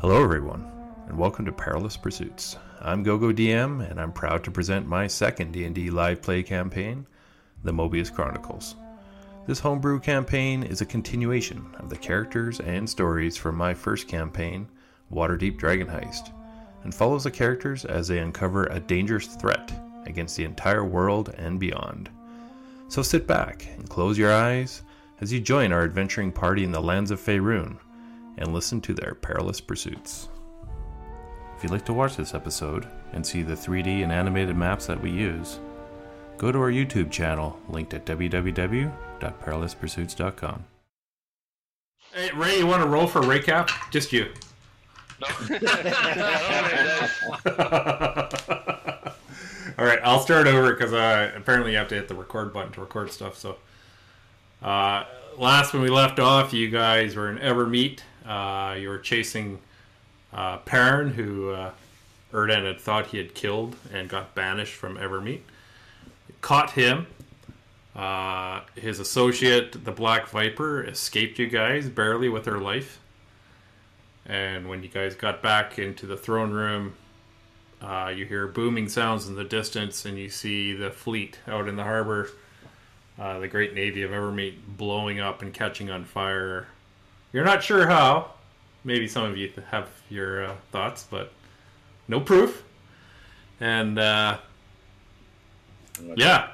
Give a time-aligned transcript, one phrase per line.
[0.00, 0.66] Hello, everyone,
[1.08, 2.56] and welcome to Perilous Pursuits.
[2.80, 7.06] I'm GoGo DM, and I'm proud to present my second D&D live play campaign,
[7.64, 8.76] The Mobius Chronicles.
[9.46, 14.66] This homebrew campaign is a continuation of the characters and stories from my first campaign,
[15.12, 16.32] Waterdeep Dragon Heist,
[16.82, 19.70] and follows the characters as they uncover a dangerous threat
[20.06, 22.08] against the entire world and beyond.
[22.88, 24.80] So sit back and close your eyes
[25.20, 27.76] as you join our adventuring party in the lands of Faerun
[28.40, 30.28] and listen to their perilous pursuits.
[31.56, 35.02] If you'd like to watch this episode and see the 3D and animated maps that
[35.02, 35.60] we use,
[36.38, 40.64] go to our YouTube channel linked at www.perilouspursuits.com.
[42.12, 43.70] Hey, Ray, you want to roll for recap?
[43.90, 44.32] Just you.
[45.20, 45.28] No.
[49.78, 52.72] All right, I'll start over because uh, apparently you have to hit the record button
[52.72, 53.38] to record stuff.
[53.38, 53.56] So,
[54.62, 55.04] uh,
[55.38, 58.00] last when we left off, you guys were in Evermeet.
[58.30, 59.58] Uh, you were chasing
[60.32, 61.72] uh, Perrin, who uh,
[62.32, 65.40] Erdan had thought he had killed and got banished from Evermeet.
[66.40, 67.08] Caught him.
[67.96, 73.00] Uh, his associate, the Black Viper, escaped you guys barely with her life.
[74.26, 76.94] And when you guys got back into the throne room,
[77.82, 81.74] uh, you hear booming sounds in the distance, and you see the fleet out in
[81.74, 82.30] the harbor,
[83.18, 86.68] uh, the Great Navy of Evermeet, blowing up and catching on fire.
[87.32, 88.32] You're not sure how.
[88.84, 91.32] Maybe some of you have your uh, thoughts, but
[92.08, 92.64] no proof.
[93.60, 94.38] And uh,
[96.16, 96.48] yeah,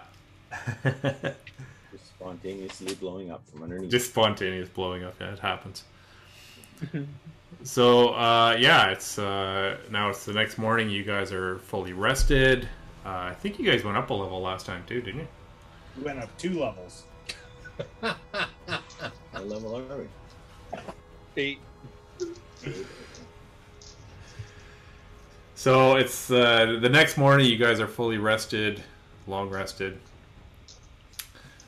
[0.84, 3.90] Just spontaneously blowing up from underneath.
[3.90, 5.14] just spontaneous blowing up.
[5.20, 5.84] Yeah, it happens.
[7.62, 10.90] so uh, yeah, it's uh, now it's the next morning.
[10.90, 12.64] You guys are fully rested.
[13.04, 15.28] Uh, I think you guys went up a level last time too, didn't you?
[15.96, 17.04] We went up two levels.
[19.32, 20.06] What level are we?
[21.38, 21.58] Eight.
[25.54, 27.46] So it's uh, the next morning.
[27.46, 28.82] You guys are fully rested,
[29.26, 29.98] long rested,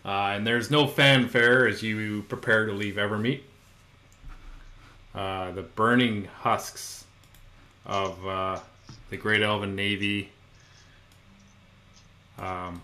[0.06, 3.40] uh, and there's no fanfare as you prepare to leave Evermeet.
[5.14, 7.04] Uh, the burning husks
[7.84, 8.58] of uh,
[9.10, 10.30] the Great Elven Navy.
[12.38, 12.80] Um,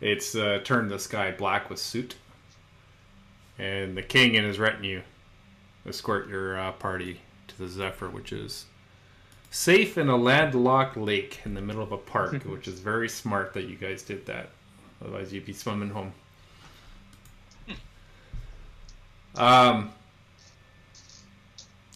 [0.00, 2.16] it's uh, turned the sky black with soot,
[3.60, 5.02] and the king and his retinue
[5.86, 8.64] escort your uh, party to the Zephyr, which is
[9.50, 13.52] safe in a landlocked lake in the middle of a park, which is very smart
[13.52, 14.48] that you guys did that.
[15.02, 16.12] Otherwise, you'd be swimming home.
[19.36, 19.92] Um,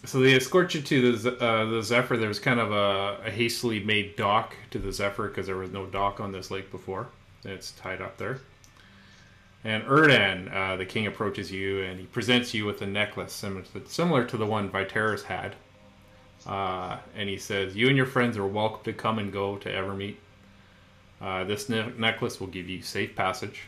[0.05, 2.17] so they escort you to the uh, the Zephyr.
[2.17, 5.71] There was kind of a, a hastily made dock to the Zephyr because there was
[5.71, 7.09] no dock on this lake before.
[7.45, 8.41] It's tied up there.
[9.65, 14.25] And Erdan, uh, the king, approaches you and he presents you with a necklace similar
[14.25, 15.57] to, the one Viteris had.
[16.47, 19.69] Uh, and he says, You and your friends are welcome to come and go to
[19.71, 20.17] Evermeet.
[21.21, 23.63] Uh, this ne- necklace will give you safe passage.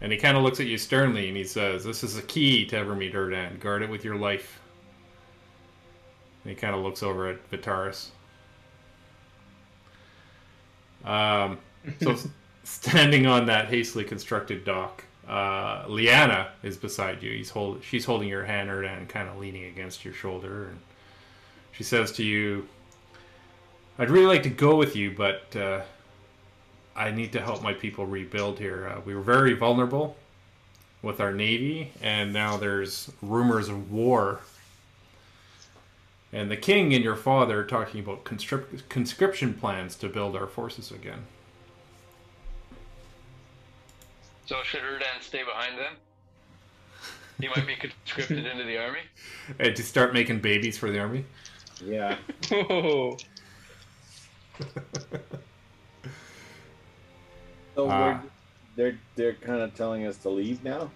[0.00, 2.66] And he kind of looks at you sternly and he says, This is a key
[2.66, 3.60] to Evermeet, Erdan.
[3.60, 4.60] Guard it with your life.
[6.42, 8.08] And he kind of looks over at Vitaris.
[11.04, 11.58] Um,
[12.00, 12.16] so,
[12.64, 17.32] standing on that hastily constructed dock, uh, Liana is beside you.
[17.32, 20.66] He's hold, she's holding your hand, Erdan, kind of leaning against your shoulder.
[20.66, 20.80] And
[21.72, 22.68] she says to you,
[23.98, 25.82] I'd really like to go with you, but uh,
[26.96, 28.88] I need to help my people rebuild here.
[28.88, 30.16] Uh, we were very vulnerable
[31.02, 34.40] with our navy, and now there's rumors of war.
[36.32, 40.90] And the king and your father are talking about conscription plans to build our forces
[40.90, 41.24] again.
[44.46, 45.92] So should Erdan stay behind then?
[47.40, 49.00] He might be conscripted into the army.
[49.58, 51.24] And to start making babies for the army.
[51.84, 52.16] Yeah.
[52.52, 53.16] Oh.
[57.74, 58.20] So Ah.
[58.76, 60.90] they're they're kind of telling us to leave now.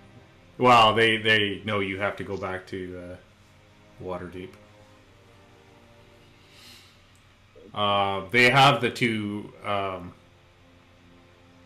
[0.58, 4.50] Well, they they know you have to go back to uh, Waterdeep.
[7.75, 10.25] Uh, they have the two um, We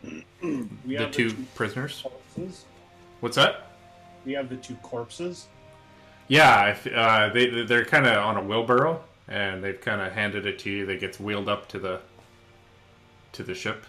[0.02, 2.02] the have two the two prisoners.
[2.02, 2.64] corpses.
[3.20, 3.66] What's that?
[4.24, 5.46] We have the two corpses.
[6.28, 10.58] Yeah, uh, they they're kind of on a wheelbarrow, and they've kind of handed it
[10.60, 10.86] to you.
[10.86, 12.00] That gets wheeled up to the
[13.32, 13.84] to the ship.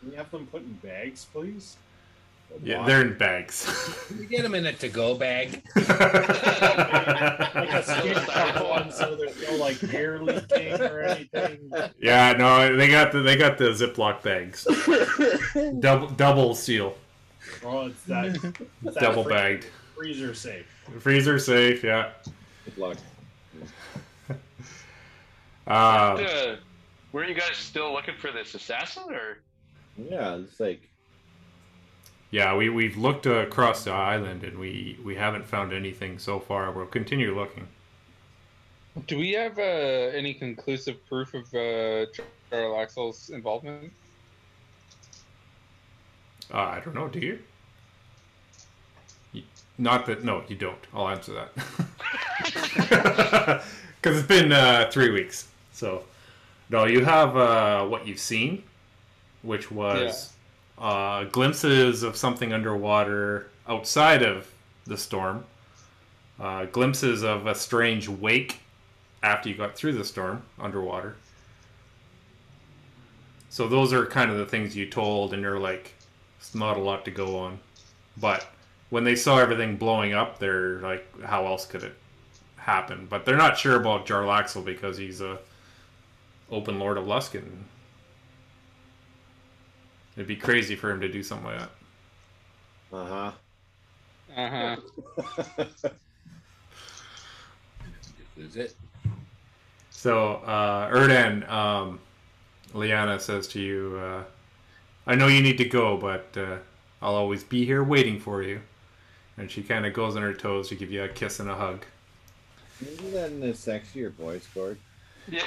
[0.00, 1.76] Can we have them put in bags, please?
[2.62, 2.86] Yeah, Why?
[2.86, 3.66] they're in bags.
[4.18, 5.62] You get them in a to-go bag.
[5.76, 5.88] like
[7.72, 8.16] a skin
[8.68, 11.70] one, so there's no like hair leaking or anything.
[11.98, 14.64] yeah, no, they got the they got the Ziploc bags,
[15.80, 16.94] double double seal,
[17.64, 19.66] Oh, it's that, it's that double free- bagged.
[19.96, 20.66] freezer safe.
[21.00, 22.10] Freezer safe, yeah.
[22.64, 22.96] Good luck.
[25.66, 26.56] Uh, Uh,
[27.12, 29.38] were you guys still looking for this assassin, or
[29.96, 30.82] Yeah, it's like
[32.34, 36.72] yeah, we we've looked across the island and we we haven't found anything so far.
[36.72, 37.68] We'll continue looking.
[39.06, 42.06] Do we have uh, any conclusive proof of uh,
[42.50, 43.92] Jarlaxle's involvement?
[46.52, 47.06] Uh, I don't know.
[47.06, 47.38] Do you?
[49.32, 49.44] You-
[49.78, 50.24] Not that.
[50.24, 50.84] No, you don't.
[50.92, 51.52] I'll answer that.
[54.02, 55.48] Because it's been uh, three weeks.
[55.72, 56.04] So,
[56.68, 58.64] no, you have uh, what you've seen,
[59.40, 60.33] which was
[60.78, 64.50] uh, glimpses of something underwater outside of
[64.86, 65.44] the storm,
[66.40, 68.60] uh, glimpses of a strange wake
[69.22, 71.16] after you got through the storm underwater.
[73.48, 75.94] So those are kind of the things you told, and they're like,
[76.38, 77.60] it's not a lot to go on.
[78.16, 78.46] But
[78.90, 81.94] when they saw everything blowing up, they're like, how else could it
[82.56, 83.06] happen?
[83.08, 85.38] But they're not sure about Jarlaxle because he's a
[86.50, 87.44] open Lord of Luskan.
[90.16, 91.70] It'd be crazy for him to do something like that.
[92.92, 93.32] uh huh.
[94.36, 94.76] Uh huh.
[95.82, 95.88] huh.
[98.36, 98.74] Is it?
[99.90, 102.00] So, uh, Erdan, um,
[102.74, 104.24] Liana says to you, uh,
[105.06, 106.56] I know you need to go, but uh,
[107.00, 108.60] I'll always be here waiting for you.
[109.36, 111.54] And she kind of goes on her toes to give you a kiss and a
[111.54, 111.84] hug.
[112.80, 114.78] Isn't that in the sexier voice, Gord?
[115.28, 115.42] yeah?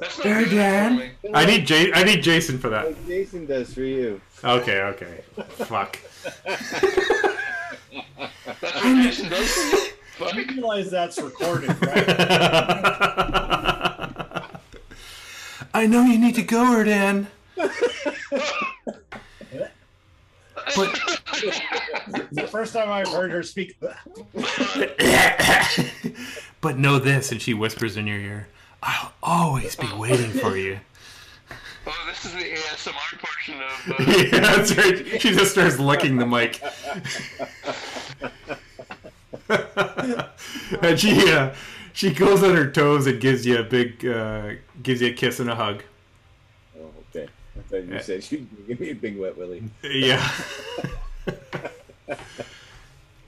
[0.00, 1.10] That's not There, good Dan.
[1.34, 2.86] I need J- I need Jason for that.
[2.86, 4.20] Like Jason does for you.
[4.42, 5.22] Okay, okay.
[5.50, 5.98] Fuck.
[6.44, 6.72] That's
[8.60, 9.86] what Jason does for you.
[10.20, 10.34] Fuck.
[10.34, 12.04] You realize that's recorded, right?
[15.72, 17.26] I know you need to go, Erdan.
[20.76, 20.92] But
[22.32, 23.76] the first time I've heard her speak.
[26.60, 28.48] but know this, and she whispers in your ear,
[28.82, 30.80] I'll always be waiting for you.
[31.86, 34.00] Oh, this is the ASMR portion of.
[34.00, 34.04] Uh,
[34.36, 35.20] yeah, that's right.
[35.20, 36.62] She just starts licking the mic.
[40.82, 41.54] and she uh,
[41.92, 44.52] she goes on her toes and gives you a big uh,
[44.82, 45.82] gives you a kiss and a hug.
[46.78, 47.28] Oh, okay.
[47.56, 49.62] I thought you said she'd give me a big wet willy.
[49.82, 50.30] Yeah.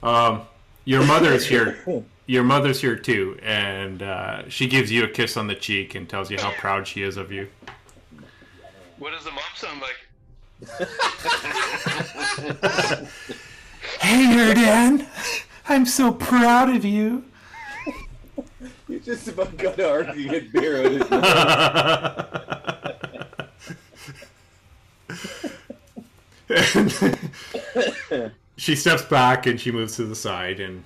[0.01, 0.43] um,
[0.85, 2.05] your is here.
[2.25, 6.07] Your mother's here too, and uh, she gives you a kiss on the cheek and
[6.07, 7.49] tells you how proud she is of you.
[8.97, 9.97] what does the mom sound like?
[13.99, 15.07] Hey, Erdan,
[15.67, 17.23] I'm so proud of you.
[18.87, 21.11] You just about got to argue get beer out
[26.49, 30.83] And she steps back and she moves to the side, and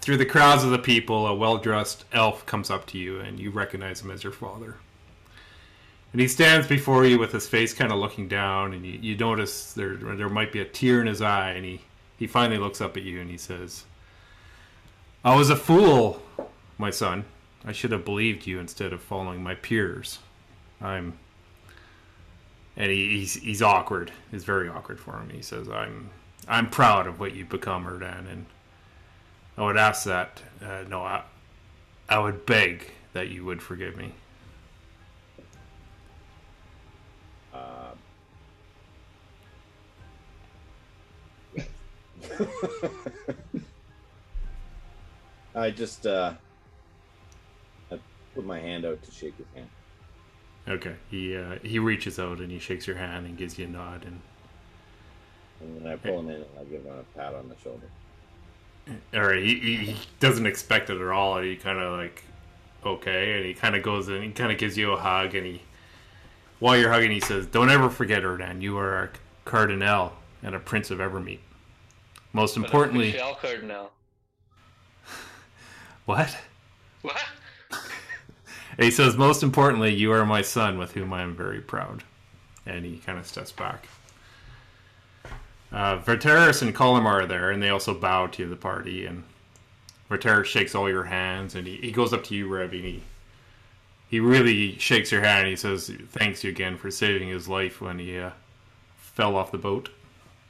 [0.00, 3.50] through the crowds of the people, a well-dressed elf comes up to you, and you
[3.50, 4.76] recognize him as your father.
[6.12, 9.16] And he stands before you with his face kind of looking down, and you, you
[9.16, 11.82] notice there there might be a tear in his eye, and he,
[12.18, 13.84] he finally looks up at you and he says,
[15.22, 16.22] "I was a fool,
[16.78, 17.24] my son.
[17.64, 20.20] I should have believed you instead of following my peers.
[20.80, 21.18] I'm."
[22.74, 24.10] And he, he's he's awkward.
[24.32, 25.28] It's very awkward for him.
[25.28, 26.08] He says, "I'm
[26.48, 28.46] I'm proud of what you've become, Erdan, and
[29.58, 30.40] I would ask that.
[30.62, 31.24] Uh, no, I,
[32.08, 34.12] I would beg that you would forgive me."
[37.52, 37.90] Uh,
[45.56, 46.34] I just uh,
[47.90, 47.98] I
[48.36, 49.68] put my hand out to shake his hand.
[50.68, 50.94] Okay.
[51.10, 54.04] He uh, he reaches out and he shakes your hand and gives you a nod
[54.04, 54.20] and
[55.60, 57.88] And then I pull him in and I give him a pat on the shoulder.
[59.14, 61.36] Or he, he he doesn't expect it at all.
[61.38, 62.24] And he kind of like
[62.84, 65.46] okay, and he kind of goes and He kind of gives you a hug, and
[65.46, 65.62] he
[66.58, 68.62] while you're hugging, he says, "Don't ever forget, Erdan.
[68.62, 69.10] You are a
[69.44, 71.40] cardinal and a prince of Evermeet.
[72.32, 73.92] Most But importantly, Michelle Cardinal.
[76.06, 76.36] what?"
[77.02, 77.16] What?
[78.78, 82.04] He says, most importantly, you are my son with whom I am very proud.
[82.64, 83.88] And he kind of steps back.
[85.70, 89.04] Uh, Verteris and Colomar are there, and they also bow to the party.
[89.04, 89.24] And
[90.10, 93.02] Verteris shakes all your hands, and he, he goes up to you, Reb, and he,
[94.08, 95.40] he really shakes your hand.
[95.40, 98.30] And he says, thanks you again for saving his life when he uh,
[98.96, 99.90] fell off the boat.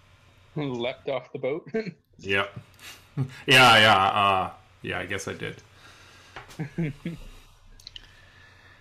[0.56, 1.68] Leapt off the boat.
[2.20, 2.52] Yep.
[3.46, 4.50] yeah, yeah, uh,
[4.82, 5.54] yeah, I guess I did.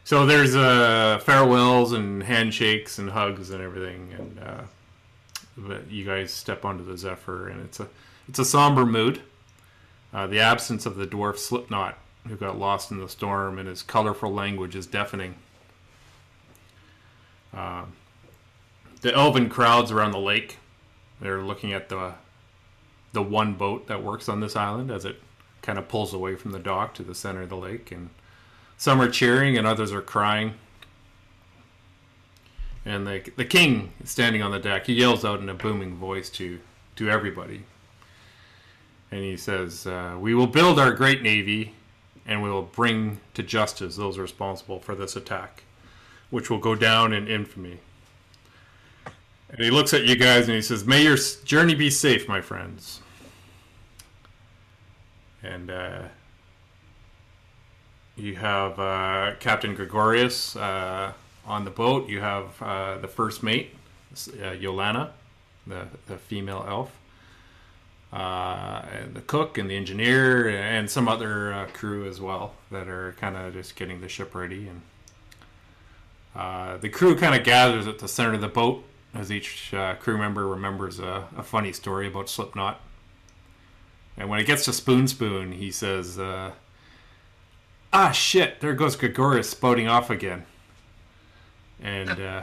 [0.03, 4.61] so there's uh, farewells and handshakes and hugs and everything, and uh,
[5.57, 7.87] but you guys step onto the Zephyr, and it's a
[8.27, 9.21] it's a somber mood.
[10.13, 11.97] Uh, the absence of the dwarf Slipknot
[12.27, 15.35] who got lost in the storm, and his colorful language is deafening.
[17.53, 17.93] Um,
[19.01, 20.57] the elven crowds around the lake,
[21.19, 22.13] they're looking at the
[23.13, 25.19] the one boat that works on this island as it
[25.61, 28.09] kind of pulls away from the dock to the center of the lake, and
[28.77, 30.53] some are cheering and others are crying.
[32.87, 34.85] And the the king standing on the deck.
[34.85, 36.61] He yells out in a booming voice to
[36.95, 37.63] to everybody,
[39.11, 41.73] and he says, uh, "We will build our great navy,
[42.25, 45.63] and we will bring to justice those responsible for this attack,
[46.29, 47.79] which will go down in infamy."
[49.49, 52.39] And he looks at you guys and he says, "May your journey be safe, my
[52.39, 53.01] friends."
[55.43, 56.03] And uh,
[58.15, 61.11] you have uh, Captain Gregorius uh,
[61.47, 62.09] on the boat.
[62.09, 63.73] You have uh, the first mate,
[64.11, 65.11] uh, Yolana,
[65.65, 66.91] the, the female elf,
[68.13, 72.87] uh, and the cook and the engineer, and some other uh, crew as well that
[72.87, 74.67] are kind of just getting the ship ready.
[74.67, 74.81] And
[76.81, 78.83] the crew kind of gathers at the center of the boat
[79.15, 82.79] as each crew member remembers a, a funny story about Slipknot.
[84.17, 86.51] And when it gets to Spoon Spoon, he says, uh,
[87.93, 88.61] "Ah, shit!
[88.61, 90.45] There goes Gregorius spouting off again."
[91.81, 92.41] And uh,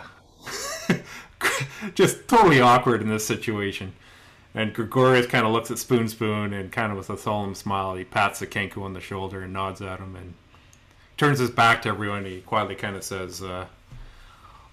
[1.95, 3.93] just totally awkward in this situation.
[4.55, 7.97] And Gregorius kind of looks at Spoon Spoon and kind of with a solemn smile,
[7.97, 10.35] he pats the Kenku on the shoulder and nods at him and
[11.17, 12.25] turns his back to everyone.
[12.25, 13.67] He quietly kind of says, uh,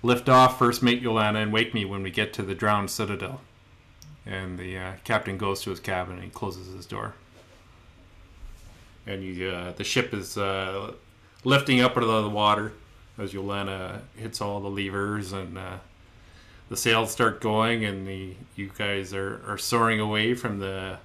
[0.03, 3.41] "Lift off, first mate Yolana, and wake me when we get to the drowned citadel."
[4.24, 7.15] And the uh, captain goes to his cabin and he closes his door.
[9.08, 10.94] And you, uh, the ship is uh,
[11.44, 12.74] lifting up out of the water
[13.18, 15.77] as Yolana hits all the levers and uh,
[16.70, 20.98] the sails start going, and the you guys are, are soaring away from the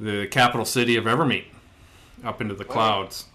[0.00, 1.44] the capital city of Evermeet
[2.24, 3.26] up into the clouds.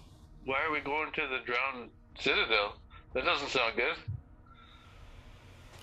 [0.44, 2.76] Why are we going to the drowned citadel?
[3.14, 3.94] That doesn't sound good.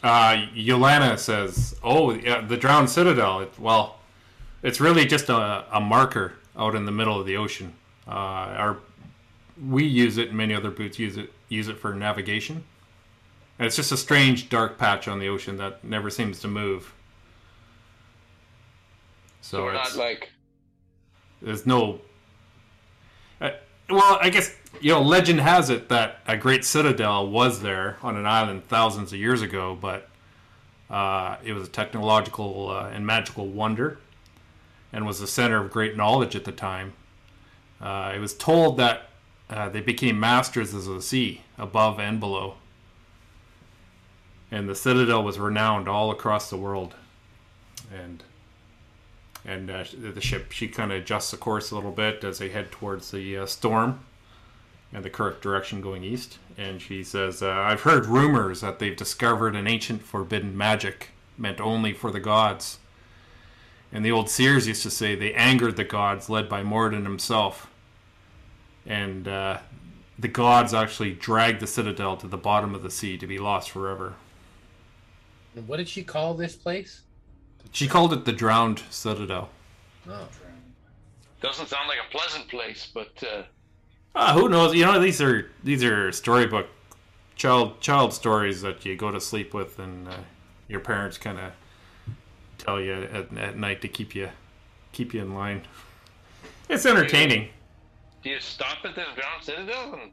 [0.03, 3.39] Uh, Yolana says, "Oh, yeah, the drowned citadel.
[3.39, 3.99] It, well,
[4.61, 7.73] it's really just a, a marker out in the middle of the ocean.
[8.07, 8.77] Uh, our
[9.67, 12.63] we use it, and many other boots use it use it for navigation.
[13.59, 16.93] And it's just a strange dark patch on the ocean that never seems to move.
[19.41, 20.31] So, So it's, not like
[21.41, 22.01] there's no.
[23.39, 23.51] Uh,
[23.89, 28.17] well, I guess you know, legend has it that a great citadel was there on
[28.17, 30.09] an island thousands of years ago, but
[30.89, 33.99] uh, it was a technological uh, and magical wonder,
[34.91, 36.93] and was the center of great knowledge at the time.
[37.81, 39.09] Uh, it was told that
[39.49, 42.55] uh, they became masters of the sea, above and below,
[44.51, 46.95] and the citadel was renowned all across the world,
[47.93, 48.23] and
[49.45, 52.49] and uh, the ship she kind of adjusts the course a little bit as they
[52.49, 53.99] head towards the uh, storm
[54.93, 56.37] and the correct direction going east.
[56.57, 61.59] And she says uh, i've heard rumors that they've discovered an ancient forbidden magic meant
[61.59, 62.79] only for the gods.
[63.91, 67.67] And the old seers used to say they angered the gods led by Moradin himself
[68.85, 69.57] and uh,
[70.19, 73.71] the gods actually dragged the citadel to the bottom of the sea to be lost
[73.71, 74.13] forever
[75.67, 77.01] What did she call this place?
[77.71, 79.49] she called it the drowned citadel
[80.09, 80.27] Oh.
[81.41, 83.43] doesn't sound like a pleasant place, but uh,
[84.15, 84.75] Uh, who knows?
[84.75, 86.67] You know, these are these are storybook
[87.35, 90.17] child child stories that you go to sleep with, and uh,
[90.67, 91.51] your parents kind of
[92.57, 94.29] tell you at, at night to keep you
[94.91, 95.61] keep you in line.
[96.69, 97.49] It's entertaining.
[98.23, 100.11] Do you stop at this drowned citadel and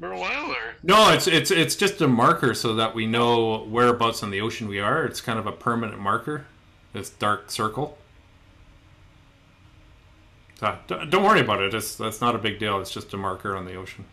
[0.00, 3.64] for a while, or No, it's it's it's just a marker so that we know
[3.64, 5.04] whereabouts in the ocean we are.
[5.04, 6.46] It's kind of a permanent marker.
[6.94, 7.98] This dark circle.
[10.58, 11.74] So, don't don't worry about it.
[11.74, 12.80] It's that's not a big deal.
[12.80, 14.06] It's just a marker on the ocean.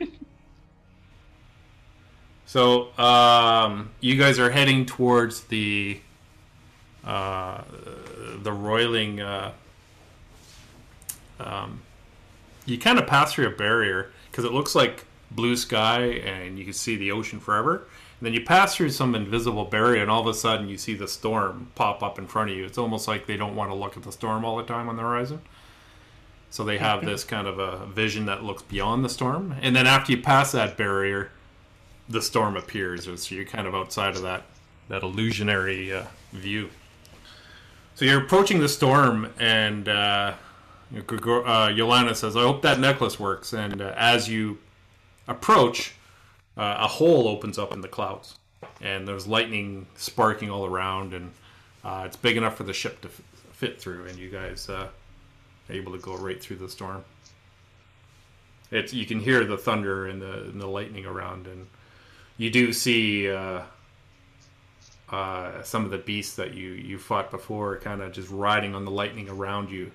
[2.46, 6.00] so um, you guys are heading towards the
[7.04, 7.62] uh,
[8.42, 9.20] the roiling.
[9.20, 9.52] Uh,
[11.40, 11.82] um,
[12.64, 16.64] you kind of pass through a barrier because it looks like blue sky and you
[16.64, 17.86] can see the ocean forever.
[18.18, 20.94] And then you pass through some invisible barrier, and all of a sudden you see
[20.94, 22.64] the storm pop up in front of you.
[22.64, 24.96] It's almost like they don't want to look at the storm all the time on
[24.96, 25.42] the horizon.
[26.48, 29.54] So they have this kind of a vision that looks beyond the storm.
[29.60, 31.30] And then after you pass that barrier,
[32.08, 33.04] the storm appears.
[33.04, 34.44] So you're kind of outside of that,
[34.88, 36.70] that illusionary uh, view.
[37.96, 40.34] So you're approaching the storm, and uh,
[41.06, 43.52] Gregor- uh, says, I hope that necklace works.
[43.52, 44.58] And uh, as you
[45.26, 45.94] approach,
[46.56, 48.38] uh, a hole opens up in the clouds.
[48.80, 51.32] And there's lightning sparking all around, and
[51.84, 54.06] uh, it's big enough for the ship to f- fit through.
[54.06, 54.88] And you guys uh,
[55.70, 57.04] able to go right through the storm.
[58.70, 61.68] It's you can hear the thunder and the and the lightning around, and
[62.36, 63.62] you do see uh,
[65.62, 68.90] some of the beasts that you you fought before, kind of just riding on the
[68.90, 69.92] lightning around you,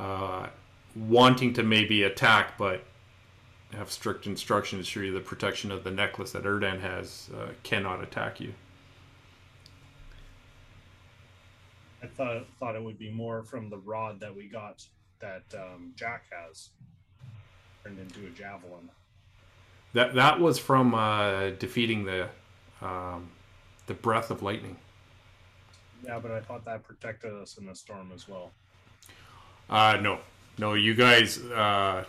[0.00, 0.48] uh,
[0.96, 2.82] wanting to maybe attack, but
[3.72, 8.02] have strict instructions to you the protection of the necklace that Erdan has uh, cannot
[8.02, 8.52] attack you.
[12.02, 14.86] I thought thought it would be more from the rod that we got
[15.20, 16.70] that um, Jack has
[17.84, 18.88] turned into a javelin.
[19.92, 22.28] That that was from uh, defeating the
[22.80, 23.28] um,
[23.86, 24.78] the breath of lightning.
[26.02, 28.50] Yeah, but I thought that protected us in the storm as well.
[29.70, 30.18] Uh, no,
[30.58, 32.04] no, you guys uh,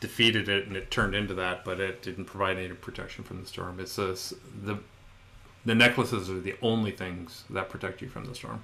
[0.00, 3.46] defeated it and it turned into that, but it didn't provide any protection from the
[3.46, 3.78] storm.
[3.80, 4.14] It's a,
[4.62, 4.78] the
[5.64, 8.62] the necklaces are the only things that protect you from the storm.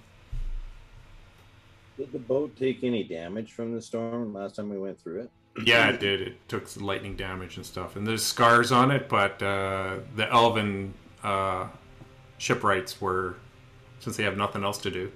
[1.97, 5.31] Did the boat take any damage from the storm last time we went through it?
[5.65, 6.21] Yeah, it did.
[6.21, 9.09] It took some lightning damage and stuff, and there's scars on it.
[9.09, 11.69] But uh, the elven uh,
[12.39, 13.37] shipwrights were,
[13.99, 15.11] since they have nothing else to do,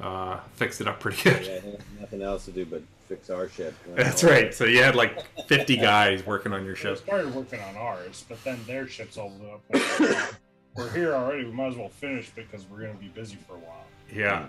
[0.00, 1.46] uh, fixed it up pretty good.
[1.64, 3.74] Yeah, nothing else to do but fix our ship.
[3.94, 4.54] That's right.
[4.54, 7.04] So you had like 50 guys working on your So we ship.
[7.04, 10.34] started working on ours, but then their ship's all lit up.
[10.76, 11.44] We're here already.
[11.44, 13.84] We might as well finish because we're going to be busy for a while.
[14.14, 14.46] Yeah.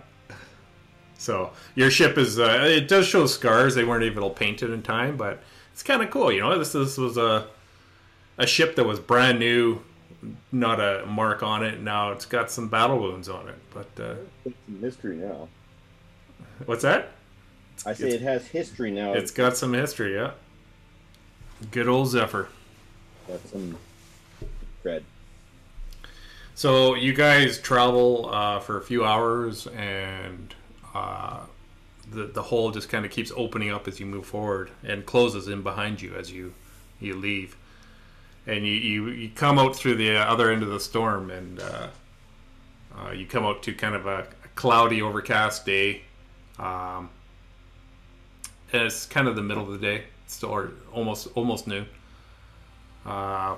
[1.18, 3.74] So your ship is uh, it does show scars.
[3.74, 5.42] They weren't even to paint it in time, but
[5.74, 6.32] it's kind of cool.
[6.32, 7.48] You know, this this was a
[8.38, 9.82] a ship that was brand new,
[10.52, 11.80] not a mark on it.
[11.82, 13.56] Now it's got some battle wounds on it.
[13.74, 15.48] But uh, It's history now.
[16.66, 17.12] what's that?
[17.86, 19.14] I say it has history now.
[19.14, 20.14] It's got some history.
[20.16, 20.32] Yeah.
[21.72, 22.48] Good old Zephyr.
[23.28, 23.78] got some
[24.84, 25.04] cred.
[26.56, 30.54] So you guys travel uh, for a few hours, and
[30.94, 31.40] uh,
[32.12, 35.48] the the hole just kind of keeps opening up as you move forward, and closes
[35.48, 36.54] in behind you as you
[37.00, 37.56] you leave,
[38.48, 41.88] and you you, you come out through the other end of the storm, and uh,
[42.98, 46.02] uh, you come out to kind of a, cloudy, overcast day.
[46.60, 47.10] Um,
[48.74, 51.88] it's kind of the middle of the day, it's still or almost almost noon.
[53.06, 53.56] Uh,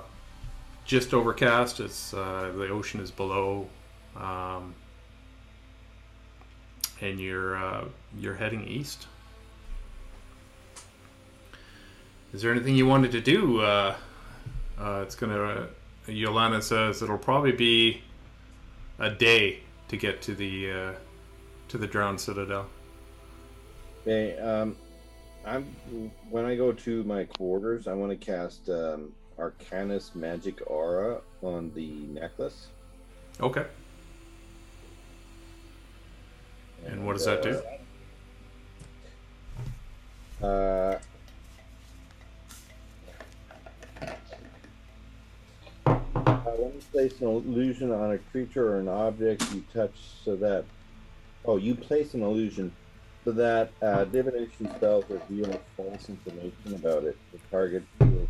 [0.84, 1.80] just overcast.
[1.80, 3.68] It's uh, the ocean is below,
[4.16, 4.74] um,
[7.00, 7.84] and you're uh,
[8.18, 9.06] you're heading east.
[12.32, 13.62] Is there anything you wanted to do?
[14.78, 15.68] Uh, uh, it's gonna.
[16.06, 18.02] Yolanda says it'll probably be
[18.98, 20.92] a day to get to the uh,
[21.68, 22.66] to the drowned citadel.
[24.02, 24.76] Okay, um,
[25.46, 25.64] I'm
[26.30, 31.72] when I go to my quarters, I want to cast um, Arcanist's Magic Aura on
[31.74, 32.68] the necklace.
[33.40, 33.64] Okay.
[36.86, 37.62] And what does that do?
[40.42, 40.98] Uh,
[45.86, 50.36] uh, when you place an illusion on a creature or an object you touch so
[50.36, 50.64] that
[51.44, 52.72] oh you place an illusion
[53.24, 57.16] so that uh, divination spells reveal false information about it.
[57.32, 58.28] The target will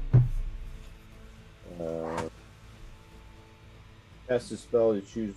[1.81, 2.22] uh,
[4.29, 5.35] cast a spell you choose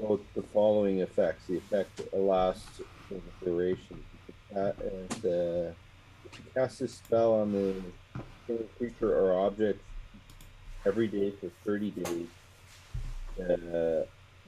[0.00, 1.46] both the following effects.
[1.46, 4.02] The effect lasts for the duration.
[4.54, 5.72] Uh, and, uh,
[6.54, 9.80] cast a spell on the creature or object
[10.86, 12.26] every day for 30 days.
[13.38, 14.04] Uh,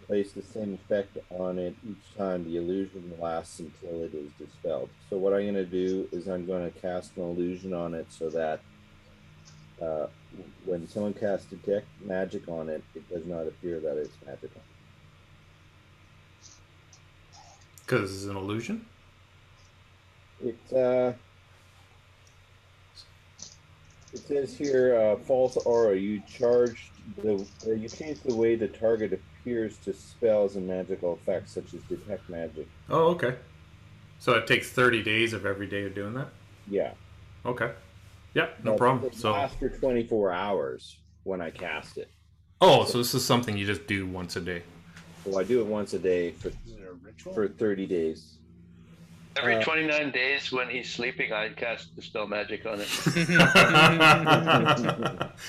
[0.06, 4.88] place the same effect on it each time the illusion lasts until it is dispelled.
[5.10, 8.06] So what I'm going to do is I'm going to cast an illusion on it
[8.08, 8.60] so that
[9.82, 10.06] uh,
[10.64, 14.62] when someone casts detect magic on it, it does not appear that it's magical.
[17.84, 18.86] Because it's an illusion.
[20.42, 21.12] It uh,
[24.12, 25.96] it says here uh, false aura.
[25.96, 26.90] You charge
[27.22, 31.74] the uh, you change the way the target appears to spells and magical effects such
[31.74, 32.66] as detect magic.
[32.88, 33.36] Oh, okay.
[34.18, 36.28] So it takes 30 days of every day of doing that?
[36.68, 36.92] Yeah,
[37.46, 37.70] Okay.
[38.34, 39.12] Yeah, no But problem.
[39.12, 42.10] So, after 24 hours when I cast it.
[42.60, 44.62] oh, so this is something you just do once a day.
[45.24, 46.50] Well, I do it once a day for
[47.32, 48.37] for 30 days.
[49.38, 52.88] Every Uh, 29 days when he's sleeping, I'd cast Dispel Magic on it.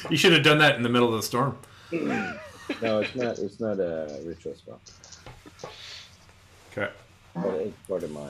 [0.10, 1.58] you should have done that in the middle of the storm.
[1.92, 3.40] No, it's not.
[3.40, 4.80] It's not a ritual spell,
[6.72, 6.92] Okay.
[7.34, 8.30] but it's part of my.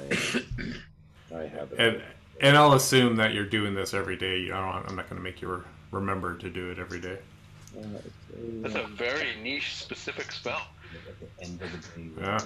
[1.36, 1.80] I have it.
[1.80, 2.02] And
[2.42, 4.40] and I'll assume that you're doing this every day.
[4.40, 7.18] You know, I'm not going to make you re- remember to do it every day.
[7.78, 7.82] Uh,
[8.62, 10.62] That's a very niche, specific spell.
[11.08, 12.40] At the end of the day, Yeah.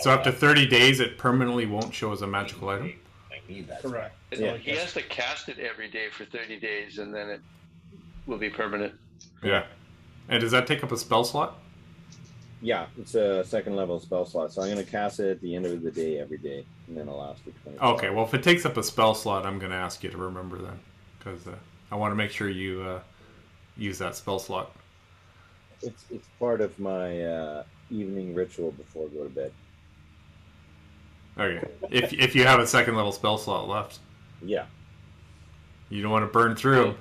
[0.00, 2.92] So after 30 days, it permanently won't show as a magical item.
[3.30, 3.82] Thank Need that.
[3.82, 4.16] Correct.
[4.32, 4.56] Yeah.
[4.56, 7.40] He has to cast it every day for 30 days, and then it
[8.26, 8.94] will be permanent.
[9.42, 9.64] Yeah.
[10.28, 11.58] And does that take up a spell slot?
[12.62, 15.66] Yeah, it's a second level spell slot, so I'm gonna cast it at the end
[15.66, 17.78] of the day every day, and then it'll last for 20.
[17.78, 20.16] Okay, well, if it takes up a spell slot, I'm going to ask you to
[20.16, 20.80] remember then.
[21.18, 21.54] Because uh,
[21.90, 23.00] I want to make sure you uh,
[23.76, 24.72] use that spell slot.
[25.82, 29.52] It's it's part of my uh, evening ritual before I go to bed.
[31.38, 31.66] Okay.
[31.90, 33.98] If, if you have a second level spell slot left,
[34.42, 34.64] Yeah.
[35.90, 36.94] you don't want to burn through.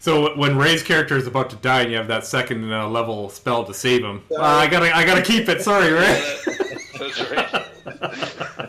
[0.00, 3.28] so when Ray's character is about to die and you have that second uh, level
[3.30, 5.62] spell to save him, uh, I gotta I gotta keep it.
[5.62, 6.20] Sorry, Ray.
[6.98, 7.64] That's right.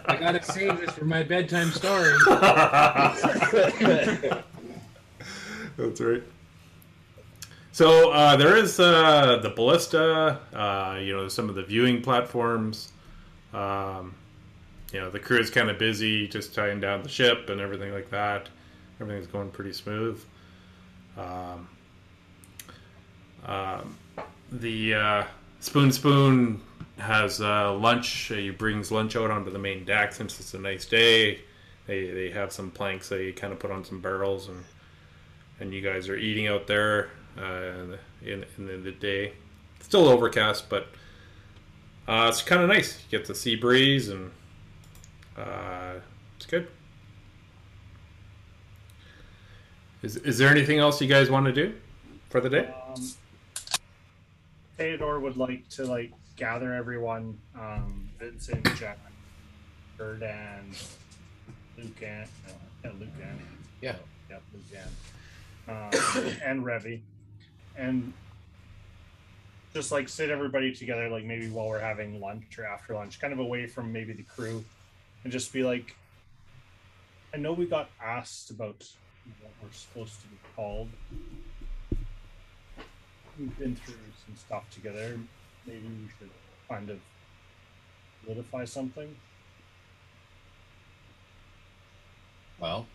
[0.05, 2.13] I gotta save this for my bedtime story.
[5.77, 6.23] That's right.
[7.71, 10.39] So uh, there is uh, the ballista.
[10.53, 12.91] Uh, you know, some of the viewing platforms.
[13.53, 14.15] Um,
[14.93, 17.93] you know, the crew is kind of busy just tying down the ship and everything
[17.93, 18.49] like that.
[18.99, 20.21] Everything's going pretty smooth.
[21.17, 21.67] Um,
[23.45, 23.97] um,
[24.51, 25.23] the uh,
[25.59, 26.61] Spoon Spoon
[26.97, 28.09] has uh, lunch.
[28.33, 31.41] He brings lunch out onto the main deck since it's a nice day.
[31.87, 34.63] They, they have some planks they kind of put on some barrels and
[35.59, 39.33] and you guys are eating out there uh, in in the day.
[39.81, 40.87] Still overcast, but
[42.09, 42.99] uh, it's kind of nice.
[43.09, 44.31] You get the sea breeze and
[45.37, 45.93] uh,
[46.37, 46.67] it's good.
[50.01, 51.73] Is is there anything else you guys want to do
[52.29, 52.73] for the day?
[52.95, 53.11] Um,
[54.77, 58.97] Theodore would like to like gather everyone, um, Vincent, Jack,
[59.97, 60.73] Bird, and
[61.77, 62.51] Luke and uh,
[62.85, 63.39] yeah, Luke and
[63.81, 63.95] Yeah.
[64.29, 64.81] yep, Luke
[65.67, 67.01] and um, and Revy,
[67.75, 68.13] and
[69.73, 73.33] just like sit everybody together, like maybe while we're having lunch or after lunch, kind
[73.33, 74.63] of away from maybe the crew,
[75.23, 75.95] and just be like,
[77.33, 78.87] I know we got asked about
[79.41, 80.89] what we're supposed to be called
[83.39, 85.17] we've been through some stuff together.
[85.65, 86.29] Maybe we should
[86.67, 86.99] kind of
[88.23, 89.15] solidify something.
[92.59, 92.85] Well,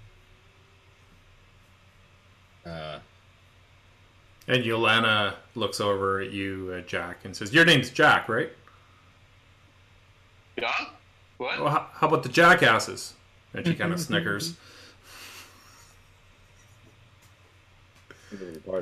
[2.66, 2.98] uh,
[4.46, 8.50] And Yolana looks over at you, uh, Jack, and says, "Your name's Jack, right?
[10.59, 10.70] Yeah?
[11.38, 11.61] What?
[11.61, 13.14] Well, how, how about the jackasses?"
[13.54, 14.54] And she kind of snickers.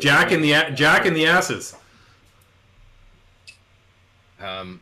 [0.00, 1.76] Jack and the Jack and the asses.
[4.40, 4.80] um,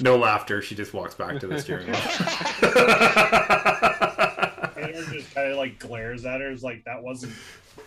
[0.00, 0.60] No laughter.
[0.60, 1.96] She just walks back to the steering wheel.
[5.20, 7.34] Taylor just kind of like glares at her, is like, "That wasn't.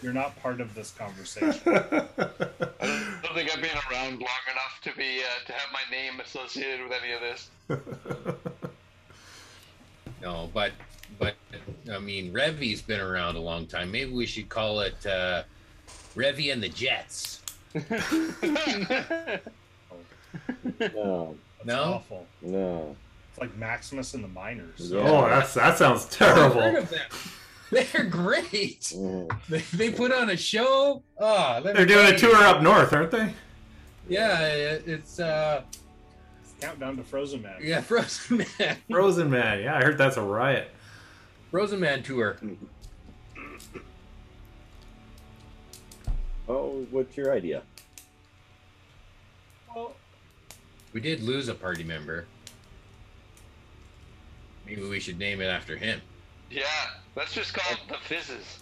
[0.01, 1.71] You're not part of this conversation." I
[3.23, 6.81] don't think I've been around long enough to be uh, to have my name associated
[6.83, 7.49] with any of this.
[10.21, 10.71] no, but
[11.19, 11.35] but
[11.91, 13.91] I mean, Revy's been around a long time.
[13.91, 15.43] Maybe we should call it uh,
[16.15, 17.41] Revy and the Jets.
[20.79, 21.83] No, That's No?
[21.93, 22.25] awful.
[22.41, 22.95] no.
[23.33, 24.91] It's like Maximus and the Miners.
[24.91, 24.99] Yeah.
[24.99, 26.77] oh, that's that sounds I've heard terrible.
[26.83, 27.01] of them.
[27.71, 28.81] They're great.
[28.95, 29.35] Mm.
[29.49, 31.01] They, they put on a show.
[31.17, 33.33] Oh, They're doing tell a tour up north, aren't they?
[34.07, 35.63] Yeah, it- it's uh,
[36.61, 37.55] Countdown to Frozen Man.
[37.59, 39.63] yeah, Frozen Man, Frozen Man.
[39.63, 40.69] Yeah, I heard that's a riot.
[41.49, 42.37] Frozen Man tour.
[46.47, 47.63] Oh, what's your idea?
[49.73, 49.95] Well,
[50.93, 52.25] We did lose a party member.
[54.65, 56.01] Maybe we should name it after him.
[56.49, 56.63] Yeah,
[57.15, 58.59] let's just call it the Fizzes.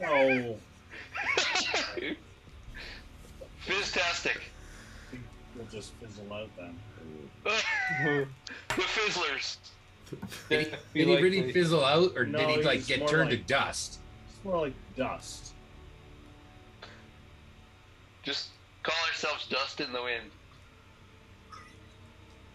[0.00, 0.56] no.
[3.66, 4.38] Fizztastic.
[5.56, 6.76] We'll just fizzle out then.
[7.44, 8.26] the
[8.70, 9.56] Fizzlers.
[10.48, 10.70] Did he,
[11.04, 13.52] did he really fizzle out, or No, did he he like get turned like- to
[13.52, 13.98] dust?
[14.28, 15.52] It's more like dust.
[18.22, 18.48] Just
[18.82, 20.30] call ourselves Dust in the Wind.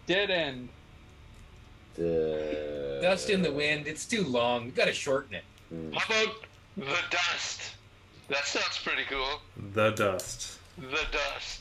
[0.06, 0.68] Dead end.
[1.94, 3.86] The Dust in the wind.
[3.86, 4.66] It's too long.
[4.66, 5.44] You gotta shorten it.
[5.74, 5.94] Mm.
[5.94, 6.34] How about
[6.76, 7.60] the Dust?
[8.28, 9.40] That sounds pretty cool.
[9.74, 10.58] The dust.
[10.78, 11.60] The Dust.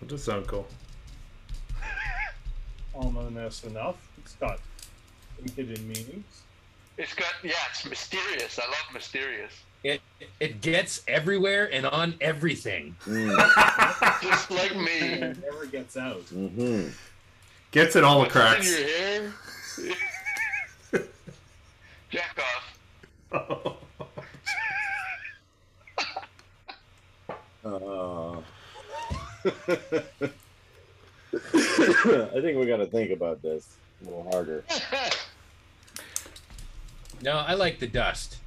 [0.00, 0.66] That does sound cool.
[2.94, 3.96] Ominous enough.
[4.18, 4.58] It's got
[5.56, 6.42] hidden meanings.
[6.98, 8.58] It's got yeah, it's mysterious.
[8.58, 9.52] I love mysterious.
[9.84, 10.00] It
[10.40, 12.94] it gets everywhere and on everything.
[13.06, 14.20] Mm.
[14.22, 14.98] Just like me.
[14.98, 16.20] It never gets out.
[16.22, 16.88] hmm
[17.70, 18.70] Gets it all the What's cracks.
[18.70, 19.32] in your hair?
[22.10, 22.78] Jack off.
[27.64, 28.36] Uh,
[31.44, 34.64] I think we got to think about this a little harder.
[37.22, 38.38] No, I like the dust.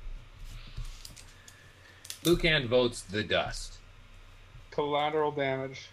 [2.26, 3.78] Lucan votes the dust.
[4.70, 5.88] Collateral damage.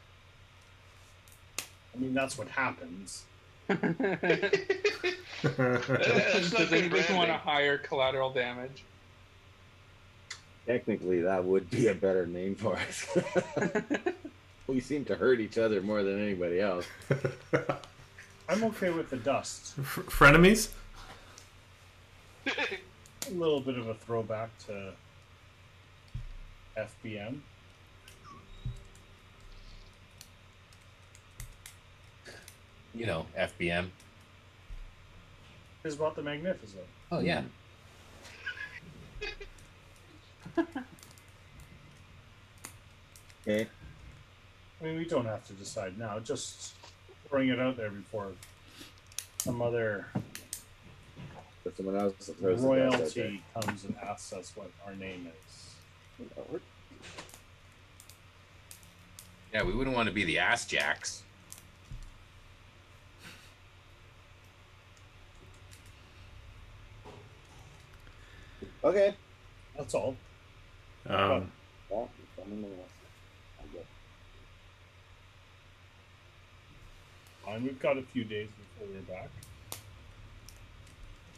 [1.95, 3.23] I mean, that's what happens.
[3.69, 3.83] That's
[5.43, 7.35] not Does good anybody want a branding.
[7.39, 8.85] higher collateral damage?
[10.67, 13.19] Technically, that would be a better name for us.
[14.69, 16.87] we seem to hurt each other more than anybody else.
[18.49, 19.75] I'm okay with the dust.
[19.79, 20.69] F- frenemies?
[22.47, 24.93] A little bit of a throwback to
[26.77, 27.39] FBM.
[32.95, 33.89] You know, FBM.
[35.85, 36.85] Is about the Magnificent.
[37.11, 37.43] Oh yeah.
[43.45, 43.67] Okay.
[44.81, 46.21] I mean, we don't have to decide now.
[46.21, 46.75] Just
[47.29, 48.33] throwing it out there before
[49.39, 50.07] some other
[51.65, 56.29] But someone else throws the dust royalty comes and asks us what our name is.
[59.53, 61.25] Yeah, we wouldn't want to be the ass jacks.
[68.85, 69.15] Okay.
[69.77, 70.17] That's all.
[71.09, 71.51] Um,
[71.89, 72.89] Well, someone else.
[77.49, 79.29] And we've got a few days before we're back.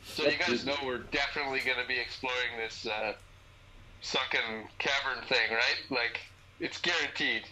[0.07, 3.15] So you guys know we're definitely going to be exploring this uh,
[4.01, 5.83] sunken cavern thing, right?
[5.91, 6.21] Like,
[6.61, 7.45] it's guaranteed.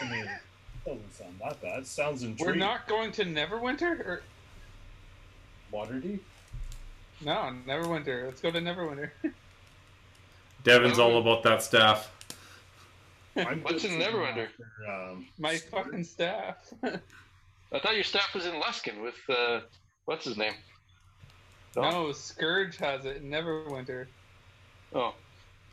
[0.00, 1.80] I mean, it doesn't sound that bad.
[1.80, 2.46] It sounds intriguing.
[2.46, 4.00] We're not going to Neverwinter?
[4.00, 4.22] Or
[5.72, 6.20] Waterdeep.
[7.24, 8.26] No, Neverwinter.
[8.26, 9.10] Let's go to Neverwinter.
[10.64, 12.10] Devin's all about that staff.
[13.36, 14.48] I'm What's in Neverwinter?
[14.48, 16.56] after, Um, My fucking staff.
[16.84, 19.60] I thought your staff was in Luskan with, uh,
[20.04, 20.54] what's his name?
[21.76, 24.06] no, Scourge has it in Neverwinter.
[24.94, 25.14] Oh,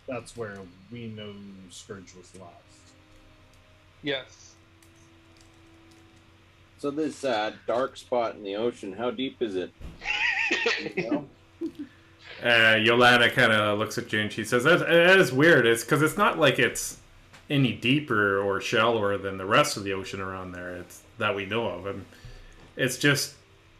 [0.08, 0.58] that's where
[0.92, 1.34] we know
[1.70, 2.56] Scourge was last.
[4.02, 4.56] Yes.
[6.80, 9.72] So this uh, dark spot in the ocean, how deep is it?
[12.44, 15.68] Uh, Yolanda kind of looks at you and she says, "That, that is weird.
[15.68, 16.98] It's because it's not like it's
[17.52, 20.76] any deeper or shallower than the rest of the ocean around there.
[20.78, 22.06] It's that we know of, and
[22.76, 23.36] it's just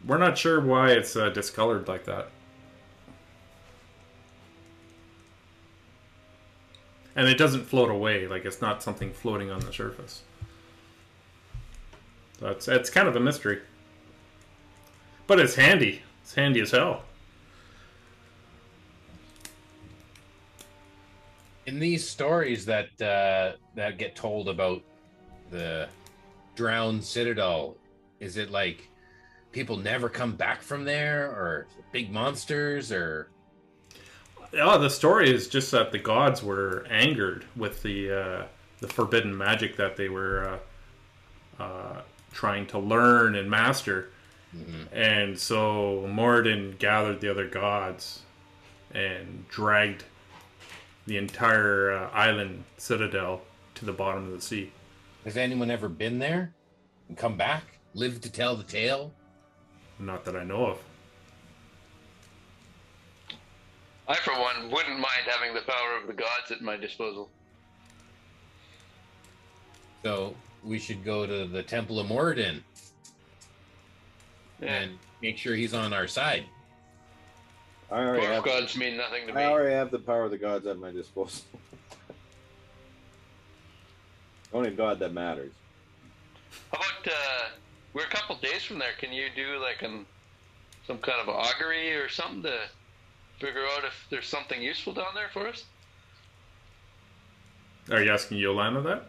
[0.06, 2.28] we're not sure why it's uh, discolored like that.
[7.16, 8.26] And it doesn't float away.
[8.26, 10.22] Like it's not something floating on the surface.
[12.38, 13.60] So it's it's kind of a mystery.
[15.26, 16.02] But it's handy.
[16.22, 17.02] It's handy as hell.
[21.66, 24.82] In these stories that uh, that get told about
[25.50, 25.88] the
[26.56, 27.76] drowned citadel,
[28.20, 28.88] is it like
[29.52, 33.28] people never come back from there, or big monsters, or
[34.54, 38.44] Oh, the story is just that the gods were angered with the uh,
[38.80, 40.58] the forbidden magic that they were
[41.58, 42.00] uh, uh,
[42.32, 44.08] trying to learn and master,
[44.54, 44.88] Mhm.
[44.92, 48.22] and so Moradin gathered the other gods
[48.92, 50.04] and dragged
[51.06, 53.42] the entire uh, island citadel
[53.74, 54.70] to the bottom of the sea.
[55.24, 56.52] has anyone ever been there
[57.08, 59.12] and come back, lived to tell the tale?
[59.98, 60.78] Not that I know of.
[64.08, 67.30] I, for one, wouldn't mind having the power of the gods at my disposal.
[70.02, 70.34] So
[70.64, 72.60] we should go to the Temple of Moradin
[74.60, 74.68] Yeah.
[74.74, 76.44] and make sure he's on our side.
[77.92, 78.42] I already have.
[78.42, 79.44] gods mean nothing to I me.
[79.44, 81.44] already have the power of the gods at my disposal.
[84.54, 85.52] Only god that matters.
[86.72, 87.48] How about, uh,
[87.92, 88.92] we're a couple days from there.
[88.98, 90.06] Can you do, like, an,
[90.86, 92.60] some kind of augury or something to
[93.38, 95.64] figure out if there's something useful down there for us?
[97.90, 99.04] Are you asking Yolanda that?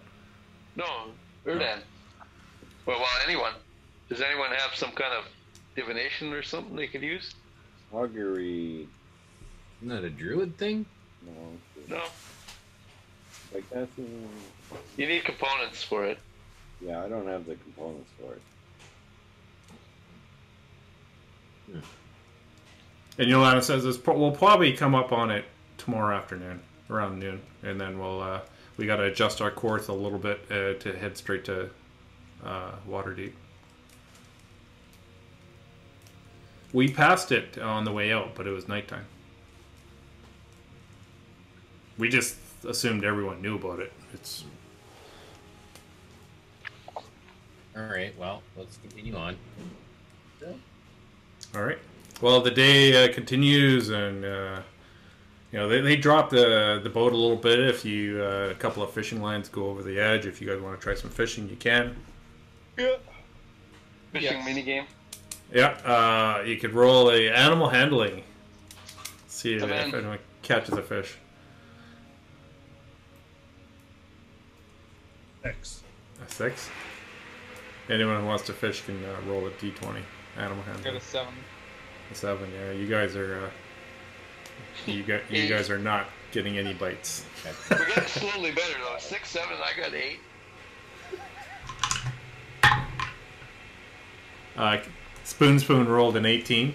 [0.76, 0.86] No,
[1.46, 1.80] Erdan.
[2.86, 3.54] Well, well, anyone.
[4.10, 5.24] Does anyone have some kind of
[5.76, 7.34] divination or something they could use?
[7.94, 8.88] Augury.
[9.82, 10.86] Isn't that a druid thing?
[11.26, 11.96] No.
[11.98, 12.04] No.
[13.54, 13.92] Like that's.
[14.00, 14.28] mm,
[14.98, 16.18] You need components for it.
[16.82, 18.42] Yeah, I don't have the components for it.
[23.18, 25.46] And Yolanda says this, we'll probably come up on it
[25.78, 28.42] tomorrow afternoon, around noon, and then we'll uh,
[28.78, 31.70] we got to adjust our course a little bit uh, to head straight to
[32.44, 33.34] uh, Waterdeep.
[36.74, 39.06] We passed it on the way out, but it was nighttime.
[41.98, 42.36] We just
[42.68, 43.94] assumed everyone knew about it.
[44.14, 44.44] It's
[47.76, 48.14] All right.
[48.18, 49.38] Well, let's continue on.
[51.56, 51.78] All right.
[52.22, 54.62] Well, the day uh, continues, and uh,
[55.52, 57.60] you know they, they drop the the boat a little bit.
[57.60, 60.60] If you uh, a couple of fishing lines go over the edge, if you guys
[60.60, 61.96] want to try some fishing, you can.
[62.78, 62.96] Yeah.
[64.12, 64.46] Fishing Yes.
[64.46, 64.86] mini game.
[65.52, 65.70] Yeah.
[65.86, 68.24] Uh, you could roll a animal handling.
[69.28, 69.96] See if, Come if in.
[69.96, 71.16] anyone catches a fish.
[75.44, 75.84] Six.
[76.26, 76.70] A six.
[77.90, 80.02] Anyone who wants to fish can uh, roll a d20.
[80.38, 80.66] Animal handling.
[80.66, 80.96] Got handling.
[80.98, 81.34] a seven.
[82.12, 82.50] A seven.
[82.54, 82.72] Yeah.
[82.72, 83.46] You guys are.
[83.46, 83.50] Uh,
[84.92, 87.26] you got you guys are not getting any bites.
[87.70, 88.98] We're getting slowly better though.
[89.00, 89.58] Six, seven.
[89.58, 90.20] I got eight.
[94.56, 94.78] Uh,
[95.24, 96.74] Spoon Spoon rolled an 18,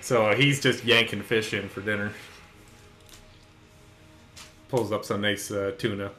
[0.00, 2.12] so he's just yanking fish in for dinner.
[4.68, 6.10] Pulls up some nice uh, tuna.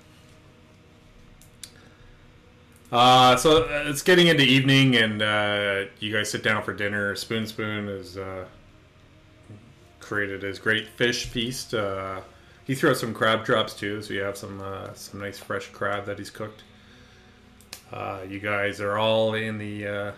[2.92, 7.16] Uh, so uh, it's getting into evening, and uh, you guys sit down for dinner.
[7.16, 8.46] Spoon Spoon has uh,
[10.00, 11.74] created his great fish feast.
[11.74, 12.22] Uh,
[12.66, 15.70] he threw out some crab drops too, so you have some uh, some nice fresh
[15.70, 16.64] crab that he's cooked.
[17.92, 20.12] Uh, you guys are all in the uh,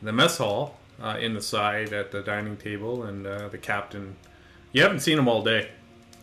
[0.00, 4.16] the mess hall uh, in the side at the dining table, and uh, the captain.
[4.72, 5.68] You haven't seen him all day.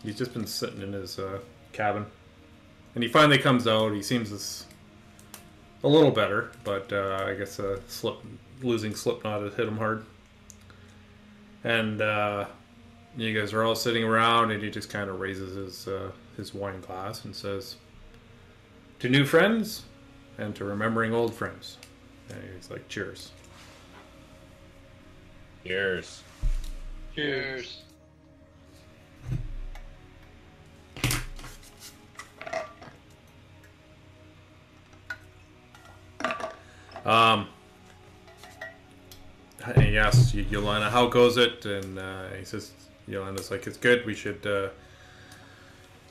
[0.04, 1.40] He's just been sitting in his uh,
[1.74, 2.06] cabin,
[2.96, 3.94] and he finally comes out.
[3.94, 4.66] He seems as
[5.84, 8.18] a little better, but uh, I guess a slip
[8.62, 10.06] losing Slipknot has hit him hard.
[11.64, 12.46] And uh,
[13.18, 16.54] you guys are all sitting around, and he just kind of raises his uh, his
[16.54, 17.76] wine glass and says,
[19.00, 19.84] "To new friends,
[20.38, 21.78] and to remembering old friends."
[22.30, 23.32] And he's like, "Cheers."
[25.64, 26.24] Cheers.
[27.16, 27.82] Cheers.
[37.06, 37.48] Um,
[39.66, 41.66] and he asks Y- Yolanda, how goes it?
[41.66, 42.72] And uh, he says,
[43.08, 44.06] Yolanda's like, it's good.
[44.06, 44.70] We should uh,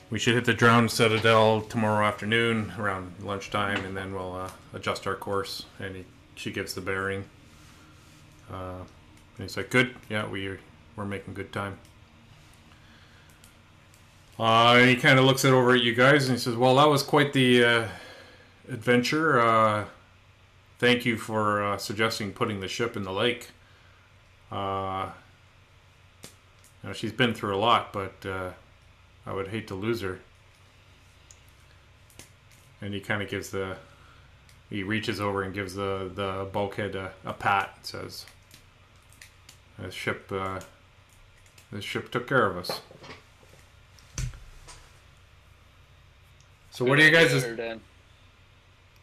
[0.09, 5.05] we should hit the Drowned Citadel tomorrow afternoon around lunchtime, and then we'll uh, adjust
[5.05, 5.65] our course.
[5.79, 7.25] And he, she gives the bearing.
[8.51, 8.83] Uh,
[9.39, 9.95] and he's like, good.
[10.09, 10.57] Yeah, we
[10.97, 11.77] we're making good time.
[14.37, 16.75] Uh, and he kind of looks it over at you guys, and he says, well,
[16.75, 17.87] that was quite the uh,
[18.69, 19.39] adventure.
[19.39, 19.85] Uh,
[20.77, 23.47] thank you for uh, suggesting putting the ship in the lake.
[24.51, 25.09] Uh,
[26.83, 28.51] you know, she's been through a lot, but uh,
[29.25, 30.19] I would hate to lose her.
[32.81, 33.77] And he kind of gives the,
[34.69, 37.71] he reaches over and gives the the bulkhead a, a pat.
[37.75, 38.25] and Says,
[39.81, 40.59] "This ship, uh,
[41.71, 42.81] this ship took care of us."
[46.71, 47.31] So, what are you guys?
[47.31, 47.79] Good idea, Erdan.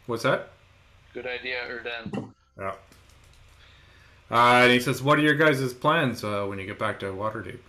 [0.07, 0.49] What's that?
[1.13, 2.33] Good idea, Erdan.
[2.59, 2.73] Yeah.
[4.29, 7.07] Uh, and he says, "What are your guys' plans uh, when you get back to
[7.07, 7.59] Waterdeep?"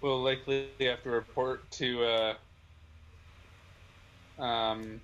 [0.00, 2.34] We'll likely have to report to
[4.38, 5.00] uh, um,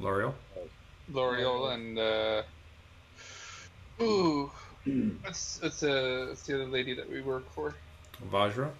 [0.00, 0.34] Laeral.
[1.12, 2.42] Laeral and uh,
[4.02, 4.50] ooh,
[4.86, 7.74] that's that's uh, that's the other lady that we work for,
[8.30, 8.70] Vajra.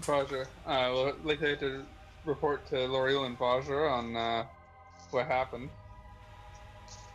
[0.00, 0.46] Vajra.
[0.66, 1.84] Uh, we'll likely have to
[2.24, 4.44] report to Laeral and Vajra on uh,
[5.10, 5.68] what happened.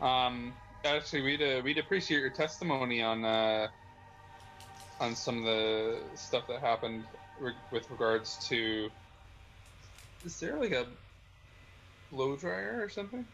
[0.01, 0.53] Um,
[0.83, 3.67] actually, we'd uh, we'd appreciate your testimony on uh,
[4.99, 7.03] on some of the stuff that happened
[7.39, 8.89] re- with regards to.
[10.25, 10.85] Is there like a
[12.11, 13.25] blow dryer or something?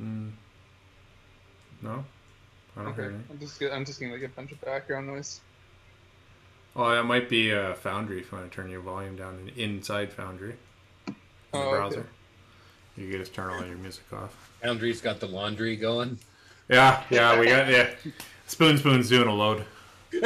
[0.00, 0.32] Mm.
[1.82, 2.04] No,
[2.76, 3.16] I don't hear Okay.
[3.30, 5.40] I'm just I'm just getting like a bunch of background noise.
[6.76, 9.76] Oh, that might be uh, Foundry if you want to turn your volume down in-
[9.76, 10.56] inside Foundry
[11.06, 11.14] in
[11.52, 11.70] the Oh, okay.
[11.70, 12.06] browser.
[12.96, 14.50] You can just turn all your music off.
[14.62, 16.18] Foundry's got the laundry going.
[16.68, 17.90] Yeah, yeah, we got yeah.
[18.46, 19.64] Spoon Spoon's doing a load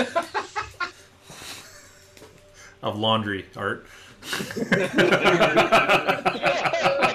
[2.83, 3.87] of laundry art.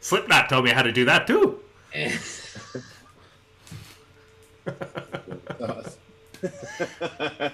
[0.00, 1.60] Slipknot told me how to do that too.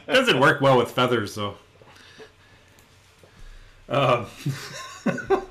[0.07, 1.57] Doesn't work well with feathers though.
[3.89, 4.27] Um,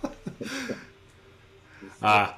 [2.02, 2.34] uh,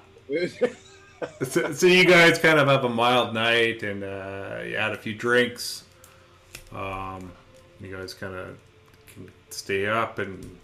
[1.43, 4.97] so, so you guys kind of have a mild night and uh, you had a
[4.97, 5.83] few drinks.
[6.71, 7.31] Um,
[7.81, 8.57] you guys kind of
[9.13, 10.57] can stay up and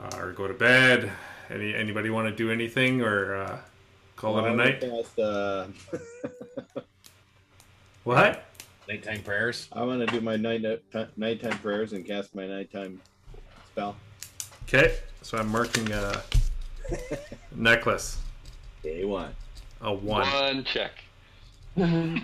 [0.00, 1.10] uh, or go to bed.
[1.50, 3.58] Any anybody want to do anything or uh,
[4.16, 4.80] call it a night?
[4.80, 5.66] Cast, uh,
[8.04, 8.44] What?
[8.86, 9.68] Nighttime prayers.
[9.72, 10.62] I'm gonna do my night
[11.16, 13.00] nighttime prayers and cast my nighttime
[13.70, 13.96] spell.
[14.64, 16.22] Okay, so I'm marking a
[17.54, 18.18] necklace.
[18.82, 19.34] Day one.
[19.80, 20.26] A one.
[20.28, 20.92] One check.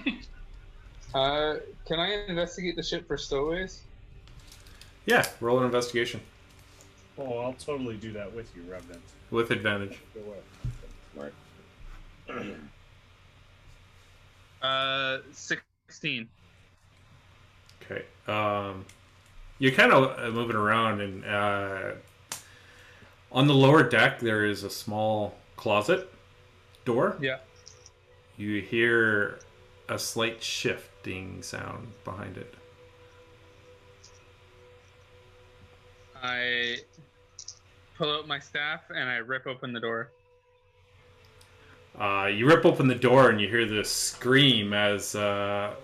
[1.12, 1.56] Uh,
[1.88, 3.80] can I investigate the ship for stowaways?
[5.06, 6.20] Yeah, roll an investigation
[7.20, 9.02] Oh, I'll totally do that with you, Revenant.
[9.30, 9.98] with advantage.
[10.14, 10.38] Go away.
[11.14, 11.34] Smart.
[14.62, 16.28] Uh, sixteen.
[17.82, 18.04] Okay.
[18.28, 18.84] Um,
[19.58, 21.92] you're kind of moving around, and uh,
[23.32, 26.12] on the lower deck there is a small closet
[26.84, 27.16] door.
[27.22, 27.38] Yeah.
[28.36, 29.38] You hear
[29.88, 32.54] a slight shifting sound behind it.
[36.22, 36.76] I
[38.00, 40.10] pull out my staff and I rip open the door.
[41.98, 45.74] Uh, you rip open the door and you hear this scream as uh,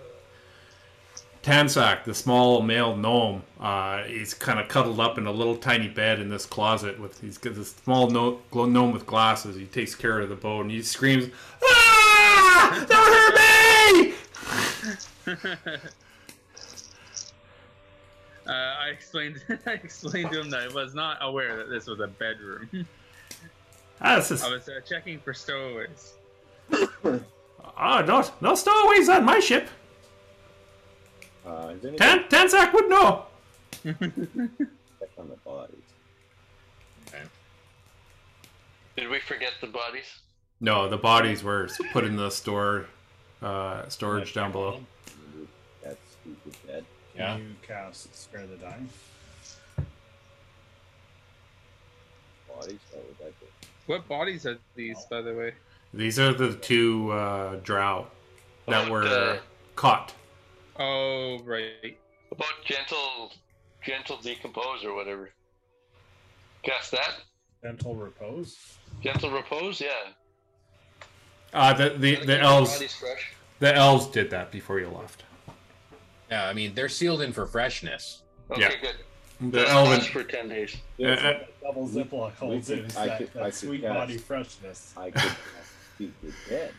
[1.43, 5.87] Tansak, the small male gnome, uh, he's kind of cuddled up in a little tiny
[5.87, 9.55] bed in this closet with he's got this small no- gnome with glasses.
[9.55, 11.29] He takes care of the boat and he screams,
[11.63, 12.83] "Ah!
[12.89, 13.13] Don't
[15.35, 15.79] hurt me!"
[18.47, 21.99] Uh, I explained I explained to him that I was not aware that this was
[21.99, 22.69] a bedroom.
[23.99, 26.13] Ah, this is I was uh, checking for stowaways.
[27.75, 29.67] ah, no, no stowaways on my ship.
[31.43, 33.25] Uh, is anybody Tan- Tansak would know.
[33.83, 33.95] check
[35.17, 35.79] on the bodies?
[38.95, 40.21] Did we forget the bodies?
[40.59, 42.85] No, the bodies were put in the store
[43.41, 44.79] uh, storage down below.
[45.83, 46.85] That stupid bed.
[47.17, 47.37] Yeah.
[47.37, 48.89] Can you cast Spare the Dying?
[52.47, 52.79] Bodies.
[52.91, 53.33] What would that?
[53.87, 55.53] What bodies are these, by the way?
[55.93, 58.07] These are the two uh, drow
[58.67, 59.37] that About, were uh,
[59.75, 60.13] caught.
[60.77, 61.97] Oh, right.
[62.31, 63.31] about gentle,
[63.83, 65.31] gentle decompose or whatever.
[66.63, 67.15] Cast that.
[67.63, 68.77] Gentle Repose?
[69.01, 69.81] Gentle repose.
[69.81, 69.89] Yeah.
[71.53, 73.01] Uh, the the, the elves
[73.59, 75.23] the elves did that before you left.
[76.29, 78.21] Yeah, I mean they're sealed in for freshness.
[78.51, 78.71] Okay, Yeah.
[78.81, 78.95] good.
[79.39, 80.75] The That's elven for ten days.
[80.99, 82.85] Uh, uh, Double Ziploc holds could- it.
[82.85, 83.93] Is I that, could- that I sweet cast.
[83.93, 84.93] body freshness.
[84.97, 85.31] I could
[85.95, 86.73] speak the dead.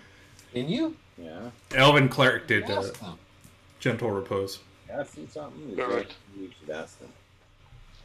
[0.52, 0.96] Can you?
[1.16, 1.50] Yeah.
[1.72, 3.18] elven cleric did the Ask them.
[3.80, 4.60] gentle repose.
[4.90, 5.70] Ask them something.
[5.70, 6.14] Is Perfect.
[6.36, 7.12] You should ask them.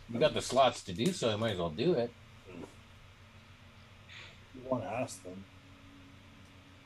[0.09, 1.31] You got the slots to do so.
[1.31, 2.11] You might as well do it.
[4.55, 5.43] You want to ask them.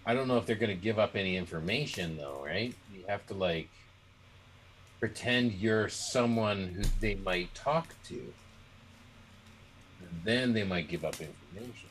[0.06, 2.74] I don't know if they're going to give up any information though, right?
[2.94, 3.70] You have to like
[5.00, 8.16] pretend you're someone who they might talk to.
[8.16, 8.34] And
[10.24, 11.90] then they might give up information.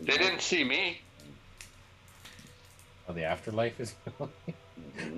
[0.00, 1.00] They didn't see me.
[3.08, 3.94] Oh, the afterlife is.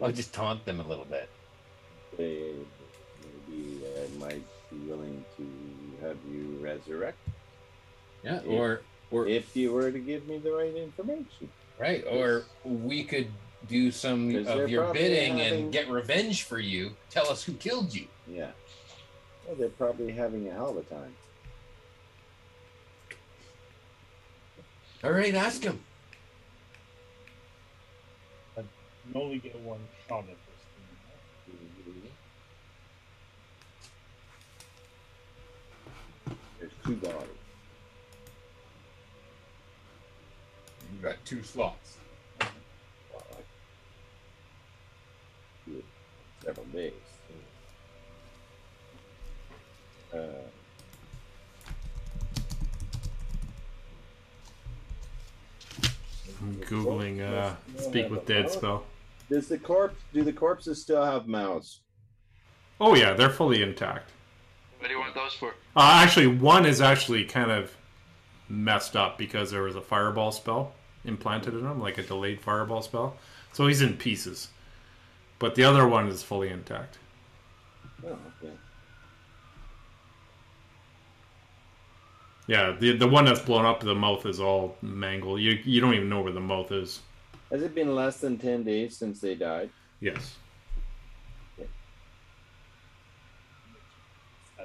[0.03, 1.29] I'll just taunt them a little bit.
[2.17, 2.55] They
[3.49, 7.19] maybe uh, might be willing to have you resurrect
[8.25, 8.51] Yeah, Yeah.
[8.59, 11.49] or or if you were to give me the right information.
[11.79, 13.29] right, or we could
[13.69, 16.97] do some of your bidding having- and get revenge for you.
[17.11, 18.09] Tell us who killed you.
[18.27, 18.51] Yeah.
[19.47, 21.15] Well, they're probably having a hell of a time.
[25.05, 25.83] All right, ask him.
[28.57, 30.37] You only get one shot at this
[31.47, 32.13] thing.
[36.59, 37.29] There's two bodies.
[40.93, 41.99] You got two slots.
[42.41, 42.49] Well,
[43.33, 43.43] I-
[45.71, 45.83] yeah,
[46.47, 46.93] several days.
[50.15, 50.19] Uh,
[56.41, 58.85] I'm googling uh, speak with dead spell.
[59.29, 59.97] Does the corpse?
[60.15, 61.81] Do the corpses still have mouths?
[62.81, 64.13] Oh yeah, they're fully intact.
[64.79, 65.49] What do you want those for?
[65.75, 67.75] Uh, actually, one is actually kind of
[68.49, 70.75] messed up because there was a fireball spell
[71.05, 73.17] implanted in him, like a delayed fireball spell.
[73.53, 74.49] So he's in pieces.
[75.39, 76.99] But the other one is fully intact.
[78.07, 78.53] Oh, okay.
[82.47, 85.41] Yeah, the the one that's blown up, the mouth is all mangled.
[85.41, 87.01] You you don't even know where the mouth is.
[87.51, 89.71] Has it been less than ten days since they died?
[90.01, 90.37] Yes.
[91.59, 91.69] That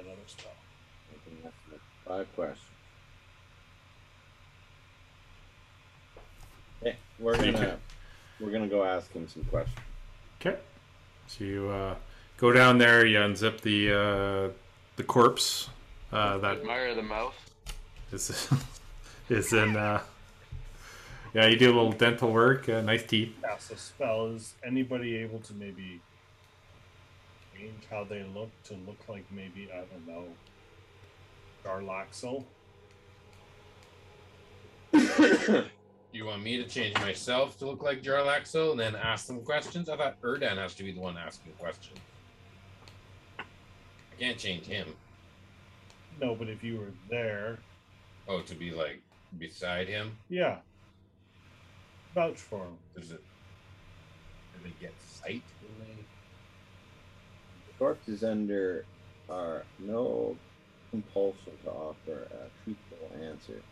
[0.00, 0.52] other spell.
[1.10, 2.68] I think that's like five questions.
[6.80, 7.78] Okay, we're gonna
[8.40, 9.78] we're gonna go ask him some questions.
[10.44, 10.58] Okay.
[11.28, 11.94] So you uh,
[12.36, 14.48] go down there, you unzip the uh,
[14.96, 15.70] the corpse
[16.12, 17.34] uh, that Admire the mouth.
[18.10, 18.48] is
[19.28, 19.76] is in.
[19.76, 20.02] Uh,
[21.32, 22.68] yeah, you do a little dental work.
[22.68, 23.36] Uh, nice teeth.
[23.40, 24.26] Cast a spell.
[24.26, 26.00] Is anybody able to maybe
[27.56, 30.24] change how they look to look like maybe I don't know
[31.64, 32.44] Jarlaxle.
[36.12, 39.88] You want me to change myself to look like Jarlaxle and then ask them questions?
[39.88, 41.98] I thought Erdan has to be the one asking questions.
[43.38, 43.44] I
[44.18, 44.88] can't change him.
[46.20, 47.58] No, but if you were there,
[48.28, 49.02] Oh, to be like
[49.38, 50.16] beside him?
[50.28, 50.58] yeah.
[52.14, 52.76] Vouch for him.
[52.94, 53.22] Does it.
[54.54, 55.94] Do they get sight when they.
[57.66, 58.84] The corpse is under
[59.30, 60.36] our no
[60.90, 63.62] compulsion to offer a truthful answer.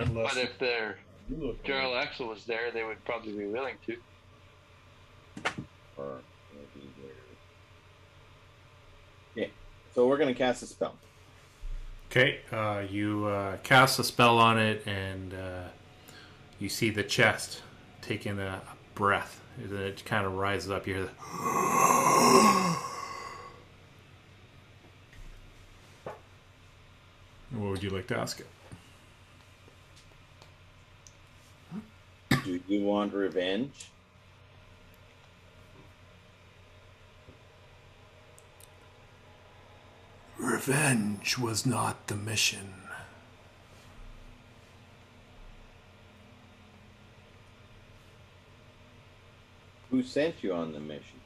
[0.00, 0.98] Unless But if their
[1.28, 3.96] you look Jarlaxle was there, they would probably be willing to.
[5.96, 6.20] Or
[6.54, 7.10] maybe we're...
[9.94, 10.94] So we're gonna cast a spell.
[12.10, 15.64] Okay, uh, you uh, cast a spell on it, and uh,
[16.58, 17.62] you see the chest
[18.00, 18.60] taking a
[18.94, 19.40] breath.
[19.62, 20.86] It kind of rises up.
[20.86, 21.10] You hear the.
[27.52, 28.46] What would you like to ask it?
[32.44, 33.90] Do you want revenge?
[40.38, 42.72] Revenge was not the mission.
[49.90, 51.20] Who sent you on the mission?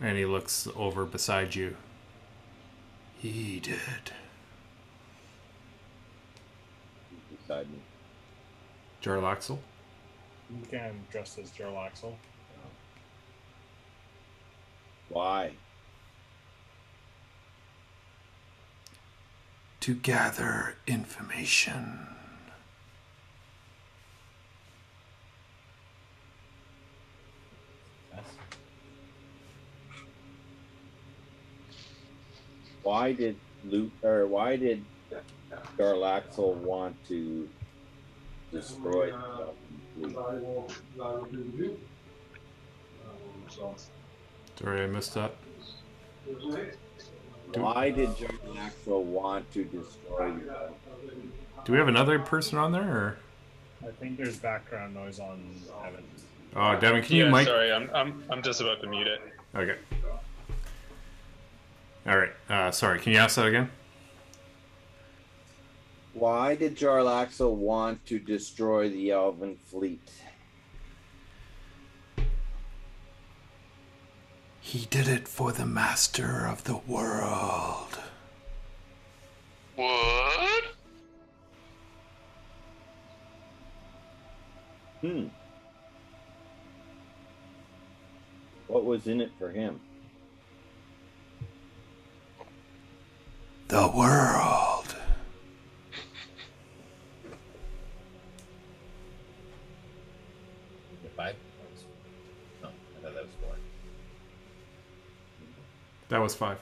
[0.00, 1.76] And he looks over beside you.
[3.18, 4.12] He did.
[7.10, 7.78] Who's beside me?
[9.06, 9.58] Jarlaxle?
[10.50, 12.14] You can dress as Jarlaxle.
[15.08, 15.52] Why?
[19.78, 22.08] To gather information.
[32.82, 34.84] Why did Luke or why did
[35.78, 37.48] Jarlaxle want to
[38.50, 39.12] destroy
[40.00, 40.08] the
[41.56, 41.78] fleet?
[44.58, 45.34] Sorry, I missed that.
[47.54, 50.52] Why did Jarlaxle want to destroy you?
[51.64, 52.82] Do we have another person on there?
[52.82, 53.18] Or?
[53.86, 56.04] I think there's background noise on Evan.
[56.54, 57.46] Oh, Devin, can you yeah, mic?
[57.46, 59.20] sorry, I'm, I'm I'm just about to mute it.
[59.54, 59.76] Okay.
[62.06, 62.30] All right.
[62.48, 62.98] Uh, sorry.
[63.00, 63.70] Can you ask that again?
[66.18, 70.10] Why did Jarlaxle want to destroy the Elven fleet?
[74.60, 77.98] He did it for the master of the world.
[79.74, 80.64] What?
[85.02, 85.26] Hmm.
[88.68, 89.78] What was in it for him?
[93.68, 94.75] The world.
[101.16, 101.34] Five?
[102.62, 103.54] No, I thought that was four.
[106.08, 106.58] That was five.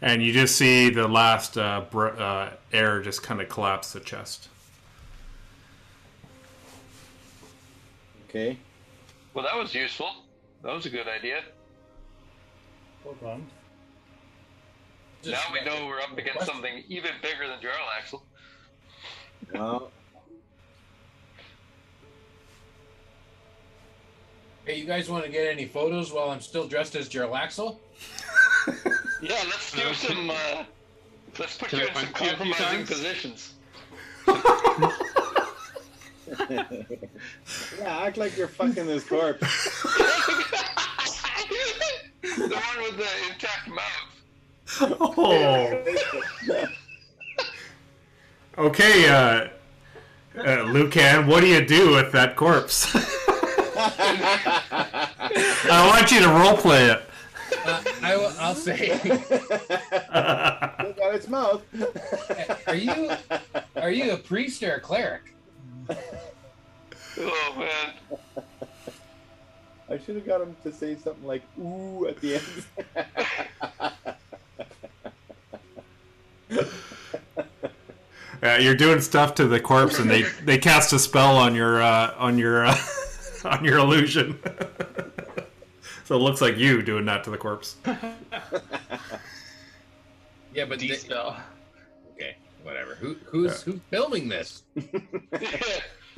[0.00, 4.00] And you just see the last uh, br- uh, air just kind of collapse the
[4.00, 4.48] chest.
[8.28, 8.58] Okay.
[9.34, 10.10] Well, that was useful.
[10.62, 11.42] That was a good idea.
[13.04, 13.46] Hold on.
[15.24, 18.24] now we know we're up against something even bigger than Jarl Axel.
[19.52, 19.90] Well,
[24.64, 27.78] Hey, you guys want to get any photos while I'm still dressed as Jarlaxle?
[29.22, 30.30] Yeah, let's do some.
[30.30, 30.64] Uh,
[31.38, 32.88] let's put Can you I in some punch you a few compromising times?
[32.88, 33.54] positions.
[37.78, 39.82] yeah, act like you're fucking this corpse.
[42.22, 44.10] the one with the intact mouth.
[45.00, 45.84] Oh.
[48.58, 49.46] Okay, uh,
[50.44, 52.92] uh, Lucan, what do you do with that corpse?
[55.70, 57.02] I want you to roleplay it.
[57.64, 59.30] Uh, I, will- I'll say, Look
[60.98, 61.62] at its mouth.
[62.66, 63.10] are you
[63.76, 65.34] are you a priest or a cleric?
[67.18, 67.94] Oh man.
[69.90, 72.64] I should have got him to say something like "ooh" at the end.
[78.42, 81.80] Uh, you're doing stuff to the corpse, and they, they cast a spell on your
[81.80, 82.76] uh, on your uh,
[83.44, 84.38] on your illusion.
[86.04, 87.76] so it looks like you doing that to the corpse.
[90.54, 91.40] Yeah, but D they- spell.
[92.14, 92.94] okay, whatever.
[92.96, 94.64] Who who's who's filming this?
[94.76, 94.82] yeah,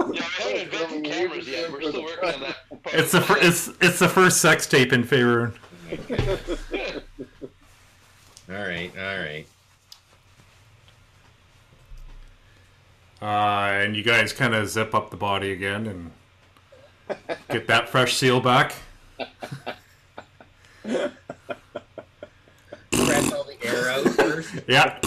[0.04, 1.70] we haven't invented cameras yet.
[1.70, 2.56] We're still working on that.
[2.82, 2.96] part.
[2.96, 5.52] It's the fir- it's it's the first sex tape in Faerun.
[8.50, 9.46] All right, all right.
[13.22, 16.10] Uh, and you guys kind of zip up the body again and
[17.50, 18.74] get that fresh seal back.
[22.92, 24.54] Press all the air out first.
[24.68, 24.98] Yeah.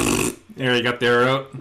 [0.56, 1.56] There you got the air out.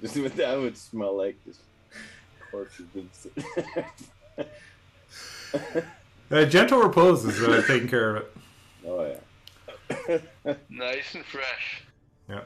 [0.00, 1.36] Just what that would smell like.
[1.46, 1.58] This
[2.50, 3.32] corpse has been sit-
[6.30, 8.36] Uh, gentle repose is uh, taking care of it.
[8.86, 10.18] Oh yeah.
[10.68, 11.82] Nice and fresh.
[12.28, 12.40] Yeah.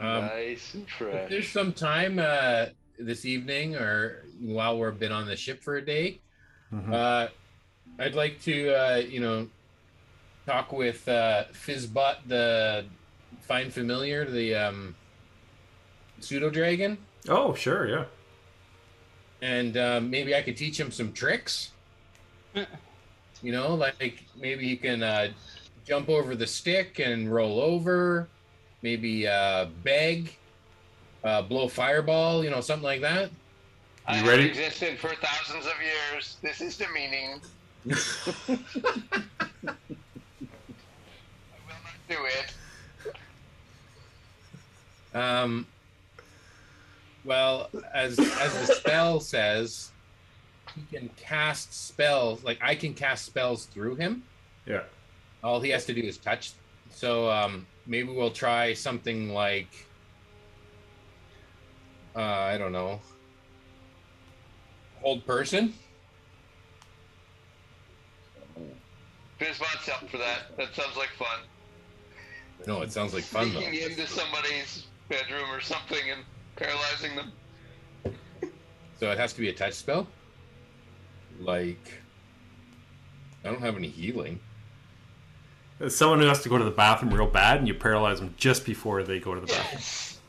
[0.00, 1.30] Um, nice and if fresh.
[1.30, 2.66] there's some time uh,
[2.98, 6.20] this evening or while we've been on the ship for a day,
[6.72, 6.92] Mhm.
[6.92, 7.28] uh,
[7.98, 9.48] I'd like to, uh, you know,
[10.46, 12.84] talk with uh, Fizzbot, the
[13.42, 14.94] fine familiar, the um,
[16.20, 18.04] pseudo dragon, Oh, sure, yeah.
[19.42, 21.70] and um, maybe I could teach him some tricks.
[23.42, 25.28] you know, like maybe he can uh,
[25.84, 28.28] jump over the stick and roll over,
[28.82, 30.36] maybe uh, beg,
[31.24, 33.30] uh, blow fireball, you know, something like that.
[34.06, 34.48] I You have ready?
[34.48, 36.36] existed for thousands of years.
[36.42, 37.40] This is the meaning.
[37.90, 38.58] I
[41.66, 42.54] will not do it.
[45.14, 45.66] Um,
[47.24, 49.90] well, as as the spell says,
[50.74, 52.44] he can cast spells.
[52.44, 54.22] Like I can cast spells through him.
[54.66, 54.82] Yeah.
[55.42, 56.52] All he has to do is touch.
[56.90, 59.86] So um, maybe we'll try something like
[62.14, 63.00] uh, I don't know,
[65.00, 65.74] hold person.
[69.40, 70.56] Fizzbot's up for that.
[70.56, 71.38] That sounds like fun.
[72.66, 73.60] No, it sounds like fun though.
[73.60, 76.22] Sneaking into somebody's bedroom or something and
[76.56, 77.32] paralyzing them.
[78.98, 80.08] So it has to be a touch spell.
[81.40, 81.92] Like
[83.44, 84.40] I don't have any healing.
[85.80, 88.34] It's someone who has to go to the bathroom real bad, and you paralyze them
[88.36, 89.72] just before they go to the bathroom.
[89.72, 90.14] Yes.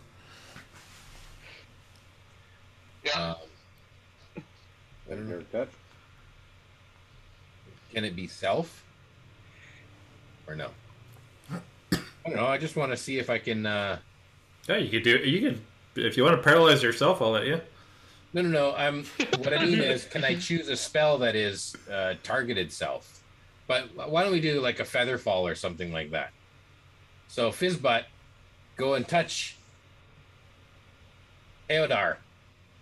[3.06, 3.30] Yeah.
[3.32, 4.44] Um,
[5.10, 5.30] I don't.
[5.30, 5.72] Never touched.
[7.94, 8.84] Can it be self?
[10.46, 10.68] Or no?
[11.50, 11.60] I
[12.26, 12.46] don't know.
[12.46, 13.66] I just want to see if I can.
[13.66, 14.00] Uh...
[14.68, 15.18] Yeah, you could do.
[15.18, 15.50] You
[15.96, 17.22] could if you want to paralyze yourself.
[17.22, 17.62] I'll let you.
[18.34, 18.76] No, no, no.
[18.76, 19.06] I'm.
[19.38, 23.19] What I mean is, can I choose a spell that is uh, targeted self?
[23.70, 26.32] But why don't we do like a feather fall or something like that?
[27.28, 28.06] So Fizzbutt,
[28.78, 29.56] go and touch
[31.70, 32.18] Eodar,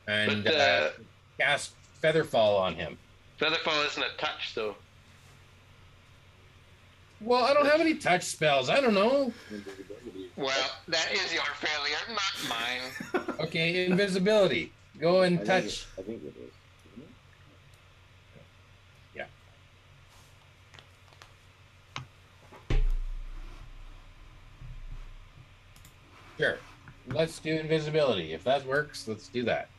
[0.08, 0.90] and But, uh, uh,
[1.38, 2.98] cast feather fall on him.
[3.38, 4.76] Featherfall isn't a touch, though.
[7.20, 8.70] Well, I don't have any touch spells.
[8.70, 9.34] I don't know.
[10.38, 13.26] Well, that is your failure, not mine.
[13.48, 14.72] Okay, invisibility.
[15.00, 15.66] Go and I think touch.
[15.66, 16.52] it- I think it is.
[26.38, 26.58] Sure.
[27.10, 28.34] Let's do invisibility.
[28.34, 29.70] If that works, let's do that.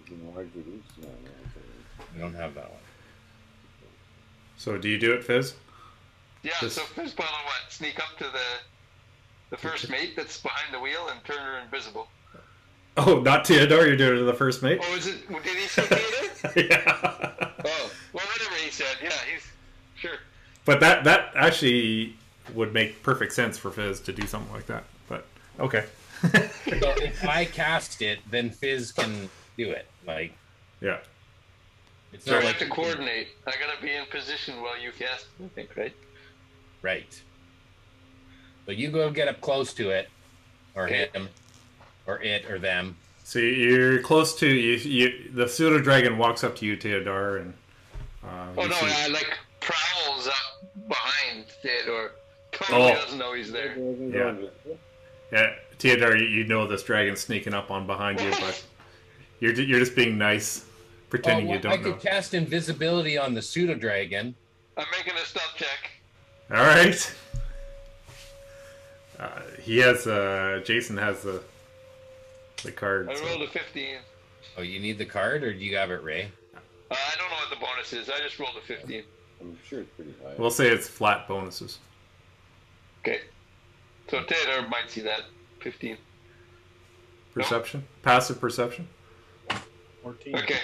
[0.00, 0.82] It's Enlarge Reduce.
[1.00, 2.78] No, no, it's We don't have that one.
[4.56, 5.54] So, do you do it, Fizz?
[6.42, 7.70] Yeah, This- so Fizz will what?
[7.70, 8.38] Sneak up to the
[9.50, 12.08] the first mate that's behind the wheel and turn her invisible.
[12.96, 13.86] Oh, not Theodore.
[13.86, 14.80] You're doing it to the first mate.
[14.82, 15.28] Oh, is it?
[15.28, 16.52] Did he say Theodore?
[16.70, 16.92] yeah.
[16.96, 18.96] oh, well, whatever he said.
[19.02, 19.46] Yeah, he's
[19.94, 20.16] sure.
[20.64, 22.16] But that that actually
[22.54, 24.84] would make perfect sense for Fizz to do something like that.
[25.08, 25.26] But
[25.60, 25.84] okay.
[26.22, 29.28] So if I cast it, then Fizz can
[29.58, 29.86] do it.
[30.06, 30.32] Like
[30.80, 30.98] yeah.
[32.12, 33.28] it's So I not have like to coordinate.
[33.46, 35.26] I gotta be in position while you cast.
[35.44, 35.92] I think, right?
[36.82, 37.22] right.
[38.66, 40.08] But you go get up close to it,
[40.76, 41.08] or Okay.
[41.12, 41.28] him,
[42.06, 42.96] or it, or them.
[43.24, 44.74] So you're close to you.
[44.76, 47.54] you the pseudo dragon walks up to you, Theodore, and
[48.24, 52.12] uh, Oh no, see- I like prowls up behind it, or
[52.52, 52.94] totally Oh.
[52.94, 53.76] doesn't know he's there.
[53.76, 54.34] Yeah.
[55.32, 58.62] yeah, Theodore, you, you know this dragon sneaking up on behind you, but
[59.40, 60.64] you're you're just being nice,
[61.10, 61.90] pretending Oh, you well, I don't know.
[61.90, 64.34] I could cast invisibility on the pseudo dragon.
[64.76, 65.90] I'm making a stealth check.
[66.50, 67.14] All right.
[69.18, 70.06] Uh, he has.
[70.06, 71.42] Uh, Jason has the
[72.62, 73.08] the card.
[73.08, 73.96] I so- rolled a 15.
[74.58, 76.30] Oh, you need the card, or do you have it, Ray?
[76.54, 76.58] Uh,
[76.90, 78.10] I don't know what the bonus is.
[78.10, 79.02] I just rolled a 15.
[79.40, 80.34] I'm sure it's pretty high.
[80.38, 81.78] We'll say it's flat bonuses.
[83.02, 83.20] Okay.
[84.08, 85.22] So Taylor might see that
[85.60, 85.96] 15.
[87.34, 88.88] Perception, passive perception.
[90.02, 90.36] 14.
[90.36, 90.58] Okay.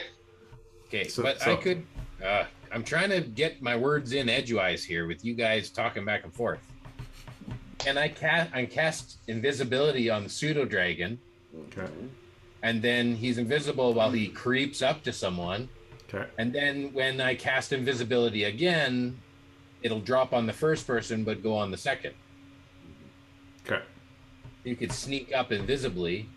[0.86, 1.84] Okay, So- but so- I could.
[2.22, 6.24] Uh, I'm trying to get my words in edgewise here with you guys talking back
[6.24, 6.61] and forth.
[7.86, 11.18] and I cast I cast invisibility on the pseudo dragon,
[11.72, 11.86] Okay.
[12.64, 15.68] and then he's invisible while he creeps up to someone.
[16.12, 16.28] Okay.
[16.39, 19.16] And then when I cast invisibility again,
[19.82, 22.14] it'll drop on the first person but go on the second.
[24.63, 24.71] Okay.
[24.71, 26.29] You could sneak up invisibly.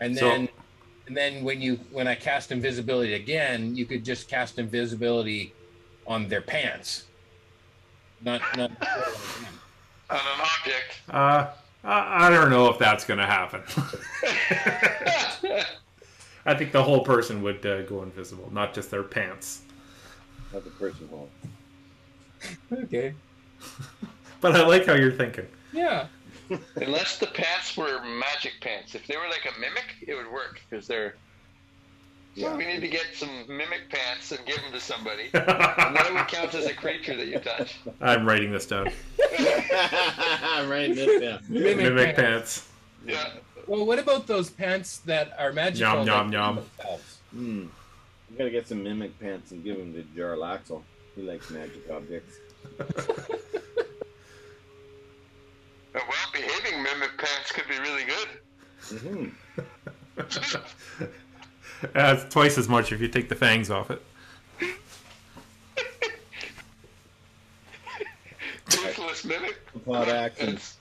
[0.00, 0.48] And So- then
[1.06, 5.52] and then when you when I cast invisibility again, you could just cast invisibility
[6.06, 7.04] on their pants.
[8.22, 8.70] Not not
[10.08, 11.00] On an object.
[11.10, 11.48] Uh,
[11.82, 13.60] I, I don't know if that's going to happen.
[16.46, 19.62] I think the whole person would uh, go invisible, not just their pants.
[20.52, 21.28] Not the person home.
[22.84, 23.14] Okay.
[24.40, 25.46] But I like how you're thinking.
[25.76, 26.06] Yeah.
[26.76, 28.94] Unless the pants were magic pants.
[28.94, 31.14] If they were like a mimic, it would work because they're.
[32.34, 32.52] Yeah.
[32.52, 36.06] So we need to get some mimic pants and give them to somebody, and then
[36.06, 37.78] it would count as a creature that you touch.
[38.02, 38.88] I'm writing this down.
[39.38, 41.40] I'm writing this down.
[41.48, 42.68] Mimic, pants.
[43.06, 43.30] Yeah.
[43.66, 46.04] Well, what about those pants that are magical?
[46.04, 46.54] Yum, that yum, heal yum.
[46.56, 47.18] themselves?
[47.30, 47.66] Hmm.
[48.30, 50.82] We gotta get some mimic pants and give them to Jarlaxle.
[51.14, 52.38] He likes magic objects.
[55.96, 58.28] A well-behaving mimic pants could be really good.
[58.82, 60.66] Mm-hmm.
[61.94, 64.02] That's twice as much if you take the fangs off it.
[68.68, 69.58] Toothless mimic.
[69.84, 70.46] Plot action.
[70.46, 70.76] pants.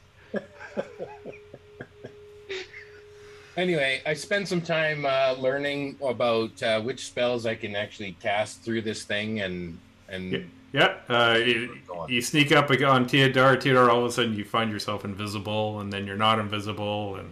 [3.58, 8.62] Anyway, I spent some time uh, learning about uh, which spells I can actually cast
[8.62, 10.96] through this thing, and and Yeah.
[11.10, 11.78] Yeah, uh, you,
[12.10, 13.56] you sneak up on Teodar.
[13.56, 17.32] Teodar, all of a sudden, you find yourself invisible, and then you're not invisible, and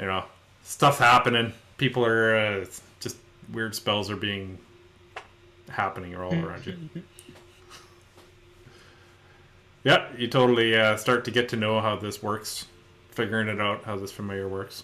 [0.00, 0.24] you know
[0.64, 1.52] stuff's happening.
[1.76, 2.64] People are uh,
[2.98, 3.18] just
[3.52, 4.58] weird spells are being
[5.68, 6.76] happening all around you.
[9.84, 12.66] yeah, you totally uh, start to get to know how this works,
[13.12, 14.82] figuring it out how this familiar works.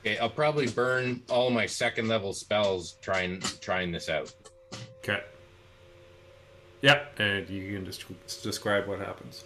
[0.00, 4.32] okay, I'll probably burn all my second level spells trying trying this out.
[5.04, 5.22] Okay.
[6.80, 8.04] Yeah, and you can just
[8.42, 9.44] describe what happens.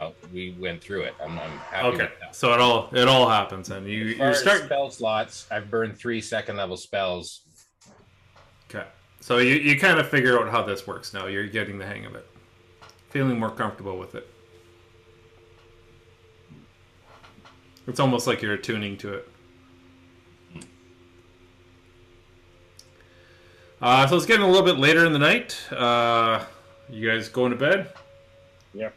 [0.00, 1.14] Oh, we went through it.
[1.20, 2.36] I'm, I'm happy Okay, with that.
[2.36, 4.62] so it all it all happens, and you you start.
[4.64, 5.46] spell slots.
[5.50, 7.40] I've burned three second level spells.
[8.70, 8.86] Okay,
[9.20, 11.26] so you you kind of figure out how this works now.
[11.26, 12.26] You're getting the hang of it,
[13.10, 14.28] feeling more comfortable with it.
[17.88, 19.28] It's almost like you're attuning to it.
[23.80, 25.56] Uh, so it's getting a little bit later in the night.
[25.72, 26.44] Uh,
[26.88, 27.92] you guys going to bed?
[28.74, 28.90] Yeah.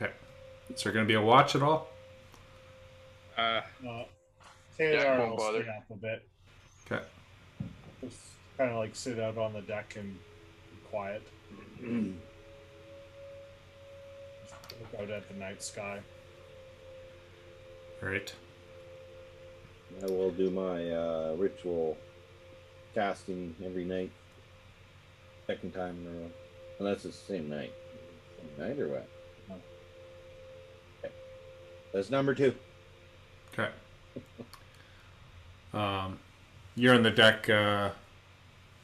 [0.00, 0.12] Okay.
[0.74, 1.88] Is there going to be a watch at all?
[3.36, 4.04] Uh, Uh,
[4.78, 5.62] Jack Theodore won't bother.
[5.62, 6.28] stay up a bit.
[6.90, 7.04] Okay.
[8.02, 8.16] Just
[8.56, 11.22] kind of like sit out on the deck and be quiet.
[11.80, 11.92] Just
[14.80, 16.00] look out at the night sky.
[18.02, 18.32] All right.
[20.02, 21.96] I will do my uh, ritual
[22.94, 24.10] casting every night.
[25.46, 26.30] Second time in a row.
[26.78, 27.72] Unless it's the same night.
[28.38, 29.08] Same night or what?
[29.48, 29.56] No.
[31.04, 31.14] Okay.
[31.92, 32.54] That's number two.
[33.52, 33.70] Okay.
[35.74, 36.20] Um,
[36.76, 37.90] you're on the deck, uh,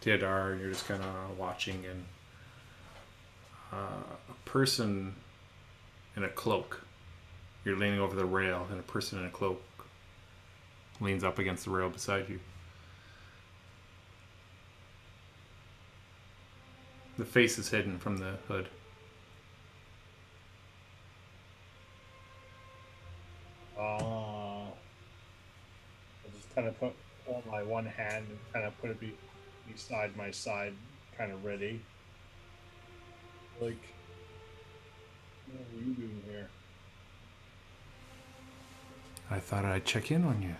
[0.02, 0.58] Teodar.
[0.58, 2.04] You're just kind of watching, and
[3.72, 5.14] uh, a person
[6.16, 6.82] in a cloak.
[7.64, 9.62] You're leaning over the rail, and a person in a cloak
[11.00, 12.40] leans up against the rail beside you.
[17.20, 18.66] The face is hidden from the hood.
[23.78, 24.70] Uh, I
[26.34, 26.94] just kind of put
[27.28, 29.14] on my one hand and kind of put it be,
[29.70, 30.72] beside my side,
[31.18, 31.82] kind of ready.
[33.60, 33.76] Like,
[35.52, 36.48] what are you doing here?
[39.30, 40.56] I thought I'd check in on you.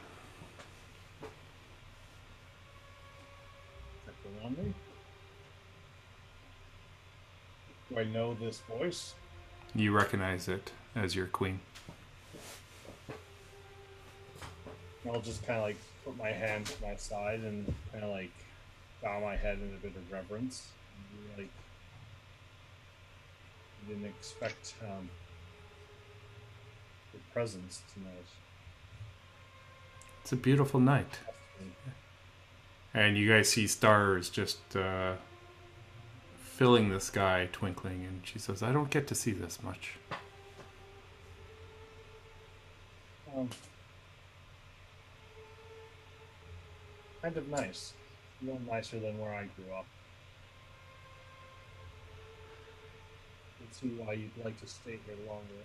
[4.05, 4.75] Checking on me?
[7.91, 9.15] Do I know this voice?
[9.75, 11.61] You recognize it as your queen.
[15.09, 18.31] I'll just kind of like put my hand to my side and kind of like
[19.03, 20.69] bow my head in a bit of reverence.
[20.97, 21.51] And like,
[23.85, 25.09] I didn't expect um,
[27.13, 28.27] your presence tonight.
[30.23, 31.19] It's a beautiful night.
[32.93, 35.15] And you guys see stars just uh,
[36.61, 38.05] filling the sky, twinkling.
[38.05, 39.95] And she says, I don't get to see this much.
[43.35, 43.49] Um,
[47.23, 47.95] kind of nice.
[48.43, 49.87] A little nicer than where I grew up.
[53.59, 55.65] don't see why you'd like to stay here longer.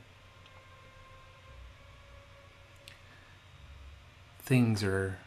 [4.44, 5.18] Things are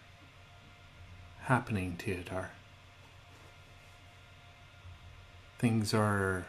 [1.43, 2.47] happening, Teodar.
[5.59, 6.47] Things are.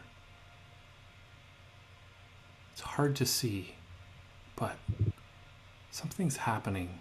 [2.72, 3.76] It's hard to see,
[4.56, 4.78] but
[5.92, 7.00] something's happening.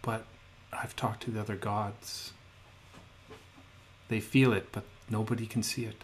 [0.00, 0.24] But
[0.72, 2.32] I've talked to the other gods.
[4.08, 6.02] They feel it, but nobody can see it.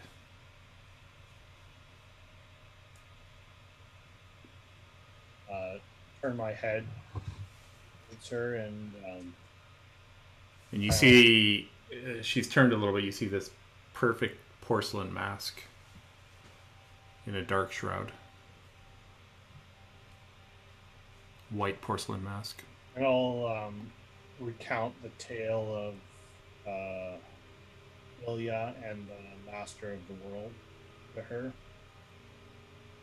[5.51, 5.79] Uh,
[6.21, 6.85] turn my head
[8.11, 9.35] towards her and um,
[10.73, 13.05] And you see, uh, she's turned a little bit.
[13.05, 13.51] You see this
[13.95, 15.63] perfect porcelain mask
[17.27, 18.13] in a dark shroud.
[21.51, 22.63] White porcelain mask.
[22.95, 23.91] and I'll um,
[24.39, 25.95] recount the tale
[26.67, 27.17] of uh,
[28.27, 30.53] Ilya and the Master of the World
[31.15, 31.53] to her.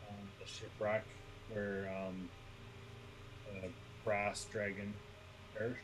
[0.07, 1.03] Um, the shipwreck
[1.51, 2.29] where um,
[3.61, 3.69] the
[4.03, 4.93] brass dragon
[5.57, 5.79] perished.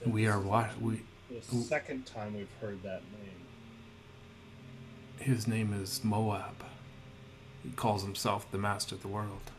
[0.00, 1.02] I said We are is what we.
[1.30, 3.46] The second time we've heard that name.
[5.18, 6.64] His name is Moab.
[7.62, 9.50] He calls himself the master of the world.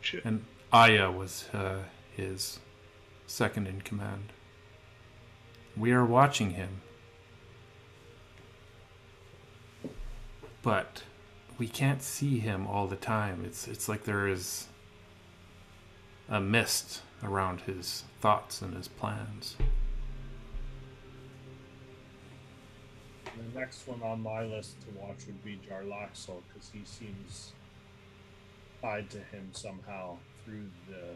[0.00, 0.24] Shit.
[0.24, 1.80] And Aya was uh,
[2.16, 2.60] his
[3.26, 4.32] second in command.
[5.76, 6.80] We are watching him.
[10.62, 11.02] But
[11.58, 13.42] we can't see him all the time.
[13.44, 14.66] It's it's like there is
[16.28, 19.56] a mist around his thoughts and his plans.
[23.24, 27.52] The next one on my list to watch would be Jarlaxle because he seems
[28.80, 31.14] tied to him somehow through the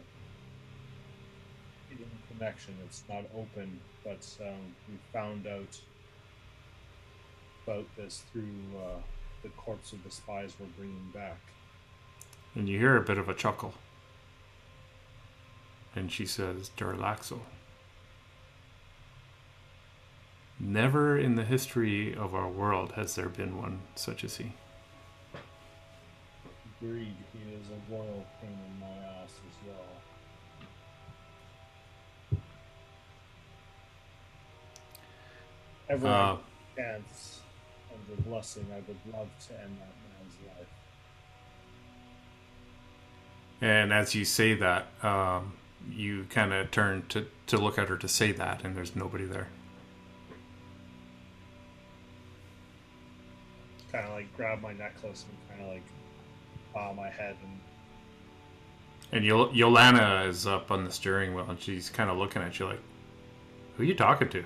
[1.89, 2.75] hidden connection.
[2.85, 5.81] It's not open, but um, we found out
[7.67, 9.01] about this through uh,
[9.43, 11.39] the corpse of the spies we're bringing back.
[12.55, 13.75] And you hear a bit of a chuckle.
[15.95, 17.41] And she says, Jarlaxle.
[20.61, 24.53] Never in the history of our world has there been one such as he.
[26.81, 28.87] Agreed, he is a royal pain in my
[29.23, 30.03] ass as well.
[35.89, 36.37] Every Uh,
[36.77, 37.41] chance
[37.93, 40.69] and the blessing, I would love to end that man's life.
[43.61, 45.53] and as you say that, um,
[45.89, 49.25] you kind of turn to, to look at her to say that, and there's nobody
[49.25, 49.49] there.
[53.93, 55.83] Kind of like grab my necklace and kind of like
[56.73, 57.59] bow my head and
[59.13, 62.59] And Yol- Yolana is up on the steering wheel, and she's kind of looking at
[62.59, 62.81] you like,
[63.77, 64.45] Who are you talking to?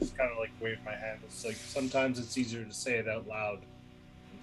[0.00, 1.20] just kind of like wave my hand.
[1.24, 3.60] It's like sometimes it's easier to say it out loud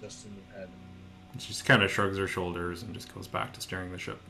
[0.00, 0.68] than just in your head.
[1.38, 4.20] She just kind of shrugs her shoulders and just goes back to steering the ship.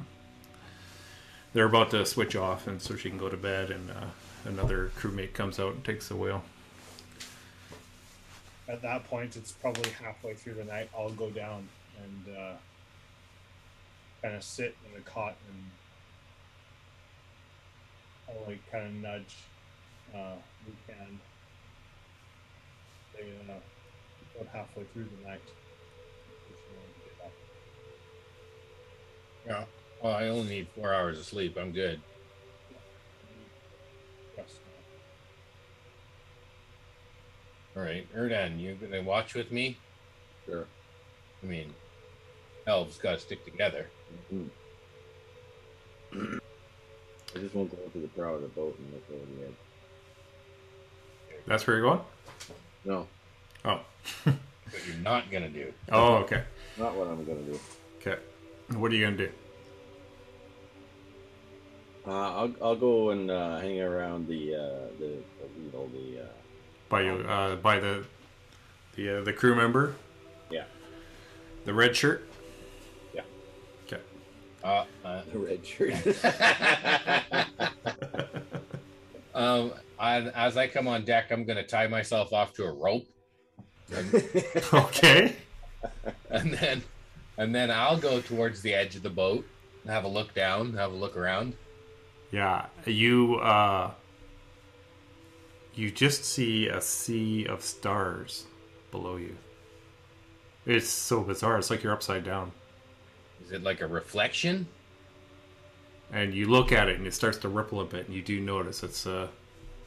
[1.53, 4.07] They're about to switch off, and so she can go to bed, and uh,
[4.45, 6.43] another crewmate comes out and takes the wheel.
[8.69, 10.91] At that point, it's probably halfway through the night.
[10.97, 11.67] I'll go down
[12.03, 12.53] and uh,
[14.23, 15.65] kind of sit in the cot and
[18.29, 19.37] I'll like kind of nudge
[20.15, 21.19] uh, Lucan.
[23.17, 23.55] They uh,
[24.41, 25.41] about halfway through the night.
[26.51, 27.33] If you want to get up.
[29.47, 29.65] Yeah.
[30.03, 31.57] Well, I only need four hours of sleep.
[31.59, 32.01] I'm good.
[37.79, 39.79] All right, Erdan, you gonna watch with me?
[40.45, 40.67] Sure.
[41.45, 41.73] I mean,
[42.67, 43.87] elves gotta stick together.
[44.33, 44.51] Mhm.
[47.37, 49.55] I just won't go into the prow of the boat and look over the edge.
[51.47, 52.01] That's where you're going?
[52.85, 53.07] No,
[53.65, 53.81] Oh.
[54.71, 55.73] What you're not gonna do.
[55.91, 56.43] oh, okay.
[56.77, 57.59] not what I'm gonna do.
[58.01, 58.21] Okay.
[58.77, 59.33] What are you going to do?
[62.07, 64.59] Uh, I'll I'll go and uh, hang around the uh,
[64.99, 66.27] the, the you know the uh,
[66.89, 68.05] By you, uh, by the
[68.95, 69.95] the uh, the crew member,
[70.51, 70.65] yeah
[71.65, 72.27] the red shirt.
[73.15, 73.23] Yeah.
[73.87, 74.01] Okay.
[74.65, 75.95] Uh, uh, the red shirt.
[79.35, 83.07] um, I, as I come on deck, I'm gonna tie myself off to a rope,
[84.73, 85.37] Okay.
[86.31, 86.83] and then,
[87.37, 89.47] and then I'll go towards the edge of the boat
[89.83, 91.55] and have a look down, have a look around.
[92.31, 93.93] Yeah, you uh
[95.75, 98.45] you just see a sea of stars
[98.91, 99.37] below you.
[100.67, 101.59] It's so bizarre.
[101.59, 102.53] It's like you're upside down.
[103.45, 104.67] Is it like a reflection?
[106.13, 108.41] and you look at it and it starts to ripple a bit, and you do
[108.41, 109.29] notice it's uh,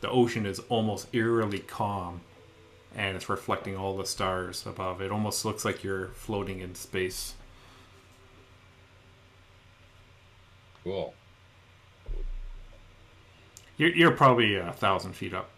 [0.02, 2.22] the ocean is almost eerily calm,
[2.96, 5.02] and it's reflecting all the stars above.
[5.02, 7.34] It almost looks like you're floating in space.
[10.84, 11.14] Cool.
[13.78, 15.50] You're, you're probably a thousand feet up,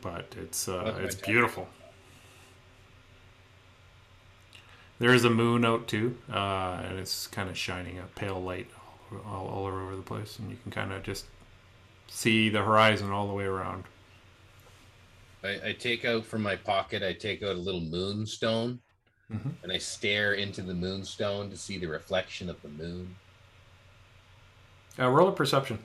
[0.00, 1.68] but it's uh, it's beautiful.
[4.98, 8.68] There is a moon out too, uh, and it's kind of shining a pale light
[9.26, 11.26] all, all over the place, and you can kind of just
[12.14, 13.82] see the horizon all the way around.
[15.42, 18.80] I, I take out from my pocket, I take out a little moonstone
[19.32, 19.54] Mhm.
[19.62, 23.16] and I stare into the moonstone to see the reflection of the moon.
[24.98, 25.78] Uh, roll a perception.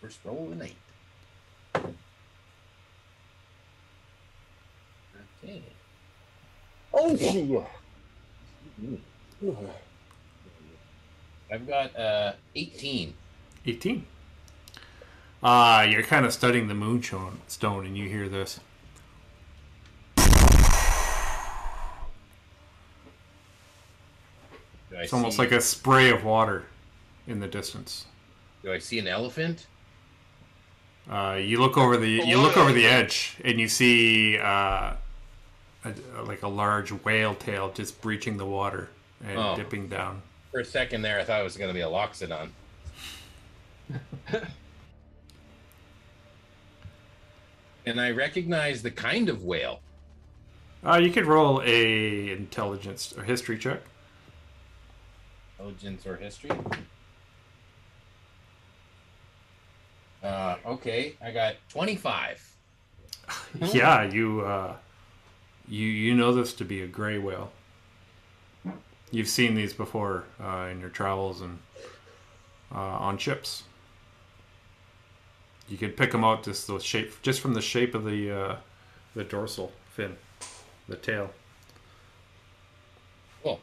[0.00, 0.76] First roll of the night.
[5.44, 5.62] Okay.
[6.94, 7.64] Oh, yeah.
[11.52, 13.12] I've got uh 18.
[13.68, 14.06] 18.
[15.42, 18.60] Uh, you're kind of studying the moonstone stone, and you hear this.
[24.90, 26.64] Do I It's almost see- like a spray of water
[27.26, 28.06] in the distance.
[28.62, 29.66] Do I see an elephant?
[31.08, 34.92] Uh, you look over the you look over the edge, and you see uh,
[35.84, 35.94] a,
[36.24, 38.90] like a large whale tail just breaching the water
[39.24, 39.56] and Oh.
[39.56, 40.20] dipping down.
[40.50, 42.50] For a second there, I thought it was going to be a loxodon.
[47.86, 49.80] and I recognize the kind of whale.
[50.84, 53.80] Uh, you could roll a intelligence or history check.
[55.58, 56.50] Intelligence or history?
[60.22, 62.44] Uh, okay, I got 25.
[63.72, 64.74] Yeah, you uh,
[65.68, 67.50] you you know this to be a gray whale.
[69.10, 71.58] You've seen these before uh, in your travels and
[72.74, 73.64] uh, on ships.
[75.68, 78.56] You could pick them out just the shape, just from the shape of the uh,
[79.14, 80.16] the dorsal fin,
[80.88, 81.30] the tail,
[83.42, 83.60] Cool.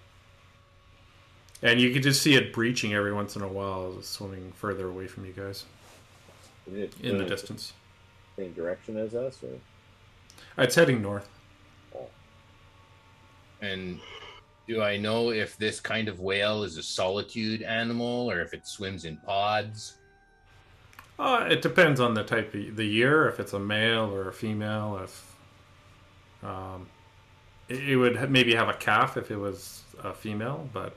[1.63, 5.07] and you could just see it breaching every once in a while, swimming further away
[5.07, 5.65] from you guys
[6.71, 7.73] it in the distance.
[8.35, 9.59] Same direction as us, or
[10.61, 11.29] It's heading north.
[13.61, 13.99] And
[14.67, 18.67] do I know if this kind of whale is a solitude animal or if it
[18.67, 19.95] swims in pods?
[21.17, 24.33] Uh, it depends on the type of the year, if it's a male or a
[24.33, 24.99] female.
[25.03, 25.35] If
[26.43, 26.87] um,
[27.69, 30.95] it, it would ha- maybe have a calf if it was a female, but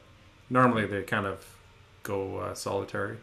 [0.50, 1.46] normally they kind of
[2.02, 3.18] go uh, solitary,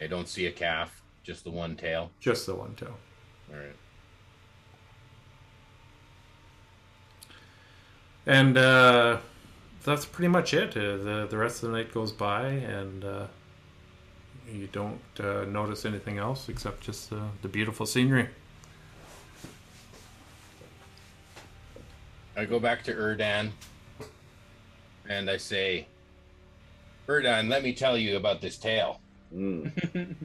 [0.00, 2.10] I don't see a calf, just the one tail.
[2.20, 2.96] just the one tail.
[3.52, 3.76] All right.
[8.26, 9.18] And uh,
[9.84, 10.76] that's pretty much it.
[10.76, 13.26] Uh, the the rest of the night goes by, and uh,
[14.52, 18.28] you don't uh, notice anything else except just uh, the beautiful scenery.
[22.36, 23.50] I go back to Erdan
[25.08, 25.86] and I say,
[27.06, 29.00] Erdan, let me tell you about this tale.
[29.34, 29.70] Mm,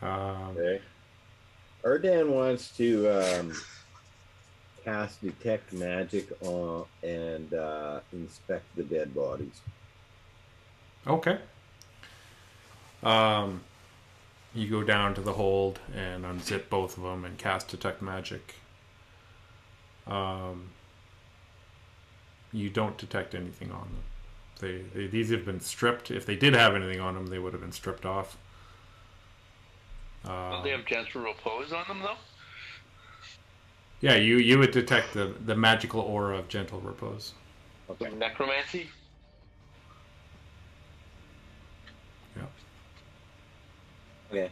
[0.00, 0.80] Um, okay.
[1.84, 3.52] Ardan wants to um,
[4.84, 9.60] cast detect magic on and uh, inspect the dead bodies.
[11.06, 11.38] Okay.
[13.02, 13.62] Um,
[14.54, 18.54] you go down to the hold and unzip both of them and cast detect magic.
[20.06, 20.70] Um,
[22.52, 24.02] you don't detect anything on them.
[24.60, 26.10] They, they these have been stripped.
[26.10, 28.36] If they did have anything on them, they would have been stripped off.
[30.50, 32.16] Don't Um, they have gentle repose on them though?
[34.00, 37.34] yeah, you you would detect the the magical aura of gentle repose.
[38.00, 38.90] Like necromancy?
[44.30, 44.50] Okay.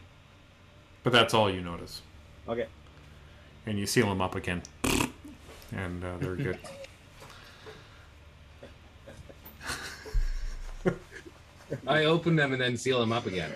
[1.03, 2.01] But that's all you notice,
[2.47, 2.67] Okay.
[3.65, 4.61] and you seal them up again,
[5.71, 6.57] and uh, they're good.
[11.87, 13.51] I open them and then seal them up again.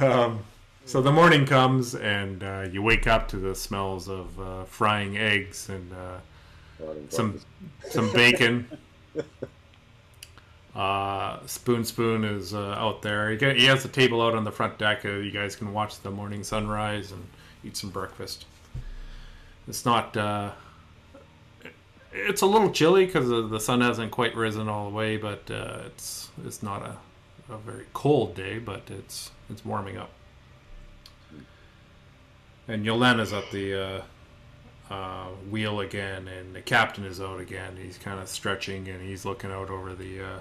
[0.00, 0.44] Um,
[0.84, 5.18] so the morning comes, and uh, you wake up to the smells of uh, frying
[5.18, 6.18] eggs and uh,
[7.08, 7.40] some
[7.88, 8.68] some bacon.
[10.78, 13.30] Uh, Spoon Spoon is uh, out there.
[13.32, 15.04] He, he has a table out on the front deck.
[15.04, 17.26] Uh, you guys can watch the morning sunrise and
[17.64, 18.44] eat some breakfast.
[19.66, 20.16] It's not.
[20.16, 20.52] Uh,
[22.12, 25.80] it's a little chilly because the sun hasn't quite risen all the way, but uh,
[25.86, 26.96] it's it's not a,
[27.52, 30.10] a very cold day, but it's it's warming up.
[32.68, 34.02] and Yolena's at the uh,
[34.90, 37.76] uh, wheel again, and the captain is out again.
[37.80, 40.40] He's kind of stretching, and he's looking out over the uh,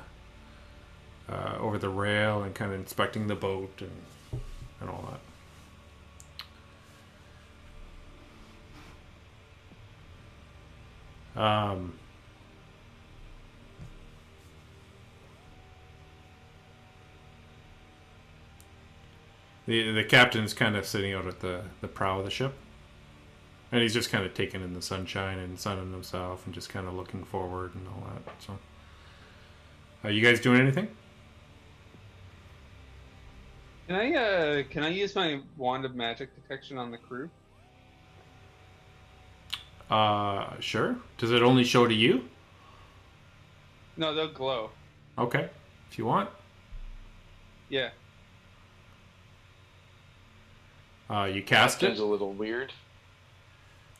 [1.29, 4.41] uh, over the rail and kind of inspecting the boat and
[4.79, 5.19] and all that.
[11.37, 11.93] Um,
[19.67, 22.55] the the captain's kind of sitting out at the, the prow of the ship,
[23.71, 26.87] and he's just kind of taking in the sunshine and sunning himself and just kind
[26.87, 28.33] of looking forward and all that.
[28.41, 28.57] So,
[30.03, 30.87] are you guys doing anything?
[33.87, 37.29] Can I uh can I use my wand of magic detection on the crew?
[39.89, 40.97] Uh, sure.
[41.17, 42.25] Does it only show to you?
[43.95, 44.71] No, they'll glow.
[45.17, 45.49] Okay,
[45.89, 46.29] if you want.
[47.69, 47.91] Yeah.
[51.09, 52.03] Uh, you cast Seems it.
[52.03, 52.73] a little weird.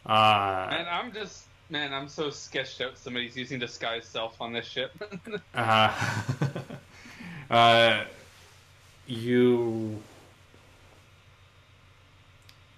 [0.08, 4.66] Uh, And I'm just man, I'm so sketched out somebody's using disguise self on this
[4.66, 4.92] ship.
[5.54, 5.94] Uh,
[7.50, 8.04] uh,
[9.08, 10.02] you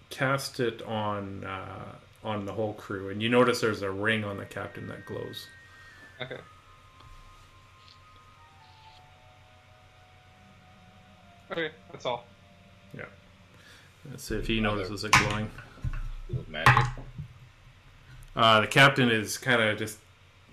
[0.09, 4.37] cast it on uh, on the whole crew, and you notice there's a ring on
[4.37, 5.47] the captain that glows.
[6.21, 6.37] okay.
[11.51, 12.25] Okay, that's all.
[12.95, 13.05] Yeah.
[14.09, 15.49] Let's see if he notices it glowing.
[16.29, 16.85] With magic.
[18.39, 19.97] Uh, the captain is kind of just,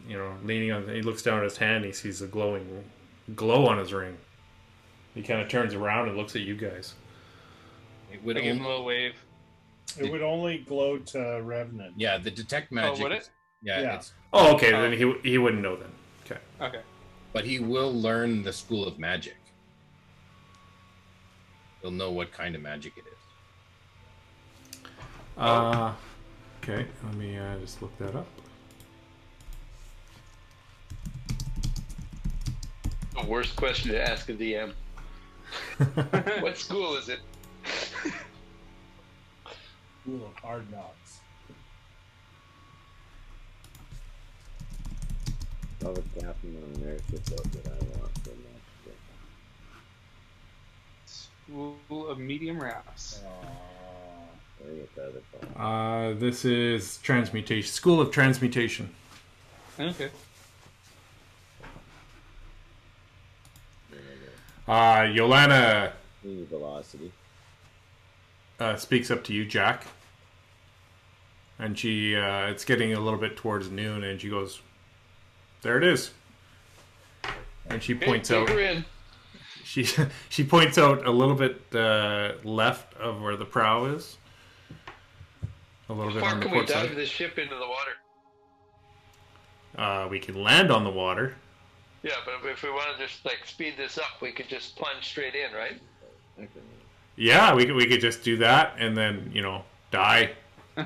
[0.09, 0.89] you know, leaning on.
[0.89, 1.85] He looks down at his hand.
[1.85, 2.83] He sees a glowing
[3.37, 4.17] glow on his ring.
[5.15, 6.95] He kind of turns around and looks at you guys.
[8.13, 9.15] It would I give him a only, little wave.
[10.01, 11.95] It would only glow to Revenant.
[11.97, 12.99] yeah, the detect magic.
[13.01, 13.31] Oh, would is- it?
[13.63, 13.95] Yeah, Yeah.
[13.97, 14.73] It's, Oh, okay.
[14.75, 14.83] Oh.
[14.83, 15.91] Then he he wouldn't know then.
[16.25, 16.41] Okay.
[16.61, 16.83] Okay.
[17.33, 19.37] but he will learn the school of magic.
[21.83, 23.05] He'll know what kind of magic it
[24.73, 24.79] is.
[25.37, 25.93] Uh,
[26.69, 26.87] okay.
[27.05, 28.27] Let me uh, just look that up.
[33.15, 34.73] The worst question to ask a DM.
[36.43, 37.21] what school is it?
[40.03, 41.21] School of Hard Knocks.
[45.85, 48.97] All the captain on there shit's out that I want so much.
[51.87, 53.21] School of medium wraps.
[53.25, 53.86] Aw.
[55.57, 57.71] Uh, this is transmutation.
[57.71, 58.91] School of transmutation.
[59.79, 60.11] Okay.
[64.67, 65.93] Uh, Yolana
[66.25, 67.13] velocity.
[68.59, 69.85] uh, speaks up to you, Jack.
[71.59, 74.61] And she, uh, it's getting a little bit towards noon, and she goes,
[75.63, 76.11] "There it is."
[77.71, 78.59] And she points Take out.
[78.59, 78.85] in.
[79.65, 79.85] She
[80.29, 84.17] she points out a little bit uh, left of where the prow is.
[85.89, 86.97] A little bit How far on the can we dive side.
[86.97, 87.93] this ship into the water?
[89.79, 91.35] Uh, we can land on the water.
[92.03, 95.05] Yeah, but if we want to just like speed this up, we could just plunge
[95.05, 95.81] straight in, right?
[97.17, 100.33] Yeah, we could we could just do that and then you know die.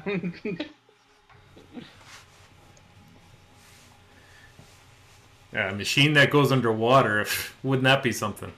[5.52, 7.26] Yeah, a machine that goes underwater.
[7.62, 8.52] Wouldn't that be something?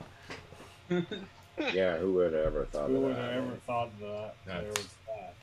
[1.73, 4.35] Yeah, who would have ever thought Who of would have ever thought of that?
[4.49, 4.61] Yeah.
[4.63, 5.35] There was that.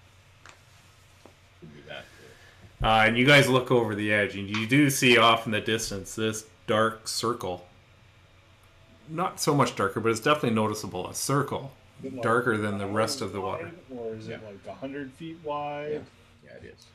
[1.59, 2.01] Could be that.
[2.01, 2.67] too.
[2.81, 5.59] Uh, and you guys look over the edge, and you do see off in the
[5.61, 7.65] distance this dark circle.
[9.09, 11.07] Not so much darker, but it's definitely noticeable.
[11.09, 11.71] A circle,
[12.03, 13.71] like darker than the rest of the water.
[13.89, 14.47] Or is it Yeah.
[14.47, 15.91] like 100 feet wide?
[15.91, 16.51] Yeah.
[16.51, 16.85] Yeah, it is.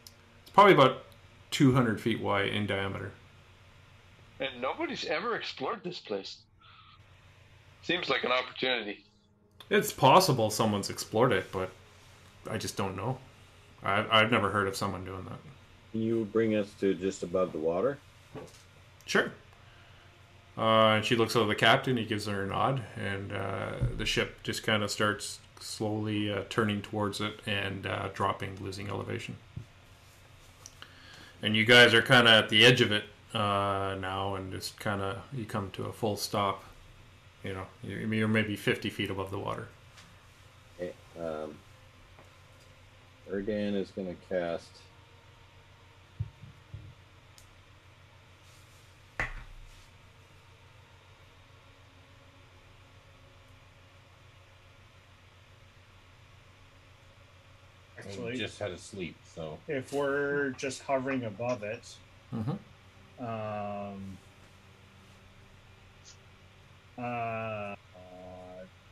[0.43, 1.05] It's probably about
[1.51, 3.13] 200 feet wide in diameter.
[4.41, 6.39] And nobody's ever explored this place.
[7.83, 9.05] Seems like an opportunity.
[9.71, 11.71] It's possible someone's explored it, but
[12.51, 13.19] I just don't know.
[13.83, 15.39] I, I've never heard of someone doing that.
[15.95, 17.99] Can you bring us to just above the water?
[19.07, 19.31] Sure.
[20.59, 21.97] Uh, and she looks over the captain.
[21.97, 26.43] He gives her a nod, and uh, the ship just kind of starts slowly uh,
[26.49, 29.37] turning towards it and uh, dropping, losing elevation.
[31.41, 34.81] And you guys are kind of at the edge of it uh, now, and just
[34.81, 36.65] kind of you come to a full stop.
[37.45, 39.69] You know, you're, you're maybe 50 feet above the water.
[40.77, 40.93] Okay.
[41.21, 41.55] Um,
[43.31, 44.81] Erdan is going to cast.
[58.35, 61.95] He just had a sleep, so if we're just hovering above it,
[62.35, 63.25] Mm-hmm.
[63.25, 64.19] um,
[66.99, 67.75] uh,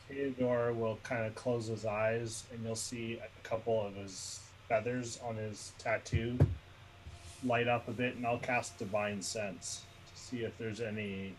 [0.08, 5.18] Theodore will kind of close his eyes, and you'll see a couple of his feathers
[5.24, 6.38] on his tattoo
[7.44, 9.82] light up a bit, and I'll cast Divine Sense
[10.14, 11.34] to see if there's any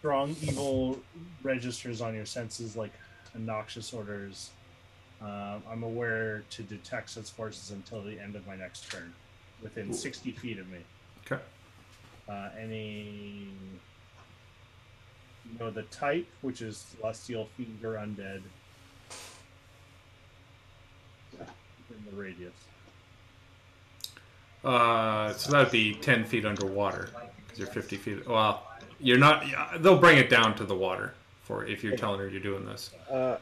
[0.00, 1.00] strong evil
[1.42, 2.92] registers on your senses, like
[3.34, 4.50] noxious odors.
[5.22, 9.12] Um, I'm aware to detect such forces until the end of my next turn,
[9.62, 10.78] within 60 feet of me.
[11.24, 11.40] Okay.
[12.28, 13.48] Uh, any
[15.50, 18.42] you know the type, which is celestial fiend or undead.
[21.38, 22.52] In the radius.
[24.64, 27.10] Uh, so that'd be 10 feet underwater
[27.44, 28.28] because you're 50 feet.
[28.28, 28.66] Well,
[28.98, 29.44] you're not.
[29.80, 32.90] They'll bring it down to the water for if you're telling her you're doing this.
[33.10, 33.36] Uh,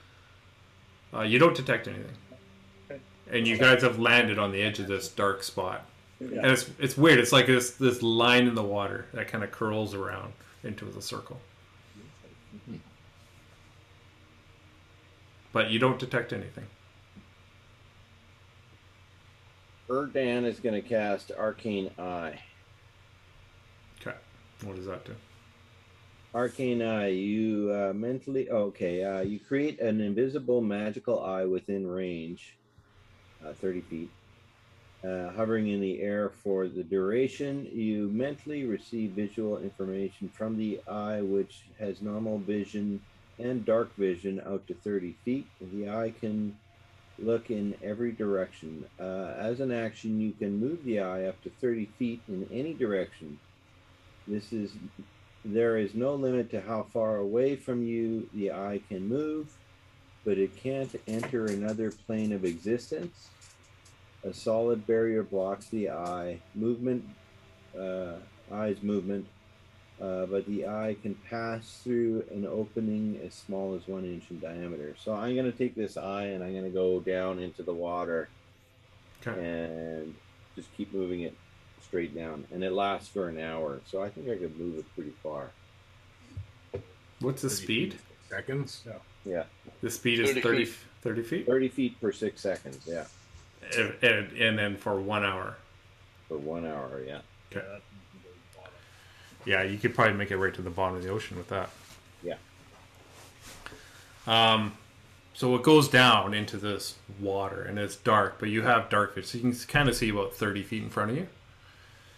[1.13, 3.01] Uh, you don't detect anything,
[3.31, 5.85] and you guys have landed on the edge of this dark spot.
[6.21, 6.43] Yeah.
[6.43, 7.19] And it's it's weird.
[7.19, 10.33] It's like this this line in the water that kind of curls around
[10.63, 11.41] into the circle.
[15.53, 16.67] But you don't detect anything.
[19.89, 22.39] Erdan is going to cast Arcane Eye.
[24.01, 24.17] Okay.
[24.63, 25.17] What does that do?
[26.33, 29.03] Arcane Eye, you uh, mentally okay.
[29.03, 32.57] Uh, you create an invisible magical eye within range,
[33.45, 34.11] uh, thirty feet,
[35.03, 37.67] uh, hovering in the air for the duration.
[37.73, 43.01] You mentally receive visual information from the eye, which has normal vision
[43.41, 45.49] and dark vision out to thirty feet.
[45.73, 46.57] The eye can
[47.19, 48.85] look in every direction.
[49.01, 52.73] Uh, as an action, you can move the eye up to thirty feet in any
[52.73, 53.37] direction.
[54.29, 54.71] This is
[55.45, 59.51] there is no limit to how far away from you the eye can move,
[60.25, 63.29] but it can't enter another plane of existence.
[64.25, 67.05] A solid barrier blocks the eye movement,
[67.79, 68.15] uh,
[68.53, 69.27] eye's movement,
[70.01, 74.41] uh, but the eye can pass through an opening as small as one inch in
[74.41, 74.95] diameter.
[75.03, 77.73] So I'm going to take this eye and I'm going to go down into the
[77.75, 78.29] water
[79.27, 79.39] Okay.
[79.39, 80.15] and
[80.57, 81.35] just keep moving it
[81.83, 82.47] straight down.
[82.53, 85.51] And it lasts for an hour, so I think I could move it pretty far.
[87.21, 87.95] What's the speed?
[87.95, 88.85] feet, Seconds.
[89.27, 89.43] Yeah,
[89.83, 90.75] The speed is 30 30, feet.
[91.03, 91.47] 30 feet?
[91.47, 92.81] 30 feet per six seconds.
[92.87, 93.05] Yeah,
[93.77, 95.57] And, and, and then for one hour.
[96.29, 97.03] for one hour.
[97.07, 97.21] Yeah.
[97.53, 97.67] Okay.
[99.45, 101.71] Yeah, you could probably make it right to the bottom of the ocean with that.
[102.23, 102.37] Yeah.
[104.27, 104.73] Um,
[105.35, 109.29] so it goes down into this water and it's dark, but you have dark vision,
[109.29, 111.27] so you can kind of see about 30 feet in front of you.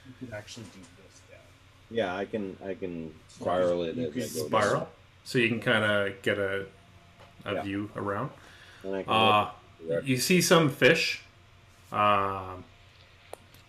[0.07, 1.21] You can actually do this.
[1.31, 2.05] Yeah.
[2.05, 4.89] Yeah, I can I can spiral it You can Spiral.
[5.25, 6.67] So you can kind of get a,
[7.45, 7.63] a Yeah.
[7.63, 8.31] view around.
[8.83, 9.51] And Uh,
[10.05, 11.23] you see some fish.
[11.93, 12.65] Um,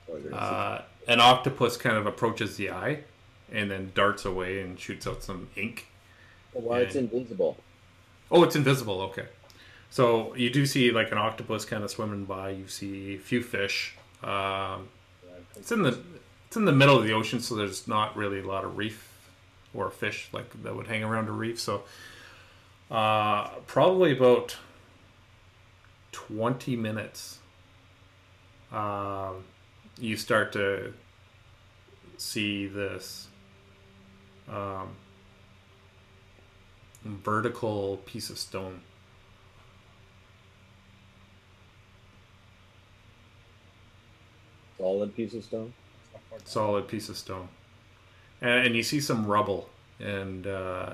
[0.07, 0.31] directly.
[0.33, 3.03] uh, an octopus kind of approaches the eye
[3.51, 5.87] and then darts away and shoots out some ink.
[6.53, 7.57] well, it's invisible.
[8.31, 9.01] Oh, it's invisible.
[9.01, 9.25] Okay.
[9.89, 12.51] So you do see like an octopus kind of swimming by.
[12.51, 13.95] You see a few fish.
[14.23, 14.87] Um,
[15.55, 15.99] it's in the
[16.53, 19.11] it's in the middle of the ocean, so there's not really a lot of reef
[19.73, 21.59] or fish like that would hang around a reef.
[21.59, 21.81] So
[22.91, 24.55] uh, probably about
[26.11, 27.39] twenty minutes.
[28.71, 29.45] Um,
[29.97, 30.93] you start to
[32.17, 33.29] see this
[34.47, 34.89] um,
[37.03, 38.81] vertical piece of stone.
[44.77, 45.73] Solid piece of stone.
[46.45, 47.47] Solid piece of stone,
[48.41, 49.69] and, and you see some rubble
[49.99, 50.93] and uh,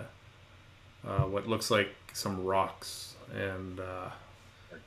[1.07, 4.10] uh, what looks like some rocks and uh,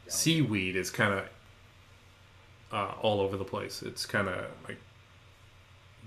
[0.08, 1.24] seaweed is kind of
[2.72, 3.82] uh, all over the place.
[3.82, 4.78] It's kind of like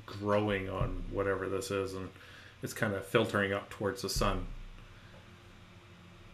[0.06, 2.10] growing on whatever this is, and
[2.62, 4.46] it's kind of filtering up towards the sun.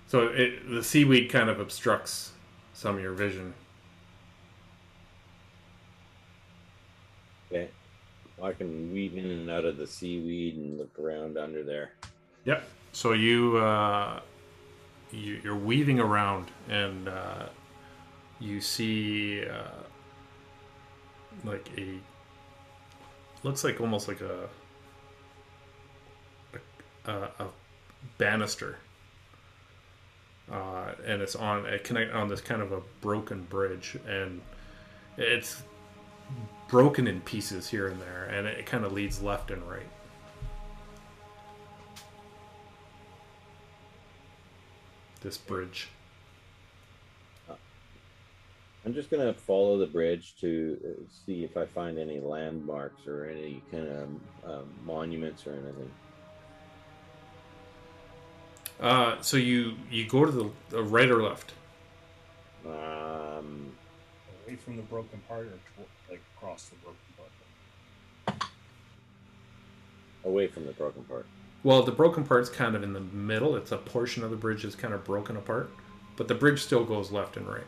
[0.08, 2.32] So it, the seaweed kind of obstructs
[2.74, 3.54] some of your vision.
[7.52, 7.70] Okay.
[8.44, 11.92] I can weave in and out of the seaweed and look around under there.
[12.46, 12.68] Yep.
[12.92, 14.20] So you, uh,
[15.12, 17.48] you you're weaving around, and uh,
[18.40, 19.84] you see uh,
[21.44, 22.00] like a
[23.44, 24.50] looks like almost like a
[27.06, 27.48] a, a, a
[28.18, 28.78] banister,
[30.52, 34.42] uh, and it's on it connect on this kind of a broken bridge, and
[35.18, 35.64] it's
[36.72, 39.86] broken in pieces here and there, and it kind of leads left and right.
[45.20, 45.90] This bridge.
[48.84, 53.26] I'm just gonna follow the bridge to uh, see if I find any landmarks or
[53.26, 54.10] any kind of
[54.50, 55.92] um, monuments or anything.
[58.80, 61.54] Uh, so you you go to the, the right or left?
[62.66, 63.72] Um,
[64.48, 65.88] Away from the broken part, or tw- like
[66.42, 67.00] across the broken
[68.28, 68.44] part.
[70.24, 71.26] away from the broken part.
[71.64, 73.56] Well, the broken part's kind of in the middle.
[73.56, 75.70] It's a portion of the bridge that's kind of broken apart,
[76.18, 77.68] but the bridge still goes left and right.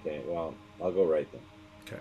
[0.00, 1.42] Okay, well, I'll go right then.
[1.86, 2.00] Okay.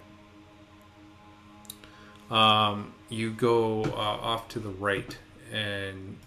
[2.32, 5.18] Um, you go uh, off to the right,
[5.52, 6.18] and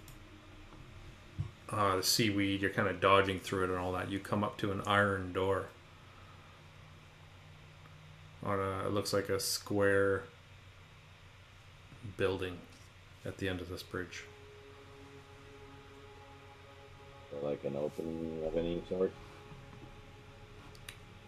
[1.70, 2.60] uh, the seaweed.
[2.60, 4.10] You're kind of dodging through it and all that.
[4.10, 5.66] You come up to an iron door.
[8.42, 10.24] On a, it looks like a square
[12.16, 12.58] building
[13.24, 14.24] at the end of this bridge.
[17.42, 19.12] Like an opening of any sort.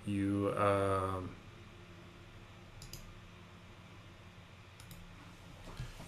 [0.05, 1.31] You um,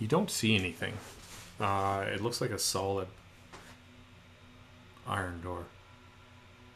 [0.00, 0.94] you don't see anything.
[1.60, 3.06] Uh, it looks like a solid
[5.06, 5.64] iron door.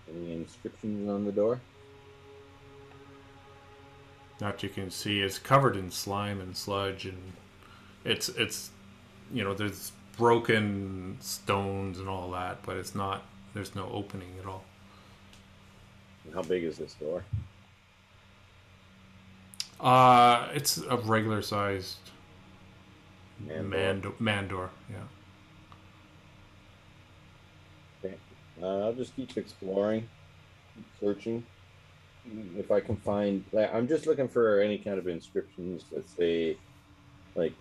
[0.08, 1.60] Any inscriptions on the door?
[4.38, 7.32] That you can see it's covered in slime and sludge, and
[8.04, 8.70] it's it's
[9.32, 13.22] you know there's broken stones and all that, but it's not.
[13.54, 14.64] There's no opening at all.
[16.24, 17.24] And How big is this door?
[19.80, 21.96] Uh, it's a regular sized
[23.46, 24.70] Man man man door.
[24.90, 24.96] Yeah.
[28.04, 28.16] Okay.
[28.60, 30.08] Uh, I'll just keep exploring,
[30.74, 31.46] keep searching.
[32.56, 36.56] If I can find, like, I'm just looking for any kind of inscriptions that say,
[37.34, 37.52] like,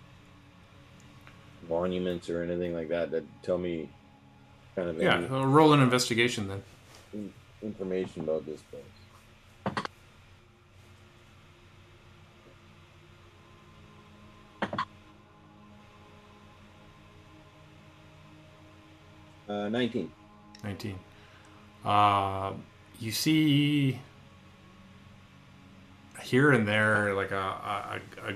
[1.70, 3.90] monuments or anything like that that tell me
[4.76, 5.28] kind of Yeah.
[5.30, 6.64] Roll an investigation then.
[7.14, 7.34] in-
[7.64, 8.84] information about this place.
[19.48, 20.12] Uh, 19.
[20.64, 21.00] 19.
[21.86, 22.54] Uh,
[23.00, 24.00] you see
[26.22, 28.34] here and there like a, a, a,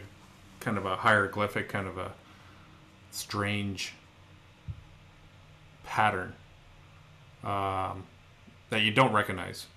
[0.60, 2.12] kind of a hieroglyphic, kind of a
[3.12, 3.94] strange
[5.84, 6.34] pattern
[7.44, 8.04] um,
[8.70, 9.68] that you don't recognize.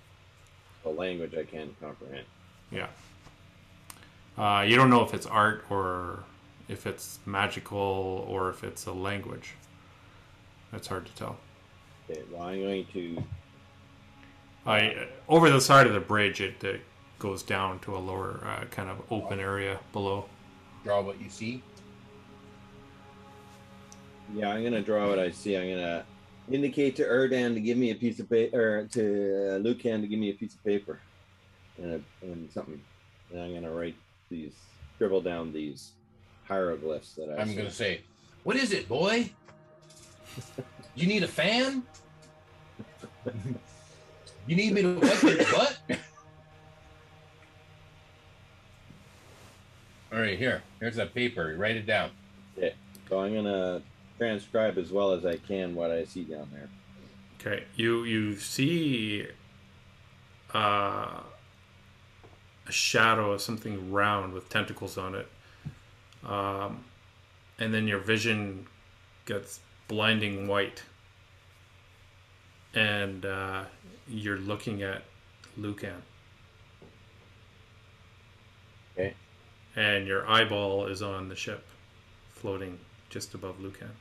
[0.85, 2.25] A language I can't comprehend.
[2.71, 2.87] Yeah.
[4.37, 6.23] Uh, you don't know if it's art or
[6.67, 9.53] if it's magical or if it's a language.
[10.71, 11.37] That's hard to tell.
[12.09, 13.23] Okay, well, I'm going to.
[14.65, 16.81] I over the side of the bridge, it, it
[17.19, 20.25] goes down to a lower uh, kind of open area below.
[20.83, 21.63] Draw what you see.
[24.33, 25.55] Yeah, I'm gonna draw what I see.
[25.55, 26.05] I'm gonna
[26.51, 30.07] indicate to Erdan to give me a piece of paper, or to uh, Lucan to
[30.07, 30.99] give me a piece of paper,
[31.77, 32.81] and, a, and something.
[33.31, 33.95] And I'm gonna write
[34.29, 34.53] these,
[34.95, 35.91] scribble down these
[36.47, 37.41] hieroglyphs that I.
[37.41, 37.55] I'm see.
[37.55, 38.01] gonna say,
[38.43, 39.31] "What is it, boy?
[40.95, 41.83] You need a fan?
[44.47, 45.77] you need me to wipe your butt?"
[50.15, 50.63] All right, here.
[50.79, 51.55] Here's a paper.
[51.57, 52.09] Write it down.
[53.09, 53.81] So I'm gonna
[54.17, 56.69] transcribe as well as I can what I see down there.
[57.37, 59.27] Okay, you you see
[60.53, 61.19] uh,
[62.65, 65.27] a shadow of something round with tentacles on it,
[66.25, 66.85] um,
[67.59, 68.67] and then your vision
[69.25, 69.59] gets
[69.89, 70.81] blinding white,
[72.73, 73.65] and uh,
[74.07, 75.03] you're looking at
[75.57, 76.01] Lucan.
[78.97, 79.13] Okay.
[79.75, 81.65] And your eyeball is on the ship,
[82.31, 82.79] floating
[83.09, 83.91] just above Lucan.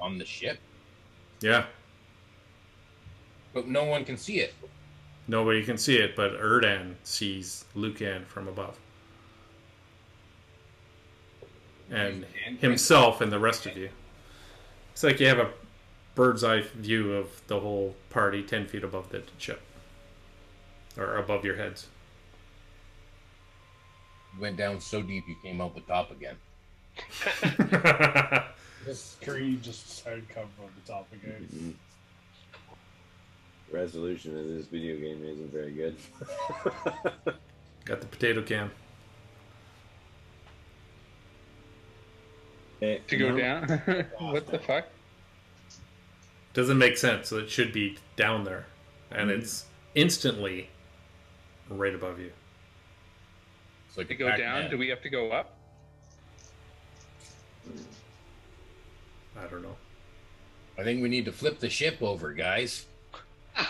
[0.00, 0.58] On the ship,
[1.40, 1.64] Yeah,
[3.54, 4.52] but no one can see it.
[5.26, 8.78] Nobody can see it, but Erdan sees Lucan from above.
[11.90, 12.26] And
[12.60, 13.88] himself and the rest of you.
[14.92, 15.50] It's like you have a
[16.14, 19.60] bird's eye view of the whole party 10 feet above the ship.
[20.96, 21.86] Or above your heads.
[24.34, 26.36] You went down so deep you came out the top again.
[28.84, 31.48] This Creed just decided to come from the top again.
[31.54, 31.72] Mhm.
[33.72, 35.96] Resolution of this video game isn't very good.
[37.86, 38.70] Got the potato can.
[42.76, 43.78] Okay, To go now- down?
[44.18, 44.86] what the fuck?
[46.52, 48.66] Doesn't make sense, so it should be down there.
[49.10, 49.64] And it's
[49.94, 50.68] instantly
[51.68, 52.30] right above you.
[53.88, 54.62] It's like To go Pac-Man.
[54.62, 55.56] down, do we have to go up?
[59.40, 59.76] I don't know.
[60.78, 62.86] I think we need to flip the ship over, guys.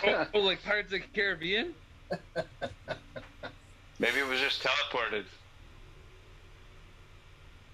[0.06, 1.74] oh, oh, like Pirates of the Caribbean?
[3.98, 5.24] Maybe it was just teleported.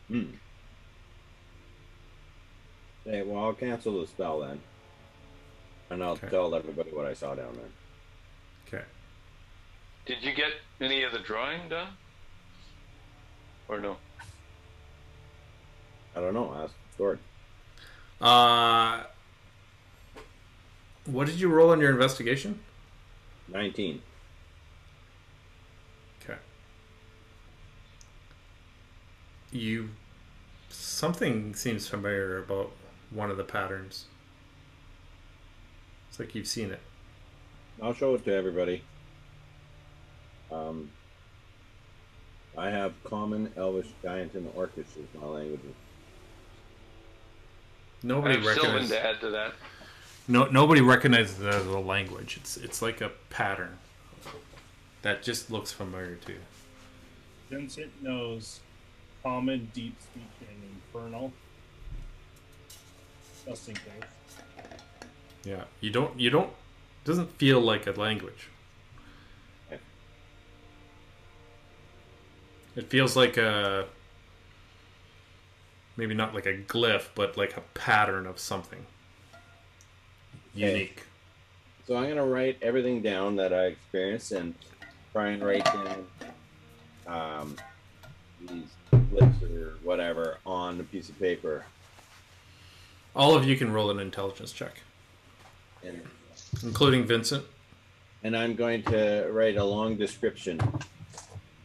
[0.09, 0.25] Hmm.
[3.07, 4.61] Okay, well, I'll cancel the spell then.
[5.91, 6.29] And I'll Okay.
[6.29, 7.71] tell everybody what I saw down there.
[10.11, 10.21] Okay.
[10.21, 11.89] Did you get any of the drawing done?
[13.69, 13.97] Or no?
[16.17, 16.53] I don't know.
[16.61, 17.19] Ask Gord.
[18.21, 19.05] Uh,
[21.07, 22.59] what did you roll on your investigation?
[23.49, 24.03] 19.
[26.23, 26.39] Okay.
[29.53, 29.91] You.
[30.69, 32.73] Something seems familiar about
[33.11, 34.07] one of the patterns.
[36.09, 36.81] It's like you've seen it.
[37.81, 38.83] I'll show it to everybody.
[40.51, 40.91] Um,
[42.59, 45.75] I have Common, Elvish, Giant, and Orcish as my languages.
[48.03, 48.91] I Nobody have Sylvan recognizes.
[48.91, 49.53] to add to that.
[50.27, 52.37] No, nobody recognizes it as a language.
[52.41, 53.79] It's it's like a pattern
[55.03, 56.39] that just looks familiar to you.
[57.51, 58.61] Vincent knows
[59.23, 61.33] common, deep speak, and infernal.
[63.47, 63.85] Just in case.
[65.45, 66.51] Yeah, you don't you don't
[67.05, 68.49] doesn't feel like a language.
[72.81, 73.85] It feels like a
[75.99, 78.87] maybe not like a glyph, but like a pattern of something
[80.57, 80.73] Okay.
[80.73, 81.03] unique.
[81.87, 84.55] So I'm gonna write everything down that I experienced and
[85.13, 86.07] try and write down
[87.07, 87.57] um,
[88.49, 88.71] these
[89.13, 91.67] lists or whatever on a piece of paper.
[93.15, 94.81] All of you can roll an intelligence check,
[95.85, 96.01] And,
[96.63, 97.45] including Vincent.
[98.23, 100.59] and I'm going to write a long description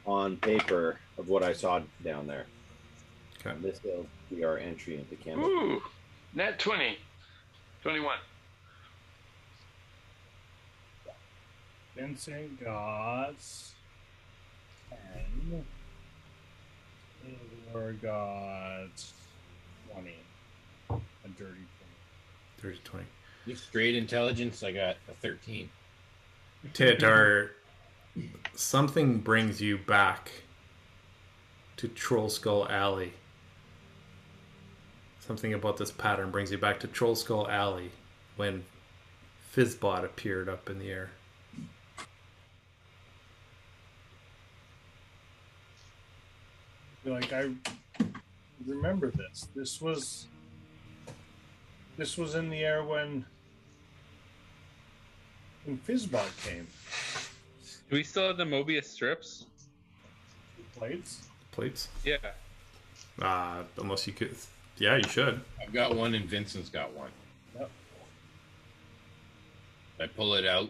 [0.06, 2.46] on paper of what I saw down there.
[3.46, 3.56] Okay.
[3.62, 5.48] This will be our entry into Canada.
[5.48, 5.82] Ooh,
[6.34, 6.98] net 20.
[7.84, 8.18] 21.
[11.96, 13.36] Vincent got
[14.90, 15.66] ten.
[17.24, 18.90] Theodore got
[19.92, 20.16] twenty.
[20.90, 21.62] A dirty
[22.62, 23.06] 30 20.
[23.46, 25.70] You straight intelligence, I got a 13.
[26.74, 27.50] Teotar,
[28.56, 30.32] something brings you back
[31.78, 33.14] to Trollskull Alley.
[35.20, 37.92] Something about this pattern brings you back to Trollskull Alley
[38.36, 38.64] when
[39.54, 41.10] Fizzbot appeared up in the air.
[47.06, 47.52] like I
[48.66, 49.48] remember this.
[49.56, 50.28] This was
[51.98, 53.26] this was in the air when
[55.66, 56.68] when Fizzbot came.
[57.90, 59.46] Do we still have the Mobius strips?
[60.76, 61.28] Plates.
[61.52, 61.88] Plates?
[62.04, 62.18] Yeah.
[63.22, 64.36] Uh, unless you could.
[64.78, 65.40] Yeah, you should.
[65.62, 67.10] I've got one and Vincent's got one.
[67.58, 67.70] Yep.
[70.02, 70.70] I pull it out.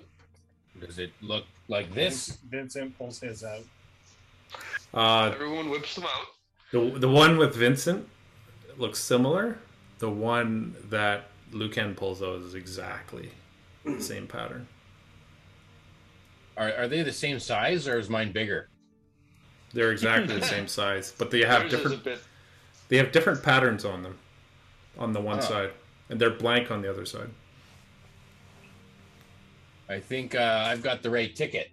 [0.80, 2.38] Does it look like this?
[2.50, 3.64] Vincent pulls his out.
[4.94, 6.28] Uh, Everyone whips them out.
[6.72, 8.08] the, the one with Vincent
[8.78, 9.58] looks similar.
[10.00, 13.32] The one that Lucan pulls out is exactly
[13.86, 14.68] the same pattern.
[16.58, 18.70] Are, are they the same size or is mine bigger?
[19.74, 22.02] They're exactly the same size, but they have Yours is different.
[22.02, 22.20] a bit.
[22.88, 24.18] They have different patterns on them,
[24.98, 25.42] on the one Oh.
[25.42, 25.72] side,
[26.10, 27.30] and they're blank on the other side.
[29.90, 31.70] I think uh, I've got the right ticket.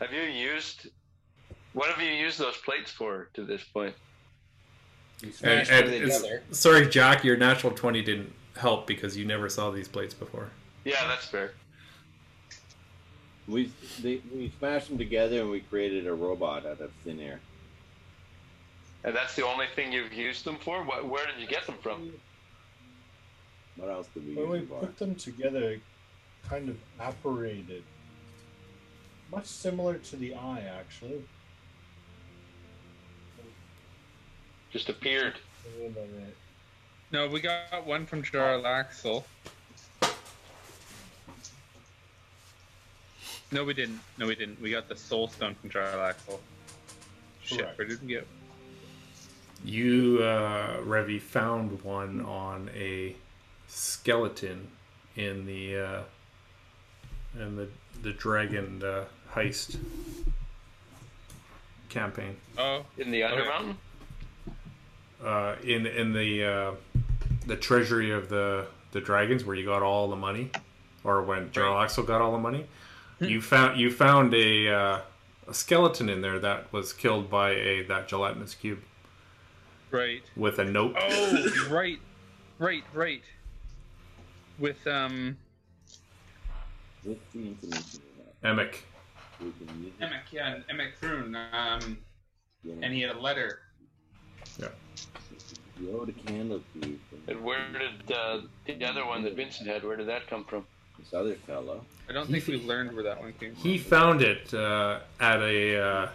[0.00, 0.88] Have you used.
[1.74, 3.94] What have you used those plates for to this point?
[5.22, 6.42] We And, smashed and them it's- together.
[6.50, 10.50] sorry, Jack, your natural twenty didn't help because you never saw these plates before.
[10.84, 11.52] Yeah, that's fair.
[13.48, 13.70] We
[14.00, 17.40] they, we smashed them together and we created a robot out of thin air.
[19.04, 20.84] And that's the only thing you've used them for?
[20.84, 22.12] What, where did you get them from?
[23.76, 24.86] What else did we When we use them for?
[24.86, 25.80] put them together,
[26.48, 27.82] kind of apparated.
[29.32, 31.24] Much similar to the eye, actually.
[34.70, 35.34] Just appeared.
[35.80, 35.90] A.
[37.12, 39.24] No, we got one from Jarlaxle.
[43.52, 44.00] No, we didn't.
[44.18, 44.60] No, we didn't.
[44.60, 46.38] We got the Soul Stone from Jarlaxle.
[47.42, 47.78] Shit, Correct.
[47.78, 48.26] where did we get?
[49.64, 53.14] You, uh, Revi, found one on a
[53.68, 54.68] skeleton
[55.16, 56.02] in the uh,
[57.38, 57.68] in the
[58.02, 59.76] the dragon uh, heist
[61.90, 62.36] campaign.
[62.56, 63.36] Oh, In the Okay.
[63.36, 63.76] Undermountain?
[65.22, 66.72] Uh, in in the uh,
[67.46, 70.50] the treasury of the the dragons, where you got all the money,
[71.04, 72.66] or when Jarlaxle got all the money,
[73.22, 75.00] you found you found a uh,
[75.48, 78.80] a skeleton in there that was killed by a that gelatinous cube
[79.92, 80.22] right.
[80.36, 80.96] with a note.
[80.98, 81.98] Oh, right,
[82.58, 83.22] right, right.
[84.58, 85.36] With um,
[87.04, 88.00] With the information
[88.42, 88.74] we Emic.
[89.40, 90.04] we can use it.
[90.04, 91.36] Emic, yeah, Emic Thrun.
[91.52, 91.98] Um,
[92.62, 93.60] you and he had a letter.
[94.58, 94.68] Yeah.
[95.84, 96.98] Go to Candlekeep.
[97.28, 99.84] And where did uh, the other one that Vincent had?
[99.84, 100.66] Where did that come from?
[100.98, 101.84] This other fellow.
[102.08, 103.62] I don't think we've learned where that one came from.
[103.62, 106.08] He found it uh, at a uh,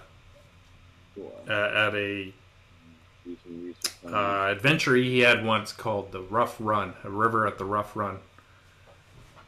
[1.15, 1.33] Cool.
[1.49, 2.33] uh, at a
[3.25, 7.47] Do some research on uh, adventure he had once called the Rough Run, a river
[7.47, 8.19] at the Rough Run.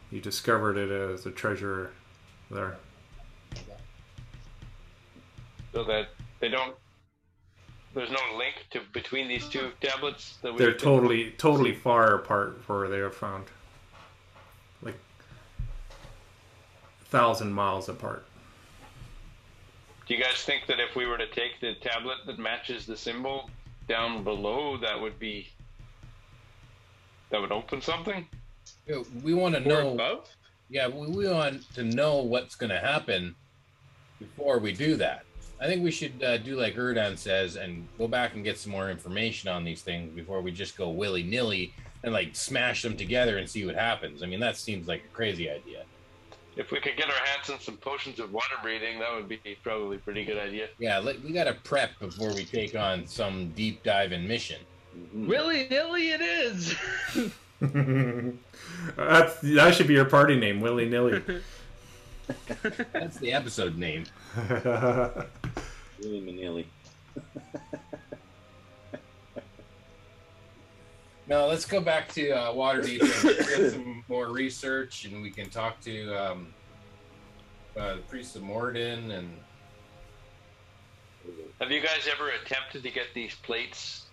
[0.10, 1.91] He discovered it as a treasure
[2.49, 2.77] there.
[5.72, 6.76] So that they don't.
[7.93, 10.38] There's no link to between these two tablets.
[10.41, 13.45] That we They're totally totally far apart for where they are found,
[14.81, 14.97] like a
[17.10, 18.26] thousand miles apart.
[20.07, 22.98] Do you guys think that if we were to take the tablet that matches the
[22.98, 23.49] symbol
[23.88, 25.49] down below, that would be
[27.30, 28.27] that would open something?
[28.88, 29.94] Yeah, We want to Or know.
[29.94, 30.27] above?
[30.69, 33.36] Yeah, we, we want to know what's going to happen
[34.19, 35.26] before we do that.
[35.61, 38.72] I think we should uh, do like Erdan says and go back and get some
[38.72, 41.73] more information on these things before we just go willy nilly
[42.03, 44.23] and like smash them together and see what happens.
[44.23, 45.84] I mean, that seems like a crazy idea.
[46.60, 49.40] If we could get our hands on some potions of water breathing, that would be
[49.64, 50.68] probably a pretty good idea.
[50.77, 54.60] Yeah, let, we got to prep before we take on some deep dive in mission.
[55.15, 55.27] Mhm.
[55.30, 56.76] Willy nilly it is.
[58.98, 61.23] That's, that should be your party name, willy nilly.
[62.91, 64.03] That's the episode name.
[66.02, 66.65] Really Manili.
[71.30, 75.47] No, let's go back to uh, Waterdeep and get some more research, and we can
[75.51, 76.47] talk to um,
[77.77, 79.30] uh, the priest of Moradin and
[81.61, 84.07] Have you guys ever attempted to get these plates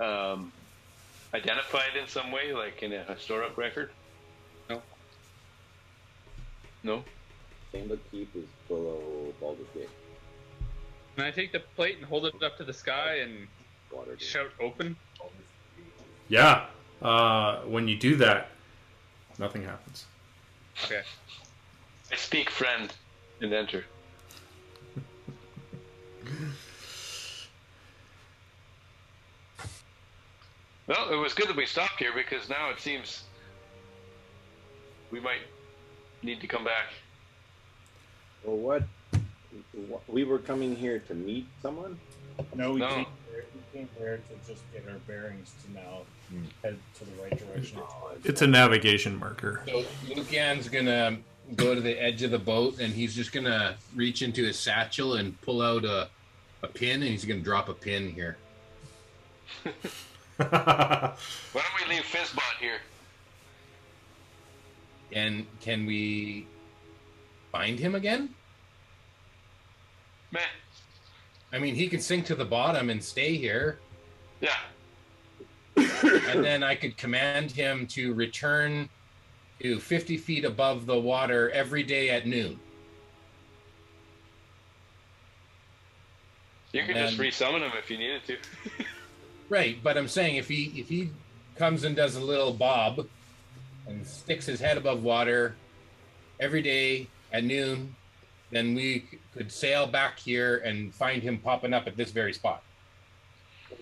[0.00, 0.50] um,
[1.34, 3.90] identified in some way, like in a historic record?
[4.70, 4.80] No.
[6.82, 7.04] No.
[8.10, 9.90] keep is below Baldur's Gate.
[11.16, 13.46] Can I take the plate and hold it up to the sky and
[13.92, 14.18] Water.
[14.18, 14.96] shout open?
[16.32, 16.64] Yeah.
[17.02, 18.48] Uh, when you do that,
[19.38, 20.06] nothing happens.
[20.84, 21.02] Okay.
[22.10, 22.90] I speak friend
[23.42, 23.84] and enter.
[30.86, 33.24] well, it was good that we stopped here because now it seems
[35.10, 35.42] we might
[36.22, 36.94] need to come back.
[38.42, 38.84] Well, what?
[40.08, 42.00] We were coming here to meet someone.
[42.54, 42.88] No, we, No.
[42.88, 46.44] Came here, we came here to just get our bearings to now Hmm.
[46.62, 47.78] head to the right direction.
[48.24, 49.62] It's a navigation marker.
[49.66, 51.18] So Lucan's gonna
[51.56, 55.14] go to the edge of the boat and he's just gonna reach into his satchel
[55.14, 56.08] and pull out a,
[56.62, 58.38] a pin and he's gonna drop a pin here.
[60.36, 61.14] Why
[61.54, 62.78] don't we leave Fizzbot here?
[65.12, 66.46] And can we
[67.50, 68.30] find him again?
[70.30, 70.40] Meh.
[71.52, 73.78] I mean, he can sink to the bottom and stay here,
[74.40, 74.56] Yeah.
[75.76, 78.88] and then I could command him to return
[79.60, 82.58] to 50 feet above the water every day at noon.
[86.72, 88.36] You could And just resummon him if you needed to.
[89.48, 91.10] Right, but I'm saying if he if he
[91.56, 93.06] comes and does a little bob
[93.86, 95.54] and sticks his head above water
[96.40, 97.94] every day at noon,
[98.50, 99.04] then we
[99.36, 102.62] could sail back here and find him popping up at this very spot.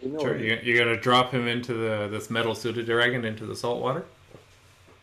[0.02, 3.24] We know Sure, where- you, you're gonna drop him into the this metal suited dragon
[3.24, 4.04] into the salt water.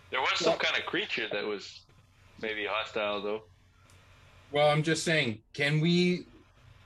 [0.09, 1.81] There was some kind of creature that was
[2.41, 3.41] maybe hostile, though.
[4.51, 6.25] Well, I'm just saying, can we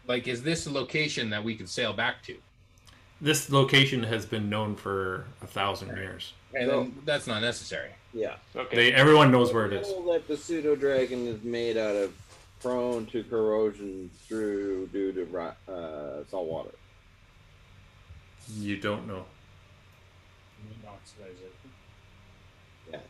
[0.07, 2.35] like is this a location that we could sail back to?
[3.21, 6.33] This location has been known for a thousand years.
[6.55, 7.91] And then that's not necessary.
[8.13, 8.35] Yeah.
[8.55, 8.75] Okay.
[8.75, 9.87] They everyone knows where it is.
[9.89, 12.13] Know that the pseudo dragon is made out of
[12.61, 15.37] prone to corrosion through due to
[15.71, 16.71] uh, salt water.
[18.55, 19.25] You don't know.
[20.87, 21.53] Oxidize it.
[22.91, 23.01] Yes.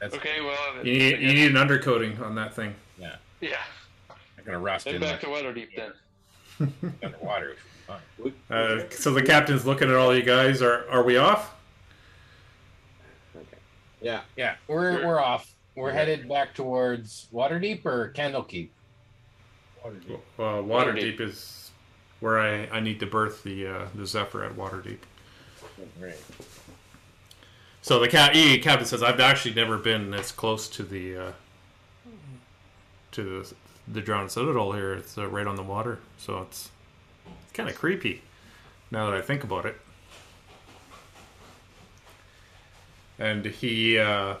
[0.00, 2.74] That's okay, well, You need, you need an undercoating on that thing.
[2.98, 3.16] yeah.
[3.40, 3.56] Yeah.
[4.08, 6.72] Not gonna rust Head in back the, to Waterdeep then.
[7.02, 7.56] underwater.
[8.50, 10.62] Uh, so the captain's looking at all you guys.
[10.62, 11.54] Are are we off?
[13.34, 13.56] okay.
[14.00, 14.20] Yeah.
[14.36, 15.06] Yeah, we're Sure.
[15.06, 15.54] we're off.
[15.80, 18.68] We're headed back towards Waterdeep or Candlekeep.
[19.82, 20.18] Waterdeep.
[20.36, 21.16] Well, Waterdeep.
[21.16, 21.70] Waterdeep is
[22.20, 24.98] where I, I need to berth the uh, the Zephyr at Waterdeep.
[25.98, 26.18] Right.
[27.80, 31.32] So the cat e, captain says I've actually never been this close to the uh,
[33.12, 33.54] to the,
[33.88, 34.92] the drowned citadel here.
[34.92, 36.68] It's uh, right on the water, so it's
[37.42, 38.20] it's kind of creepy.
[38.90, 39.80] Now that I think about it,
[43.18, 44.34] and he uh,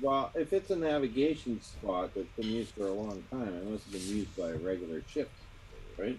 [0.00, 3.84] Well, if it's a navigation spot that's been used for a long time, it must
[3.84, 5.30] have been used by a regular ship,
[5.96, 6.18] right?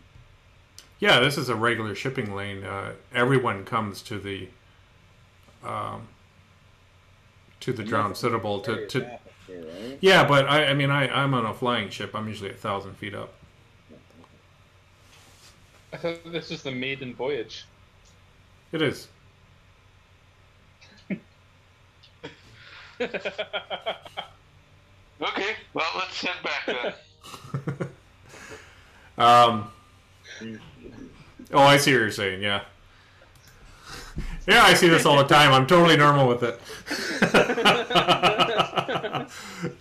[1.00, 2.64] Yeah, this is a regular shipping lane.
[2.64, 4.50] Uh, everyone comes to the
[5.64, 6.08] um,
[7.62, 9.98] to the drowned citadel to, to Here, right?
[10.02, 12.14] yeah, but I, I mean I, I'm on a flying ship.
[12.14, 13.34] I'm usually a thousand feet up.
[15.92, 17.66] I thought this was the maiden voyage.
[18.72, 19.08] It is.
[25.22, 26.94] Okay, well let's head back then.
[29.18, 29.70] Um,
[31.52, 32.42] oh, I see what you're saying.
[32.42, 32.62] Yeah.
[34.48, 35.52] Yeah, I see this all the time.
[35.52, 36.60] I'm totally normal with it.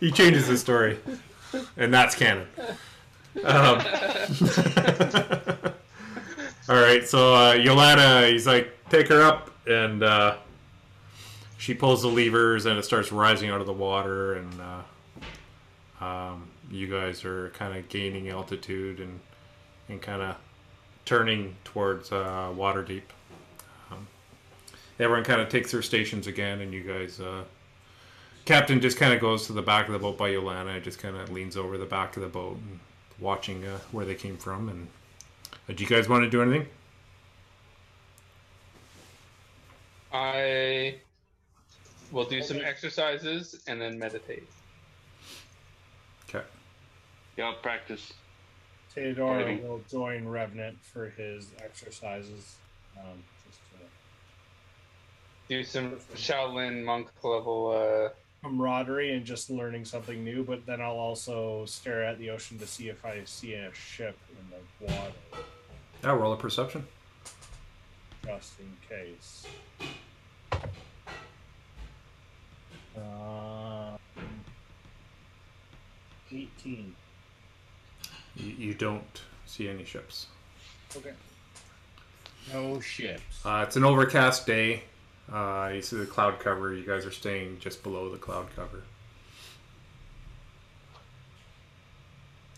[0.01, 0.99] he changes his story,
[1.79, 2.47] and that's canon.
[3.45, 3.81] Um,
[6.69, 10.37] all right, so uh, Yolanda, he's like, take her up, and uh,
[11.59, 14.61] she pulls the levers, and it starts rising out of the water, and
[16.01, 19.21] uh, um, you guys are kind of gaining altitude and
[19.89, 20.37] and kind of
[21.05, 23.03] turning towards uh, Waterdeep.
[23.91, 24.07] Um,
[25.01, 27.21] everyone kind of takes their stations again, and you guys.
[27.21, 27.43] Uh,
[28.45, 30.99] Captain just kind of goes to the back of the boat by Yolanda, and just
[30.99, 32.79] kind of leans over the back of the boat and
[33.19, 34.69] watching uh, where they came from.
[34.69, 34.87] And
[35.69, 36.69] uh, do you guys want to do anything?
[40.13, 40.95] I
[42.13, 44.47] will do some exercises and then meditate.
[46.29, 46.45] Okay.
[47.37, 48.13] Yeah, I'll practice.
[48.95, 49.61] Theodore Maybe.
[49.61, 52.57] will join Revenant for his exercises.
[52.99, 57.71] Um, just to Do some Shaolin monk level.
[57.71, 58.09] Uh,
[58.43, 60.45] camaraderie and just learning something new.
[60.45, 64.17] But then I'll also stare at the ocean to see if I see a ship
[64.31, 65.13] in the water,
[66.05, 66.87] Yeah, roll a perception.
[68.25, 69.47] just in case.
[72.99, 73.99] Um,
[76.33, 76.95] Eighteen.
[78.37, 80.27] You, you don't see any ships.
[80.97, 81.13] Okay.
[82.53, 83.45] No ships.
[83.45, 84.83] Uh, it's an overcast day.
[85.33, 86.75] Uh, you see the cloud cover.
[86.75, 88.83] You guys are staying just below the cloud cover.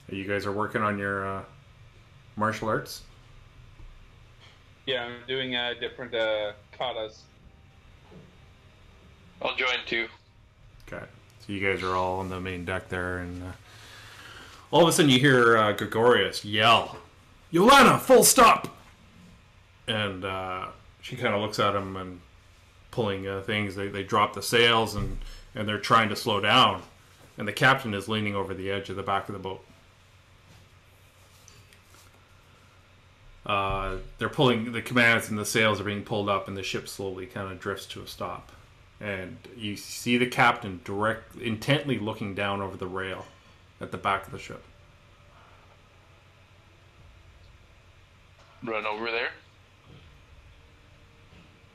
[0.09, 1.43] You guys are working on your uh,
[2.37, 3.03] martial arts.
[4.87, 7.21] yeah, I'm doing uh, different uh, katas.
[9.41, 10.09] I'll join too.
[11.47, 13.53] So you guys are all on the main deck there, and uh,
[14.71, 16.99] all of a sudden you hear uh, Gregorius yell,
[17.53, 18.77] "Yolana, full stop!"
[19.89, 20.67] And uh,
[21.01, 22.21] she kind of looks at him and
[22.91, 23.75] pulling uh, things.
[23.75, 25.19] They they drop the sails and
[25.55, 26.83] and they're trying to slow down,
[27.39, 29.65] and the captain is leaning over the edge of the back of the boat.
[33.47, 36.87] Uh, they're pulling the commands and the sails are being pulled up, and the ship
[36.87, 38.53] slowly kind of drifts to a stop
[39.01, 43.25] and you see the captain direct intently looking down over the rail
[43.81, 44.63] at the back of the ship.
[48.63, 49.31] Run over there.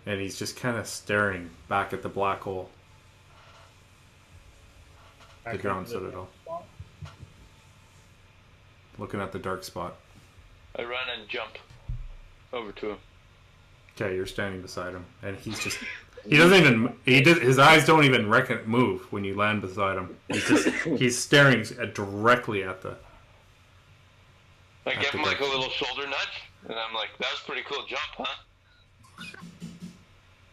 [0.05, 2.69] And he's just kind of staring back at the black hole,
[5.43, 6.29] the Back ground up to the- citadel,
[8.99, 9.95] looking at the dark spot.
[10.77, 11.57] I run and jump
[12.53, 12.97] over to him.
[13.95, 15.79] Okay, you're standing beside him, and he's just.
[16.27, 16.95] He doesn't even.
[17.05, 20.15] He did, his eyes don't even reckon, move when you land beside him.
[20.27, 20.67] He's just.
[20.97, 22.97] he's staring at, directly at the.
[24.85, 27.45] I After give him like a little shoulder nudge, and I'm like, "That was a
[27.45, 29.25] pretty cool jump, huh?"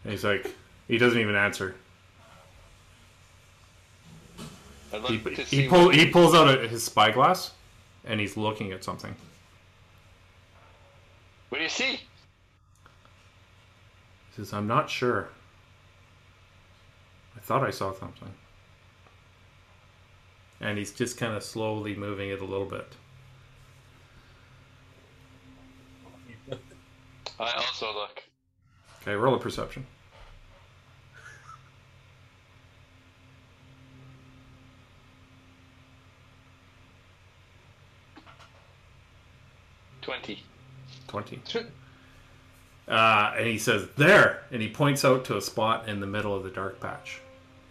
[0.05, 0.47] And he's like.
[0.89, 1.74] He doesn't even answer.
[4.93, 7.53] I'd He, like to he, pull, he pulls out a, his spyglass,
[8.05, 9.15] and he's looking at something.
[11.49, 11.93] What do you see?
[11.93, 12.01] He
[14.36, 15.31] says, I'm not sure.
[17.43, 18.31] I thought I saw something.
[20.60, 22.86] And he's just kind of slowly moving it a little bit.
[27.40, 28.23] I also look.
[29.01, 29.85] Okay, roll a perception.
[40.01, 40.44] Twenty.
[41.09, 41.40] 20.
[42.86, 44.44] Uh, and he says, There!
[44.52, 47.22] And he points out to a spot in the middle of the dark patch.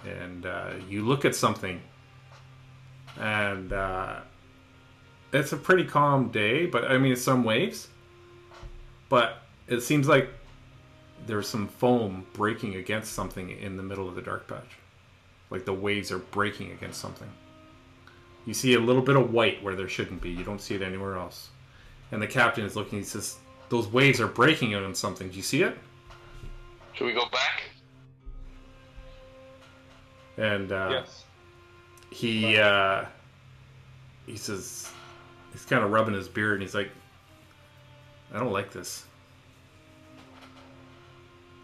[0.06, 1.80] And uh, you look at something,
[3.20, 4.22] and uh,
[5.32, 7.88] it's a pretty calm day, but I mean, some waves.
[9.10, 9.38] But
[9.68, 10.30] it seems like
[11.28, 14.78] there's some foam breaking against something in the middle of the dark patch.
[15.50, 17.30] Like the waves are breaking against something.
[18.46, 20.30] You see a little bit of white where there shouldn't be.
[20.30, 21.50] You don't see it anywhere else.
[22.12, 23.00] And the captain is looking.
[23.00, 23.38] He says,
[23.70, 25.30] "Those waves are breaking on something.
[25.30, 25.78] Do you see it?"
[26.94, 27.64] Should we go back?
[30.38, 31.24] And uh, yes.
[32.10, 33.06] he uh,
[34.26, 34.90] he says
[35.52, 36.90] he's kind of rubbing his beard, and he's like,
[38.34, 39.06] I don't like this.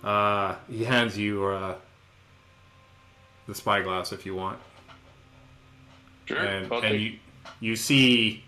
[0.03, 1.75] Uh, he hands you uh,
[3.47, 4.59] the spyglass if you want,
[6.25, 6.37] Sure.
[6.37, 7.19] and and take- you
[7.59, 8.43] you see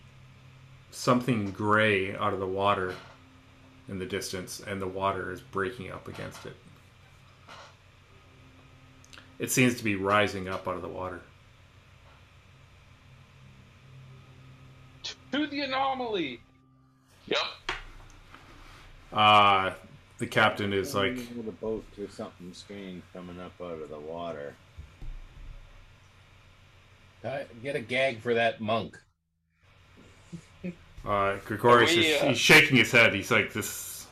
[0.91, 2.93] something gray out of the water
[3.87, 6.55] in the distance, and the water is breaking up against it.
[9.39, 11.21] It seems to be rising up out of the water.
[15.31, 16.41] To the anomaly.
[17.27, 17.39] Yep.
[19.13, 19.71] Uh,
[20.17, 23.99] the captain is like, with a boat to something strange coming up out of the
[23.99, 24.53] water.
[27.23, 28.97] Uh, Get a gag for that monk.
[31.05, 33.13] uh, Gregorius we, is uh, he's shaking his head.
[33.13, 34.07] He's like, this.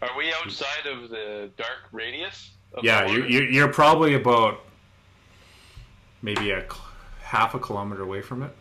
[0.00, 2.52] Are we outside of the dark radius?
[2.82, 3.28] Yeah, you, water?
[3.28, 4.60] you, you're probably about
[6.22, 6.64] maybe a
[7.22, 8.54] half a kilometer away from it.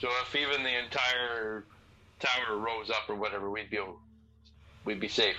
[0.00, 1.64] So if even the entire
[2.20, 3.80] tower rose up or whatever, we'd be
[4.84, 5.36] we'd be safe.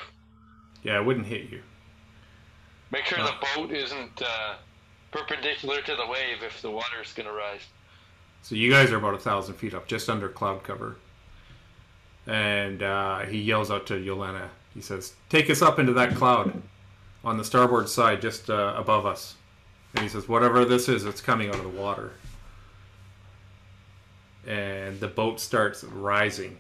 [0.84, 1.62] Yeah, it wouldn't hit you.
[2.92, 3.26] Make sure Uh.
[3.26, 4.56] the boat isn't uh,
[5.12, 7.62] perpendicular to the wave if the water's going to rise.
[8.42, 10.96] So you guys are about a thousand feet up, just under cloud cover.
[12.26, 14.50] And uh, he yells out to Yolena.
[14.74, 16.62] He says, "Take us up into that cloud
[17.28, 19.36] on the starboard side, just uh, above us."
[19.94, 22.14] And he says, "Whatever this is, it's coming out of the water."
[24.48, 26.58] And the boat starts rising,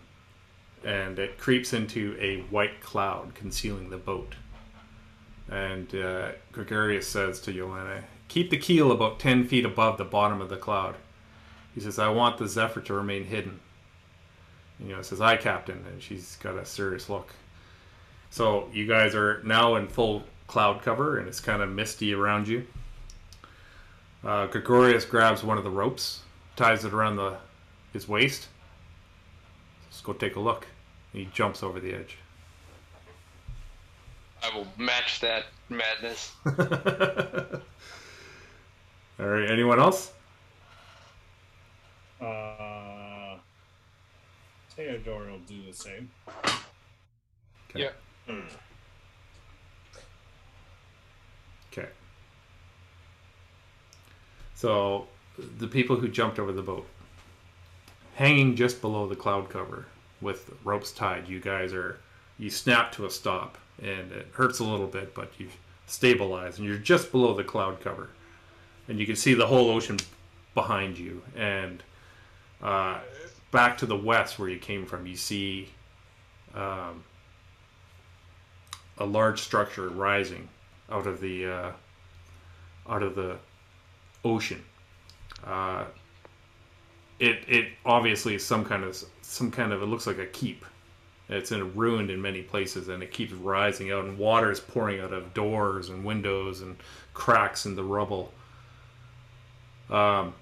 [0.83, 4.35] and it creeps into a white cloud, concealing the boat.
[5.49, 10.41] And uh, Gregorius says to Yolena, "Keep the keel about ten feet above the bottom
[10.41, 10.95] of the cloud."
[11.77, 13.59] He says, I want the Zephyr to remain hidden.
[14.79, 15.85] And, you know, says, I, Captain.
[15.87, 17.35] And she's got a serious look.
[18.31, 22.47] So you guys are now in full cloud cover, and it's kind of misty around
[22.47, 22.65] you.
[24.23, 26.21] Uh, Gregorius grabs one of the ropes,
[26.55, 27.37] ties it around the
[27.93, 28.47] his waist.
[29.85, 30.67] Let's go take a look.
[31.13, 32.17] He jumps over the edge.
[34.43, 36.31] I will match that madness.
[39.19, 40.13] All right, anyone else?
[42.21, 43.37] Uh,
[44.75, 46.09] Theodore will do the same.
[47.69, 47.81] Okay.
[47.81, 47.89] Yeah.
[48.29, 48.43] Okay.
[54.57, 55.05] So,
[55.59, 56.87] the people who jumped over the boat,
[58.15, 59.85] hanging just below the cloud cover
[60.19, 61.99] with ropes tied, you guys are,
[62.39, 65.47] you snap to a stop, and it hurts a little bit, but you
[65.85, 68.09] stabilize, and you're just below the cloud cover.
[68.87, 69.97] And you can see the whole ocean
[70.55, 71.21] behind you.
[71.35, 71.83] And
[72.59, 72.97] uh,
[73.51, 75.69] back to the west where you came from, you see
[76.55, 77.03] um,
[78.97, 80.49] a large structure rising
[80.89, 81.71] out of the uh,
[82.89, 83.37] out of the
[84.27, 84.63] ocean.
[85.45, 85.85] Uh,
[87.19, 90.65] it it obviously is some kind of some kind of it looks like a keep.
[91.29, 95.01] It's in ruined in many places, and it keeps rising out, and water is pouring
[95.01, 96.77] out of doors and windows and
[97.13, 98.31] cracks in the rubble.
[99.89, 100.35] Um,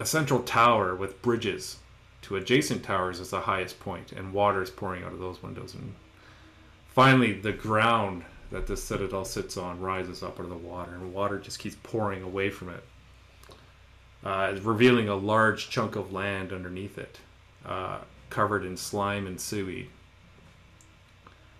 [0.00, 1.78] a central tower with bridges
[2.22, 5.74] to adjacent towers is the highest point, and water is pouring out of those windows.
[5.74, 5.94] And
[6.88, 11.12] finally, the ground that this citadel sits on rises up out of the water, and
[11.12, 12.84] water just keeps pouring away from it,
[14.24, 17.18] uh, revealing a large chunk of land underneath it,
[17.66, 17.98] uh,
[18.30, 19.88] covered in slime and seaweed.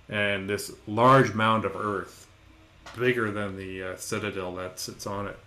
[0.08, 2.26] And this large mound of earth,
[2.98, 5.38] bigger than the uh, citadel that sits on it,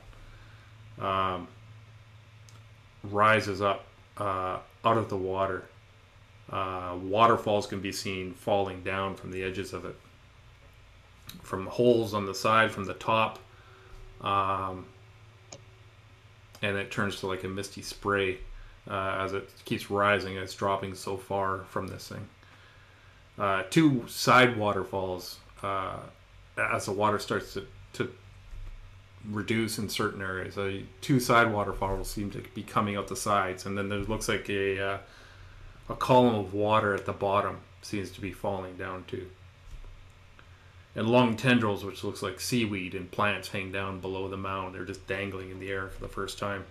[1.00, 1.48] um,
[3.04, 3.86] rises up
[4.18, 5.66] uh, out of the water.
[6.50, 9.96] Uh, waterfalls can be seen falling down from the edges of it,
[11.42, 13.40] from holes on the side, from the top,
[14.22, 14.86] um,
[16.62, 18.38] and it turns to like a misty spray
[18.90, 20.38] uh, as it keeps rising.
[20.38, 22.28] It's dropping so far from this thing.
[23.38, 25.98] Uh, two side waterfalls, uh,
[26.58, 28.12] as the water starts to, to
[29.30, 30.58] reduce in certain areas.
[30.58, 34.28] Uh, two side waterfalls seem to be coming out the sides, and then there looks
[34.28, 34.98] like a uh,
[35.90, 39.28] a column of water at the bottom seems to be falling down too.
[40.98, 44.76] And long tendrils, which looks like seaweed and plants, hang down below the mound.
[44.76, 46.66] They're just dangling in the air for the first time.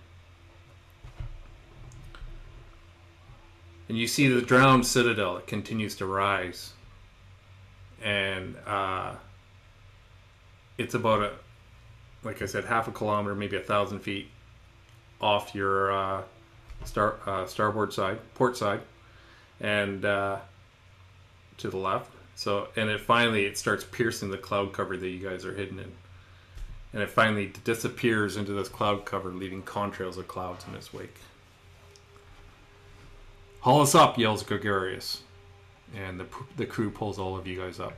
[3.89, 5.37] And you see the drowned citadel.
[5.37, 6.73] It continues to rise,
[8.03, 9.15] and uh,
[10.77, 11.31] it's about a
[12.23, 14.29] like I said, half a kilometer, maybe a thousand feet
[15.21, 16.21] off your uh,
[16.83, 18.81] star uh, starboard side, port side,
[19.61, 20.37] and uh,
[21.59, 22.11] to the left.
[22.37, 25.79] So, and it finally it starts piercing the cloud cover that you guys are hidden
[25.79, 25.91] in,
[26.93, 31.17] and it finally disappears into this cloud cover, leaving contrails of clouds in its wake.
[33.61, 35.23] Haul us up, yells Gregorius.
[35.95, 36.27] And the,
[36.57, 37.93] the crew pulls all of you guys up.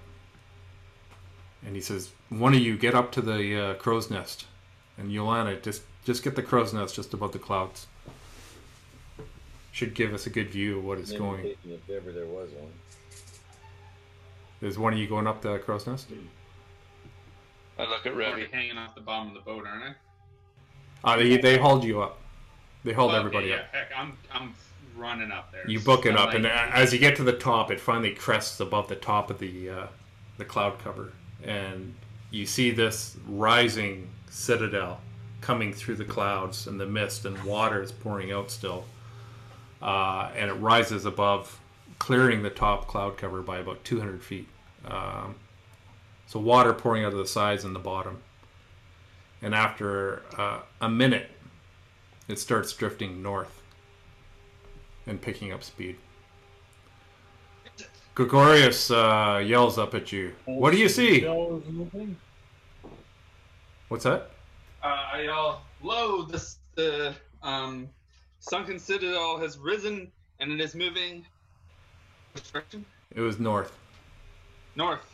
[1.66, 4.46] And he says, One of you get up to the uh, crow's nest.
[4.98, 7.88] And Yolanda, just, just get the crow's nest just above the clouds.
[9.74, 11.46] Should give us a good view of what is going.
[11.46, 12.72] If ever there was one.
[14.62, 16.08] Is one of you going up the crow's nest?
[17.78, 18.52] I look at I'm Revy.
[18.52, 19.96] hanging off the bottom of the boat, aren't
[21.04, 21.14] I?
[21.14, 22.20] Uh, they, they hauled you up.
[22.84, 23.74] They hauled Okay, everybody yeah, up.
[23.74, 24.54] Heck, I'm I'm
[24.98, 25.70] running up there.
[25.70, 28.14] You book it up, and like- a- as you get to the top, it finally
[28.14, 29.88] crests above the top of the uh,
[30.38, 31.14] the cloud cover,
[31.44, 31.94] and
[32.32, 35.00] you see this rising citadel
[35.42, 38.86] coming through the clouds and the mist, and water is pouring out still,
[39.82, 41.60] uh, and it rises above,
[42.00, 44.48] clearing the top cloud cover by about 200 feet.
[44.86, 45.36] Um,
[46.26, 48.22] so water pouring out of the sides and the bottom,
[49.42, 51.30] and after uh, a minute,
[52.28, 53.62] it starts drifting north
[55.06, 55.98] and picking up speed.
[58.16, 60.34] Gregorius uh, yells up at you.
[60.46, 61.22] What do you see?
[63.88, 64.32] What's that?
[64.84, 66.24] Uh, I yell, "Lo!
[66.24, 67.90] This the um,
[68.40, 71.26] sunken citadel has risen and it is moving.
[72.40, 72.86] Which direction?
[73.14, 73.78] It was north.
[74.76, 75.06] North.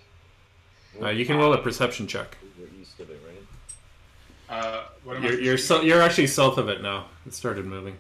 [1.02, 2.38] Uh, you can roll a perception check.
[2.58, 4.56] We're east of it, right?
[4.58, 7.08] Uh, what am You're you're, so, you're actually south of it now.
[7.26, 7.98] It started moving.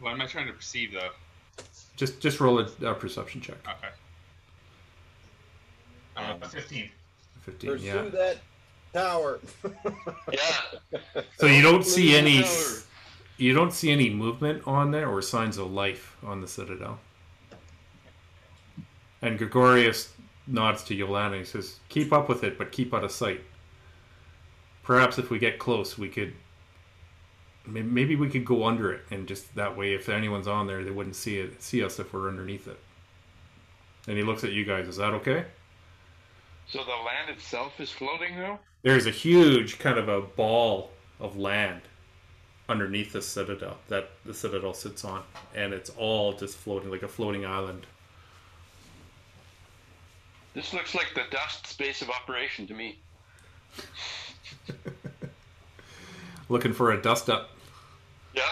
[0.00, 1.10] What am I trying to perceive though?
[1.96, 3.56] Just just roll a, a perception check.
[3.62, 3.92] Okay.
[6.16, 6.90] Uh, fifteen.
[7.42, 7.70] Fifteen.
[7.70, 8.02] Pursue Yeah.
[8.08, 8.38] that
[8.94, 9.38] tower.
[10.32, 11.00] Yeah.
[11.38, 12.42] So you don't see any
[13.36, 16.98] you don't see any movement on there or signs of life on the citadel.
[19.22, 20.12] And Gregorius
[20.46, 21.38] nods to Yolanda.
[21.38, 23.42] He says, "Keep up with it, but keep out of sight.
[24.82, 26.34] Perhaps if we get close, we could.
[27.64, 30.92] Maybe we could go under it, and just that way, if anyone's on there, they
[30.92, 32.78] wouldn't see it, see us if we're underneath it."
[34.06, 34.86] And he looks at you guys.
[34.86, 35.46] Is that okay?
[36.68, 38.60] So the land itself is floating though.
[38.82, 41.82] There's a huge kind of a ball of land
[42.68, 45.24] underneath the citadel that the citadel sits on,
[45.54, 47.86] and it's all just floating like a floating island.
[50.56, 52.98] This looks like the dust space of operation to me.
[56.48, 57.50] Looking for a dust up.
[58.34, 58.42] Yeah.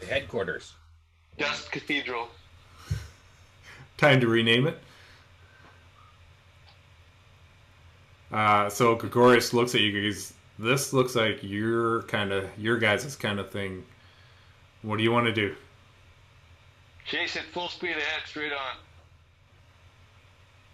[0.00, 0.72] The headquarters.
[1.38, 2.26] Dust Cathedral.
[3.96, 4.76] Time to rename it.
[8.32, 10.32] Uh, so Gregorius looks at you guys.
[10.58, 13.84] This looks like your kind of your guys' kind of thing.
[14.82, 15.54] What do you want to do?
[17.06, 18.76] Chase it full speed ahead, straight on.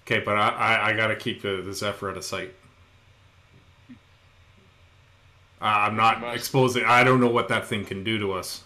[0.06, 2.54] Okay, but I, I, I got to keep the, the Zephyr out of sight.
[5.60, 6.84] Uh, I'm not exposing.
[6.84, 8.62] I don't know what that thing can do to us.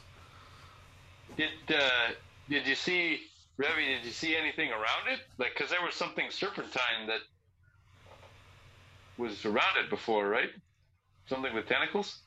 [1.36, 2.10] Did uh,
[2.48, 3.20] did you see,
[3.58, 3.86] Revy?
[3.86, 5.20] Did you see anything around it?
[5.38, 7.20] Like, because there was something serpentine that
[9.16, 10.50] was around it before, right?
[11.26, 12.18] Something with tentacles.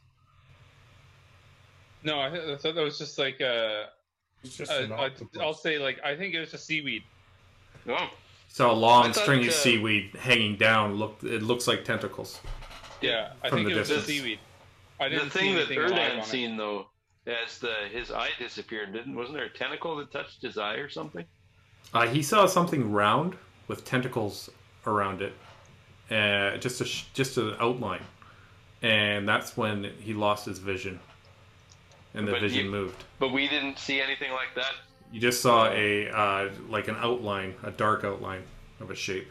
[2.04, 3.84] No, I, th- I thought that was just like Uh,
[4.44, 7.04] it's just uh, I, I'll say like I think it was just seaweed.
[7.88, 8.10] Oh,
[8.54, 10.94] Saw a long I thought, stringy uh, seaweed hanging down.
[10.98, 12.40] Look, it looks like tentacles.
[13.02, 14.06] Yeah, I think the it was distance.
[14.06, 14.40] just seaweed.
[15.00, 16.26] I the didn't see thing that anything alive on Erdan it.
[16.26, 16.86] seen though,
[17.26, 20.88] as the his eye disappeared, didn't wasn't there a tentacle that touched his eye or
[20.88, 21.26] something?
[21.96, 23.36] Uh, he saw something round
[23.68, 24.52] with tentacles
[24.86, 25.34] around it,
[26.12, 26.86] uh, just a
[27.16, 28.04] just an outline,
[28.84, 31.00] and that's when he lost his vision,
[32.14, 33.04] and the But vision you- moved.
[33.18, 34.74] But we didn't see anything like that.
[35.14, 38.42] You just saw a uh, like an outline, a dark outline
[38.80, 39.30] of a shape,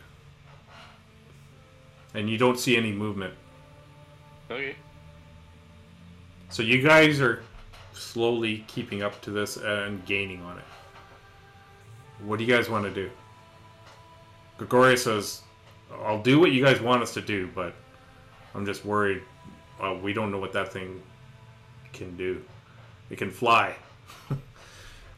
[2.15, 3.35] and you don't see any movement.
[4.49, 4.77] Okay.
[6.51, 7.43] So you guys are
[7.95, 10.65] slowly keeping up to this and gaining on it.
[12.21, 13.11] What do you guys want to do?
[14.59, 15.43] Gregoria says,
[16.05, 17.75] "I'll do what you guys want us to do, but
[18.55, 19.23] I'm just worried.
[19.81, 21.03] Uh, we don't know what that thing
[21.93, 22.41] can do.
[23.11, 23.75] It can fly.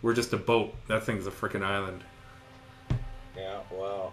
[0.04, 0.74] We're just a boat.
[0.86, 2.04] That thing's a freaking island.
[3.34, 4.12] Yeah, well.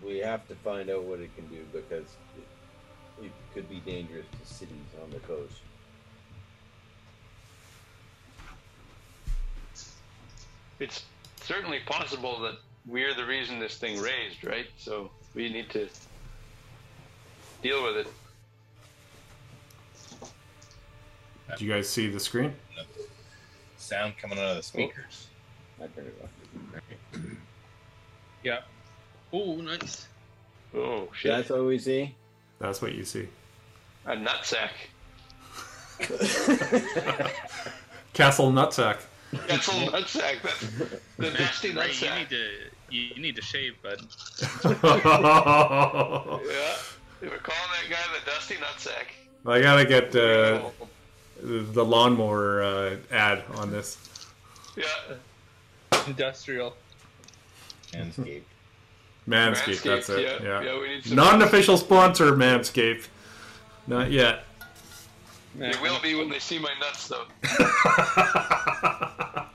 [0.00, 2.06] We have to find out what it can do because
[2.38, 5.56] it, it could be dangerous to cities on the coast.
[10.78, 11.02] It's
[11.40, 14.66] certainly possible that we're the reason this thing raised, right?
[14.76, 15.88] So we need to
[17.60, 18.06] deal with it.
[21.52, 22.54] Did you guys see the screen?
[23.76, 25.26] Sound coming out of the speakers.
[25.80, 26.30] I turned it off.
[28.42, 28.60] Yeah.
[29.32, 30.06] Oh, nice.
[30.74, 31.32] Oh shit!
[31.32, 32.14] That's what we see.
[32.58, 33.28] That's what you see.
[34.06, 34.70] a nutsack.
[38.14, 38.98] Castle Nutsack.
[39.32, 40.42] That's a nutsack.
[40.42, 40.66] That's
[41.18, 42.48] the nasty Ray, you need to
[42.90, 44.00] you need to shave, bud.
[46.44, 46.76] Yeah.
[47.20, 49.06] They were calling that guy the dusty nutsack.
[49.46, 50.70] I gotta get uh,
[51.42, 53.98] the lawnmower uh, ad on this.
[54.76, 54.84] Yeah.
[56.06, 56.74] Industrial.
[57.92, 58.42] Manscaped.
[59.28, 60.20] Manscaped, that's it.
[60.20, 60.38] yeah.
[60.42, 60.62] Yeah.
[60.62, 63.08] Yeah, we need some- Non-official sponsor, Manscaped.
[63.86, 64.44] Not yet.
[65.56, 67.26] They will be when they see my nuts, though.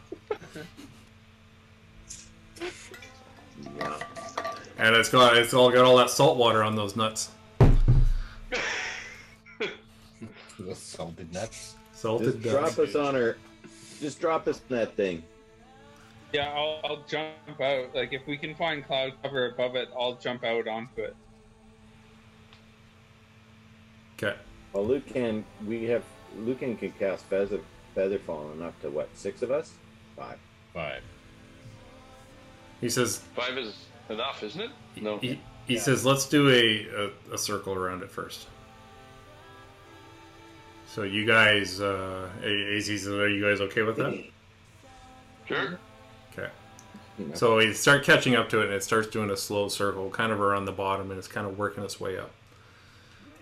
[4.79, 7.29] And it's got it's all got all that salt water on those nuts.
[10.59, 11.75] The salted nuts.
[11.97, 13.37] Salted Just drop us on her.
[13.99, 15.23] Just drop us in that thing.
[16.31, 17.95] Yeah, I'll, I'll jump out.
[17.95, 21.15] Like if we can find cloud cover above it, I'll jump out onto it.
[24.15, 24.37] Okay.
[24.73, 25.43] Well, Luke can.
[25.65, 26.03] We have.
[26.37, 27.61] Lucan can cast feather
[27.95, 29.09] feather falling up to what?
[29.15, 29.73] Six of us?
[30.15, 30.37] Five.
[30.75, 31.01] Five.
[32.79, 33.73] He says Five is
[34.09, 34.71] enough, isn't it?
[35.01, 35.17] No.
[35.17, 38.47] he, he says let's do a, a a circle around it first.
[40.87, 44.23] So you guys, uh, A- AZ says, are you guys okay with that?
[45.47, 45.79] Sure.
[46.33, 46.49] Okay.
[47.35, 50.31] So we start catching up to it, and it starts doing a slow circle, kind
[50.31, 52.31] of around the bottom, and it's kind of working its way up.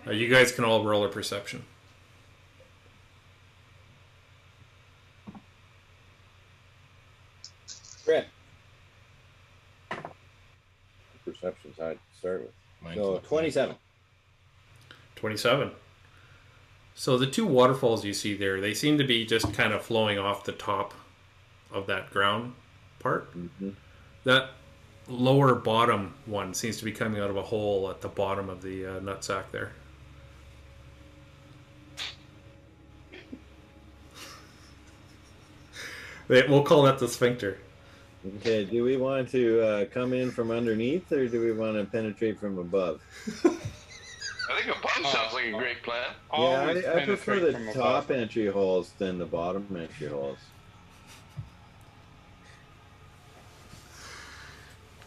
[0.08, 1.64] Uh, you guys can all roll a perception.
[8.06, 8.28] Brett.
[11.26, 12.52] Perception's hard to start with.
[12.82, 13.76] Mine's So twenty-seven.
[15.16, 15.72] 27.
[16.96, 20.18] So the two waterfalls you see there, they seem to be just kind of flowing
[20.18, 20.94] off the top
[21.70, 22.54] of that ground
[23.00, 23.38] part.
[23.38, 23.72] Mm-hmm.
[24.24, 24.52] That
[25.08, 28.62] lower bottom one seems to be coming out of a hole at the bottom of
[28.62, 29.74] the uh, nutsack there.
[36.28, 37.60] We'll call that the sphincter.
[38.38, 38.66] Okay.
[38.66, 42.40] Do we want to uh, come in from underneath, or do we want to penetrate
[42.40, 43.00] from above?
[44.50, 46.12] I think a above sounds like a great plan.
[46.30, 48.12] Always yeah, I, I prefer the top above.
[48.12, 50.38] entry holes than the bottom entry holes.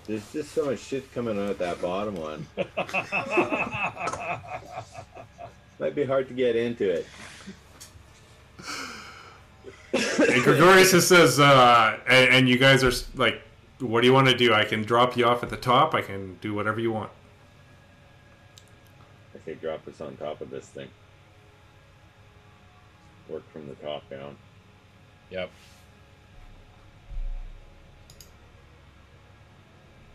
[0.06, 2.46] There's just so much shit coming out that bottom one.
[5.78, 7.06] Might be hard to get into it.
[9.92, 13.42] And Gregorius just says, uh, and, and you guys are like,
[13.80, 14.54] what do you want to do?
[14.54, 15.94] I can drop you off at the top.
[15.94, 17.10] I can do whatever you want.
[19.48, 20.88] I drop us on top of this thing.
[23.28, 24.36] Work from the top down.
[25.30, 25.50] Yep.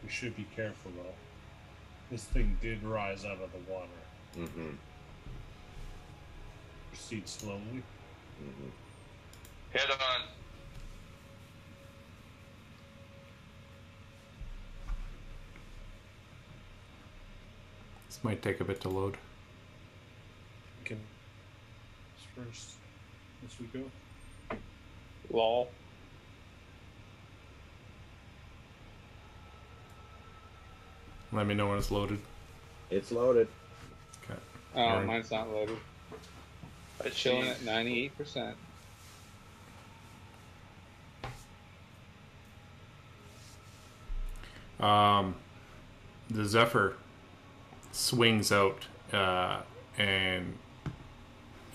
[0.03, 1.13] We should be careful though.
[2.11, 3.87] This thing did rise out of the water.
[4.37, 4.71] Mm-hmm.
[6.91, 7.83] Proceed slowly.
[8.41, 8.69] mm-hmm.
[9.71, 10.42] Head on.
[18.13, 19.17] This might take a bit to load.
[20.79, 20.99] We can
[22.35, 22.73] first
[23.43, 23.87] as we go.
[25.31, 25.67] Lol.
[31.31, 32.19] Let me know when it's loaded.
[32.91, 33.47] It's loaded.
[34.23, 34.39] Okay.
[34.75, 35.07] Oh, Alright.
[35.07, 35.77] mine's not loaded.
[37.03, 38.55] It's Chilling at ninety-eight percent.
[44.79, 45.33] Um,
[46.29, 46.95] the Zephyr
[47.93, 49.61] swings out uh,
[49.97, 50.57] and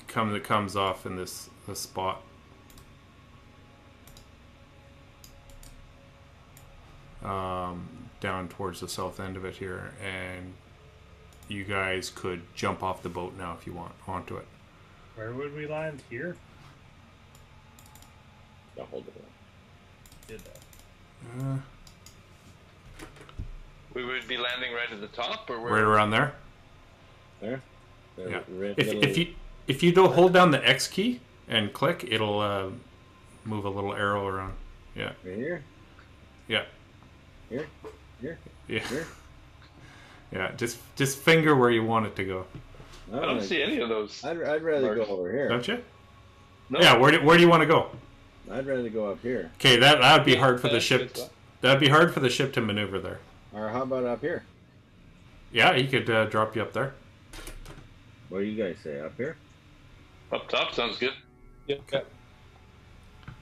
[0.08, 2.22] comes it comes off in this this spot.
[7.24, 7.88] Um,
[8.20, 10.54] down towards the south end of it here, and
[11.48, 14.46] you guys could jump off the boat now if you want onto it.
[15.16, 16.02] Where would we land?
[16.08, 16.36] Here?
[18.78, 19.24] I'll hold it.
[20.28, 21.42] Did that.
[21.42, 21.56] Uh,
[23.94, 25.72] We would be landing right at the top, or where?
[25.72, 26.34] right around there.
[27.40, 27.62] There.
[28.16, 28.40] There, Yeah.
[28.48, 29.34] red If, little- if you
[29.66, 32.68] if you don't hold down the X key and click, it'll uh,
[33.44, 34.54] move a little arrow around.
[34.94, 35.62] Yeah, right here,
[36.48, 36.64] yeah,
[37.48, 37.66] here,
[38.20, 38.38] here,
[38.68, 39.06] yeah, here.
[40.32, 40.52] yeah.
[40.56, 42.46] Just just finger where you want it to go,
[43.12, 44.24] I don't see any of those.
[44.24, 45.48] I'd, I'd rather go over here.
[45.48, 45.82] don't you?
[46.70, 46.80] No.
[46.80, 46.96] Yeah.
[46.96, 47.90] Where do, where do you want to go?
[48.50, 49.50] I'd rather go up here.
[49.56, 51.16] Okay, that that would be hard for the ship.
[51.60, 53.20] That'd be hard for the ship to maneuver there.
[53.58, 54.44] Or how about up here?
[55.50, 56.94] Yeah, he could uh, drop you up there.
[58.28, 59.00] What do you guys say?
[59.00, 59.36] Up here?
[60.30, 61.14] Up top sounds good.
[61.66, 61.80] Yep.
[61.92, 62.06] yep.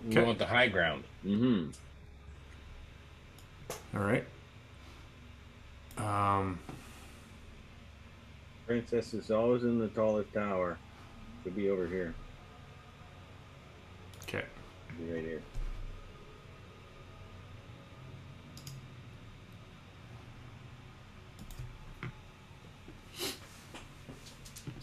[0.07, 0.25] We Okay.
[0.25, 1.05] want the high ground.
[1.25, 1.71] Mm-hmm.
[3.97, 4.25] All right.
[5.99, 6.59] Um.
[8.67, 10.79] Princess is always in the tallest tower.
[11.45, 12.15] Could be over here.
[14.23, 14.45] Okay.
[14.99, 15.43] Be right here.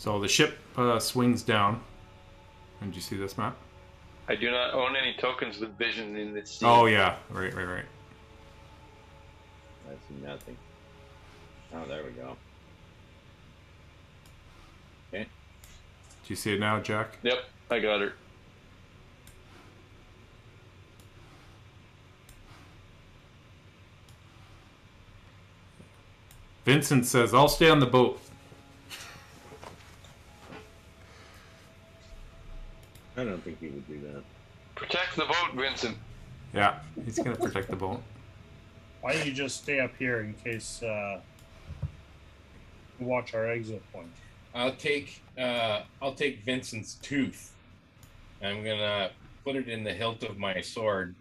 [0.04, 1.80] So the ship uh, swings down.
[2.82, 3.56] And did you see this map?
[4.28, 6.52] I do not own any tokens with vision in this.
[6.52, 6.68] scene.
[6.68, 7.86] Oh yeah, right, right, right.
[9.88, 10.58] I see nothing.
[11.74, 12.36] Oh, there we go.
[15.14, 15.24] Okay.
[15.24, 17.18] Do you see it now, Jack?
[17.24, 17.38] Yep,
[17.72, 18.12] I got her.
[26.66, 28.20] Vincent says, "I'll stay on the boat."
[33.24, 34.24] I don't think he would do that.
[34.76, 35.98] Protect the boat, Vincent.
[36.54, 38.02] Yeah, he's gonna protect the boat.
[39.02, 41.22] Why don't you just stay up here in case uh,
[43.00, 44.10] watch our exit point?
[44.54, 47.54] I'll take uh, I'll take Vincent's tooth.
[48.44, 49.12] I'm gonna
[49.45, 51.16] put it in the hilt of my sword.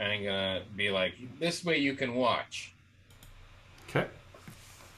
[0.00, 2.72] And I'm gonna be like, this way you can watch.
[3.88, 4.06] Okay.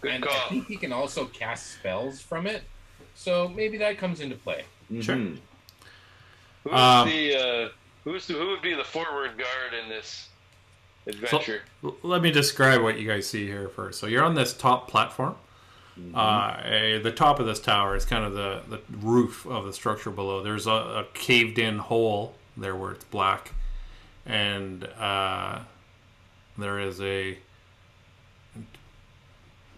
[0.01, 2.62] Good and I think he can also cast spells from it.
[3.15, 4.65] So maybe that comes into play.
[5.01, 5.17] Sure.
[5.17, 5.39] Mhm.
[6.65, 7.69] Who's Um, the uh,
[8.05, 10.28] who's the, who would be the forward guard in this
[11.07, 11.62] adventure?
[11.82, 13.99] L- Let me describe what you guys see here first.
[13.99, 15.37] So you're on this top platform.
[16.15, 19.73] Uh, eh, the top of this tower is kind of the, the roof of the
[19.73, 20.43] structure below.
[20.43, 23.53] There's a, a caved in hole there where it's black.
[24.24, 25.59] And uh,
[26.57, 27.37] there is a.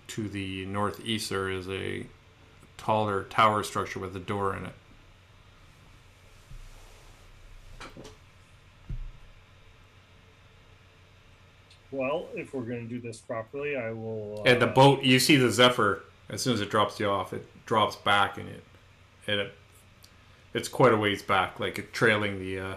[0.08, 2.06] To the northeast, there is a
[2.76, 4.74] taller tower structure with a door in it.
[11.90, 14.40] Well, if we're going to do this properly, I will.
[14.40, 16.02] Uh, And the boat, you see the Zephyr
[16.32, 18.64] as soon as it drops you off, it drops back and it,
[19.26, 19.54] and it,
[20.54, 22.58] it's quite a ways back, like it trailing the.
[22.58, 22.74] Uh,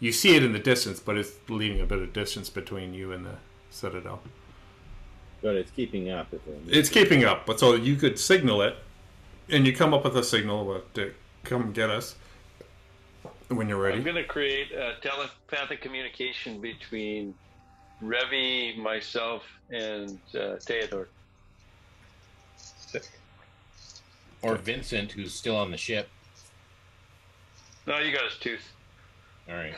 [0.00, 3.12] you see it in the distance, but it's leaving a bit of distance between you
[3.12, 3.36] and the
[3.70, 4.20] Citadel.
[5.42, 6.66] But it's keeping up with him.
[6.68, 8.76] It's keeping up, but so you could signal it,
[9.48, 11.14] and you come up with a signal uh, to
[11.44, 12.16] come get us
[13.48, 13.96] when you're ready.
[13.96, 17.34] I'm going to create a telepathic communication between
[18.02, 21.08] Revy, myself, and uh, Theodore.
[24.42, 26.08] Or Vincent, who's still on the ship.
[27.86, 28.72] No, you got his tooth.
[29.48, 29.74] All right.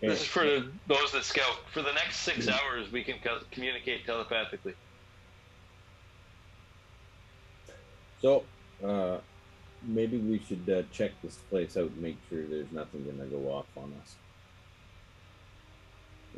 [0.00, 1.58] This is for the, those that scout.
[1.72, 4.74] For the next six hours, we can co- communicate telepathically.
[8.20, 8.44] So,
[8.84, 9.18] uh,
[9.84, 13.50] maybe we should uh, check this place out and make sure there's nothing gonna go
[13.52, 14.14] off on us.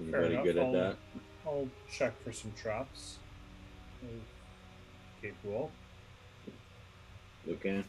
[0.01, 0.97] Anybody good at I'll- that?
[1.47, 3.19] I'll check for some traps.
[5.19, 5.71] Okay, cool.
[7.49, 7.85] Okay.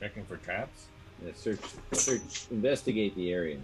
[0.00, 0.86] Checking for traps.
[1.24, 1.60] Yeah, search,
[1.92, 3.58] search, investigate the area.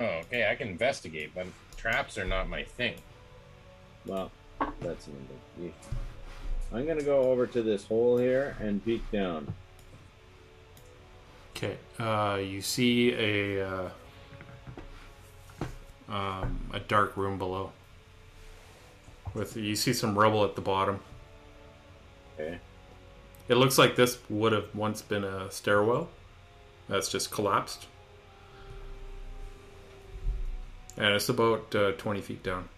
[0.00, 0.50] Oh, okay.
[0.50, 1.46] I can investigate, but
[1.76, 2.96] traps are not my thing.
[4.04, 4.30] Well,
[4.80, 5.14] that's an
[5.60, 5.96] investigation.
[6.72, 9.54] I'm gonna go over to this hole here and peek down.
[11.56, 13.90] Okay, uh, you see a uh,
[16.08, 17.72] um, a dark room below.
[19.34, 21.00] With you see some rubble at the bottom.
[22.38, 22.58] Okay.
[23.48, 26.08] It looks like this would have once been a stairwell.
[26.88, 27.86] That's just collapsed.
[30.96, 32.68] And it's about uh, 20 feet down.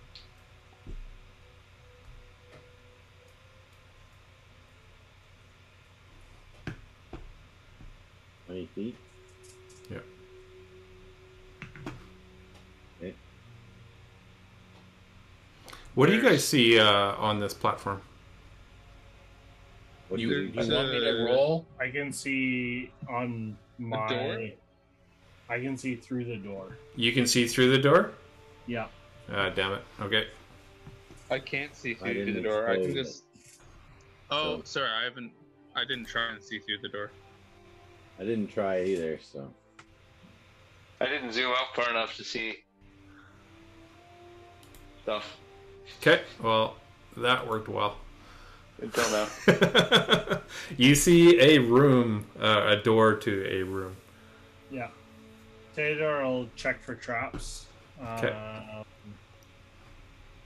[16.01, 18.01] What do you guys see uh, on this platform?
[20.09, 21.67] What You, you, you want me to roll?
[21.79, 24.09] I can see on my.
[24.09, 24.49] door?
[25.51, 26.79] I can see through the door.
[26.97, 28.13] You can see through the door?
[28.67, 28.87] Yeah.
[29.31, 29.83] Uh, damn it.
[30.01, 30.29] Okay.
[31.31, 32.71] I can't see I through the door.
[32.71, 33.25] I can expose just.
[34.31, 35.33] Oh, So- sorry, I haven't.
[35.77, 37.11] I didn't try and see through the door.
[38.19, 39.53] I didn't try either, so
[40.99, 42.55] I didn't zoom out far enough to see
[45.03, 45.40] stuff
[45.99, 46.23] Okay.
[46.43, 46.77] Well,
[47.17, 47.97] that worked well.
[48.81, 50.41] until now.
[50.77, 53.97] you see a room, uh, a door to a room.
[54.71, 54.89] Yeah.
[55.75, 57.67] Theodore, I'll check for traps.
[58.17, 58.29] Okay.
[58.29, 58.85] Um,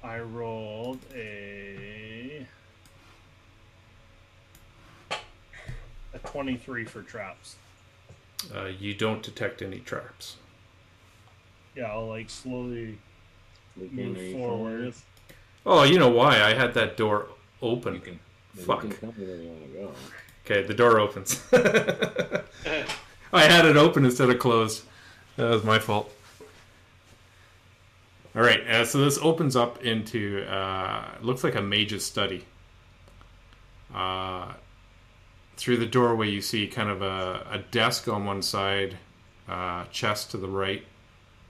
[0.02, 2.46] I rolled a
[6.12, 7.56] a twenty-three for traps.
[8.54, 10.36] Uh, you don't detect any traps.
[11.74, 12.98] Yeah, I'll like slowly
[13.76, 14.94] we can move read forward.
[15.66, 16.42] Oh, you know why?
[16.42, 17.26] I had that door
[17.62, 17.94] open.
[17.94, 18.20] You can.
[18.56, 18.80] You Fuck.
[18.80, 19.92] can tell me where you want to go.
[20.44, 21.42] Okay, the door opens.
[23.32, 24.84] I had it open instead of closed.
[25.36, 26.12] That was my fault.
[28.36, 32.44] All right, uh, so this opens up into uh, looks like a mage's study.
[33.94, 34.52] Uh,
[35.56, 38.98] through the doorway, you see kind of a, a desk on one side,
[39.48, 40.84] uh, chest to the right,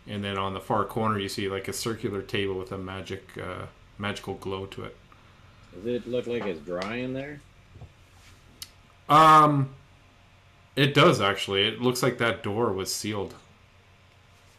[0.07, 3.31] and then on the far corner, you see like a circular table with a magic
[3.43, 3.65] uh,
[3.99, 4.97] magical glow to it.
[5.75, 7.41] Does it look like it's dry in there?
[9.09, 9.71] Um,
[10.77, 11.66] it does actually.
[11.66, 13.35] It looks like that door was sealed.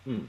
[0.04, 0.26] Hmm.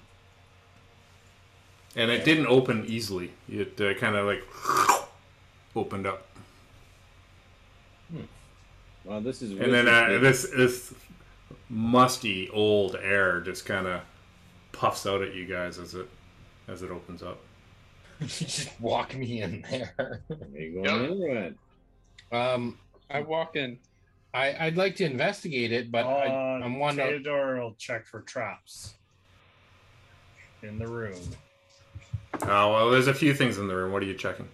[1.94, 3.32] And it didn't open easily.
[3.48, 4.44] It uh, kind of like
[5.76, 6.26] opened up,
[9.04, 9.52] Well, this is.
[9.52, 10.92] and then uh, this this
[11.68, 14.00] musty old air just kind of
[14.72, 16.08] puffs out at you guys as it
[16.68, 17.38] as it opens up.
[18.26, 19.94] Just walk me in there.
[20.30, 21.52] Are you going in or
[22.30, 22.38] what?
[22.38, 22.78] Um,
[23.10, 23.78] I walk in.
[24.34, 27.08] I, I'd like to investigate it, but I, Uh, I'm wondering.
[27.22, 28.94] Theodore will check for traps
[30.62, 31.20] in the room.
[32.42, 33.92] Oh well, there's a few things in the room.
[33.92, 34.48] What are you checking?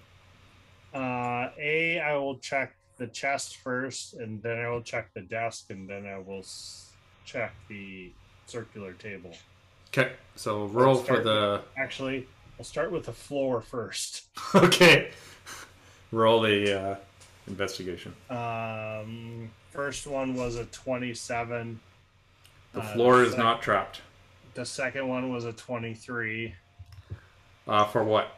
[0.95, 5.71] Uh, a, I will check the chest first, and then I will check the desk,
[5.71, 6.93] and then I will s-
[7.25, 8.13] check the
[8.47, 9.35] circular table.
[9.89, 11.63] Okay, so roll for the.
[11.77, 12.29] Actually,
[12.63, 14.27] I'll start with the floor first.
[14.55, 15.11] Okay,
[16.13, 16.97] roll the uh,
[17.49, 18.15] investigation.
[18.31, 21.81] Um, first one was a 27.
[22.73, 24.03] The Uh, floor is sec- not trapped.
[24.55, 26.55] The second one was a 23.
[27.67, 28.37] Uh, for what?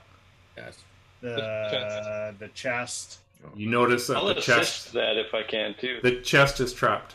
[0.56, 0.78] Yes.
[1.20, 1.36] The
[1.70, 2.38] chest.
[2.38, 3.18] the chest.
[3.54, 5.98] You notice that I'll the assist chest that if I can too.
[6.02, 7.14] the chest is trapped.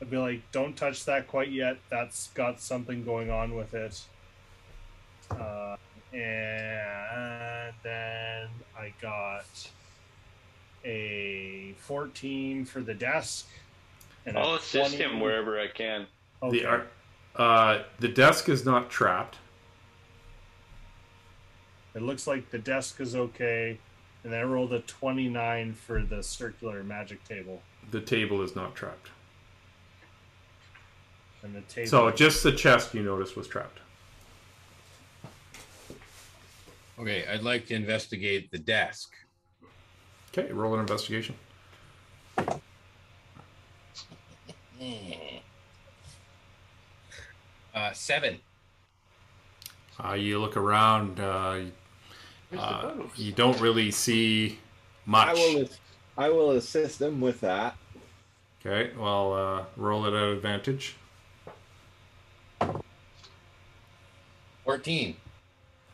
[0.00, 1.76] I'd be like, don't touch that quite yet.
[1.90, 4.00] That's got something going on with it.
[5.30, 5.76] Uh,
[6.12, 8.48] and then
[8.78, 9.70] I got
[10.84, 13.48] a 14 for the desk.
[14.26, 16.06] And a I'll assist 20 him wherever I can.
[16.42, 16.60] Okay.
[16.60, 19.38] The uh, the desk is not trapped.
[21.94, 23.78] It looks like the desk is okay.
[24.22, 27.62] And then I rolled a 29 for the circular magic table.
[27.90, 29.10] The table is not trapped.
[31.42, 31.88] And the table.
[31.88, 33.80] So just the chest you noticed was trapped.
[37.00, 39.14] Okay, I'd like to investigate the desk.
[40.36, 41.34] Okay, roll an investigation.
[47.72, 48.40] Uh, seven.
[50.04, 51.20] Uh, you look around.
[51.20, 51.60] Uh,
[52.56, 54.58] uh, you don't really see
[55.06, 55.36] I much.
[55.36, 55.68] will.
[56.18, 57.76] I will assist them with that.
[58.60, 60.96] Okay, well, uh, roll it at advantage.
[64.64, 65.16] 14.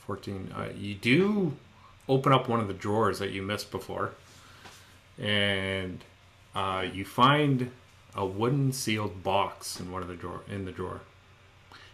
[0.07, 0.53] 14.
[0.55, 1.57] Uh, you do
[2.09, 4.13] open up one of the drawers that you missed before,
[5.19, 6.05] and
[6.55, 7.71] uh, you find
[8.15, 11.01] a wooden sealed box in one of the drawer in the drawer.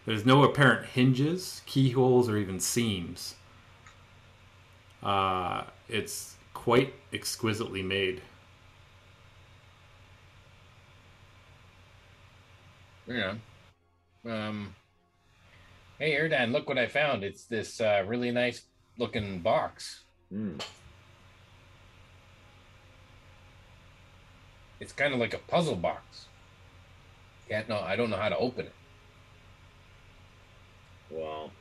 [0.05, 3.35] There's no apparent hinges, keyholes, or even seams.
[5.01, 8.21] Uh, it's quite exquisitely made.
[13.07, 13.35] Yeah.
[14.25, 14.75] Um.
[16.03, 17.23] Hey, Erdan, look what I found.
[17.23, 18.63] It's this uh, really nice
[18.97, 20.03] looking box.
[20.27, 20.57] Hmm.
[24.81, 26.25] It's kind of like a puzzle box.
[27.49, 27.79] yeah no.
[27.79, 28.73] I don't know how to open it.
[31.09, 31.51] Well,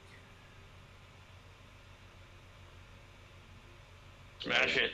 [4.41, 4.91] Smash it.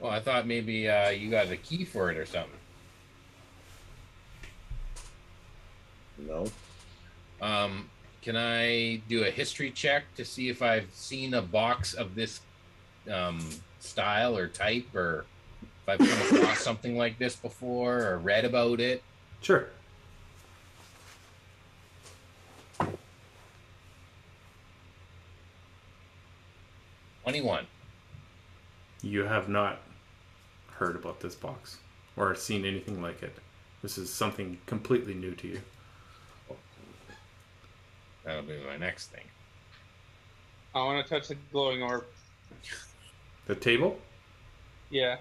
[0.00, 2.50] Well, I thought maybe uh, you got a key for it or something.
[6.16, 6.46] No.
[7.44, 7.90] Um,
[8.22, 12.40] can I do a history check to see if I've seen a box of this
[13.12, 13.46] um,
[13.80, 15.26] style or type, or
[15.86, 19.02] if I've come across something like this before or read about it?
[19.42, 19.68] Sure.
[27.24, 27.66] Twenty-one.
[29.02, 29.80] You have not
[30.72, 31.76] heard about this box
[32.16, 33.36] or seen anything like it.
[33.82, 35.60] This is something completely new to you.
[38.24, 39.24] That'll be my next thing.
[40.74, 42.04] I want to touch the glowing orb.
[43.46, 43.98] The table?
[44.90, 45.16] Yeah.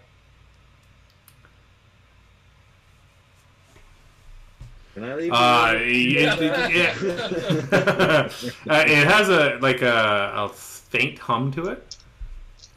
[4.94, 5.32] Can I leave?
[5.34, 6.20] Uh, you?
[6.20, 8.30] it, it- uh,
[8.70, 11.98] it has a like a, a faint hum to it,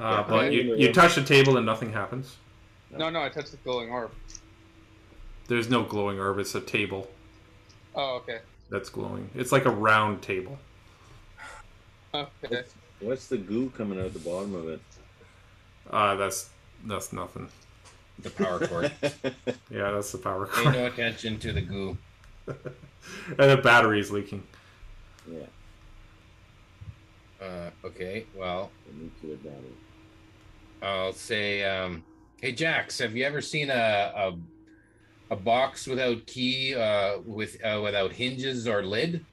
[0.01, 2.37] uh, Yeah, but you, you touch the table and nothing happens.
[2.91, 4.11] No, no, I touched the glowing orb.
[5.49, 6.39] There's no glowing orb.
[6.39, 7.09] It's a table
[7.95, 8.41] Oh, okay.
[8.71, 9.31] That's glowing.
[9.35, 10.59] It's like a round table.
[12.15, 12.63] Okay.
[13.01, 14.81] What's the goo coming out the bottom of it?
[15.91, 16.51] Uh, that's
[16.87, 17.49] that's nothing.
[18.21, 18.93] the power cord.
[19.71, 20.67] Yeah, that's the power cord.
[20.67, 21.97] Pay no attention to the goo.
[22.47, 22.57] and
[23.39, 24.43] the battery's leaking.
[25.31, 25.47] yeah,
[27.41, 29.75] Uh, okay, well, the nuclear battery.
[30.83, 32.03] I'll say, um,
[32.41, 34.33] hey Jax, have you ever seen a a,
[35.31, 39.25] a box without key, uh, with uh, without hinges or lid?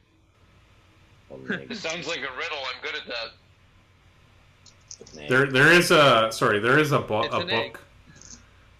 [1.48, 2.60] Neg- Sounds like a riddle.
[2.76, 5.28] I'm good at that.
[5.30, 6.60] There, there is a sorry.
[6.60, 7.74] There is a, bo- a an egg.
[7.74, 7.82] book.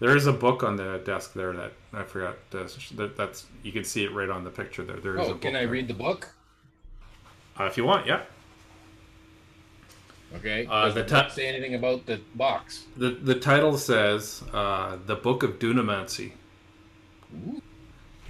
[0.00, 2.36] There is a book on the desk there that I forgot.
[2.52, 2.66] To,
[2.96, 4.96] that, that's you can see it right on the picture there.
[4.96, 5.42] There is a Oh, book.
[5.42, 5.68] can I there.
[5.68, 6.28] read the book?
[7.58, 8.22] Uh, if you want, yeah.
[10.36, 10.66] Okay.
[10.66, 12.84] Uh, Does the the ti- say anything about the box?
[12.96, 16.32] The the title says uh, the Book of Dunamancy,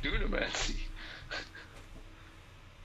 [0.03, 0.77] Dunamancy.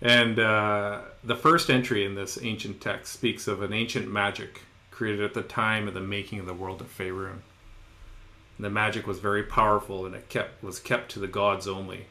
[0.02, 5.24] and uh, the first entry in this ancient text speaks of an ancient magic created
[5.24, 7.40] at the time of the making of the world of Faerun.
[8.60, 12.08] The magic was very powerful, and it kept was kept to the gods only.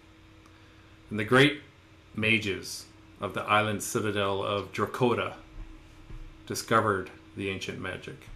[1.10, 1.60] And the great
[2.14, 2.86] mages
[3.20, 5.34] of the island citadel of Dracoda
[6.46, 8.26] discovered the ancient magic.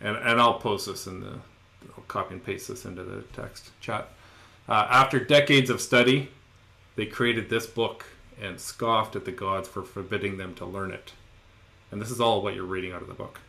[0.00, 1.40] And and I'll post this in the
[1.96, 4.08] I'll copy and paste this into the text chat.
[4.68, 6.30] Uh, after decades of study,
[6.96, 8.04] they created this book
[8.40, 11.12] and scoffed at the gods for forbidding them to learn it.
[11.90, 13.40] And this is all what you're reading out of the book.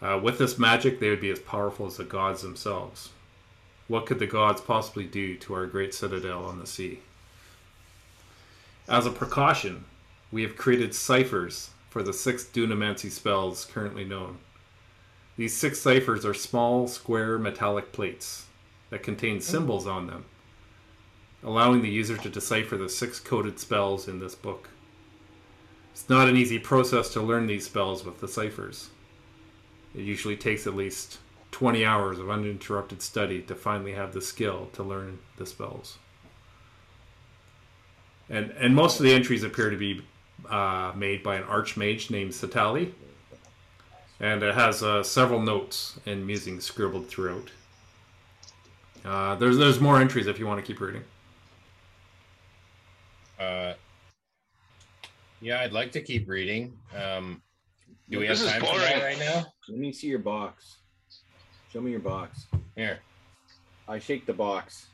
[0.00, 3.10] Uh, with this magic, they would be as powerful as the gods themselves.
[3.88, 7.00] What could the gods possibly do to our great citadel on the sea?
[8.88, 9.84] As a precaution,
[10.30, 14.38] we have created ciphers for the six Dunamancy spells currently known.
[15.36, 18.46] These six ciphers are small, square metallic plates
[18.90, 20.26] that contain symbols on them,
[21.42, 24.68] allowing the user to decipher the six coded spells in this book.
[25.92, 28.90] It's not an easy process to learn these spells with the ciphers.
[29.94, 31.18] It usually takes at least
[31.52, 35.98] 20 hours of uninterrupted study to finally have the skill to learn the spells.
[38.28, 40.02] And, and most of the entries appear to be
[40.48, 42.92] uh, made by an archmage named Satali,
[44.22, 47.50] and it has uh, several notes and musings scribbled throughout.
[49.04, 51.02] Uh, there's there's more entries if you want to keep reading.
[53.38, 53.74] Uh,
[55.40, 56.72] yeah, I'd like to keep reading.
[56.96, 57.42] Um,
[58.08, 59.44] do we have This is time for that right now?
[59.68, 60.76] Let me see your box.
[61.72, 62.46] Show me your box.
[62.76, 63.00] Here.
[63.88, 64.86] I shake the box.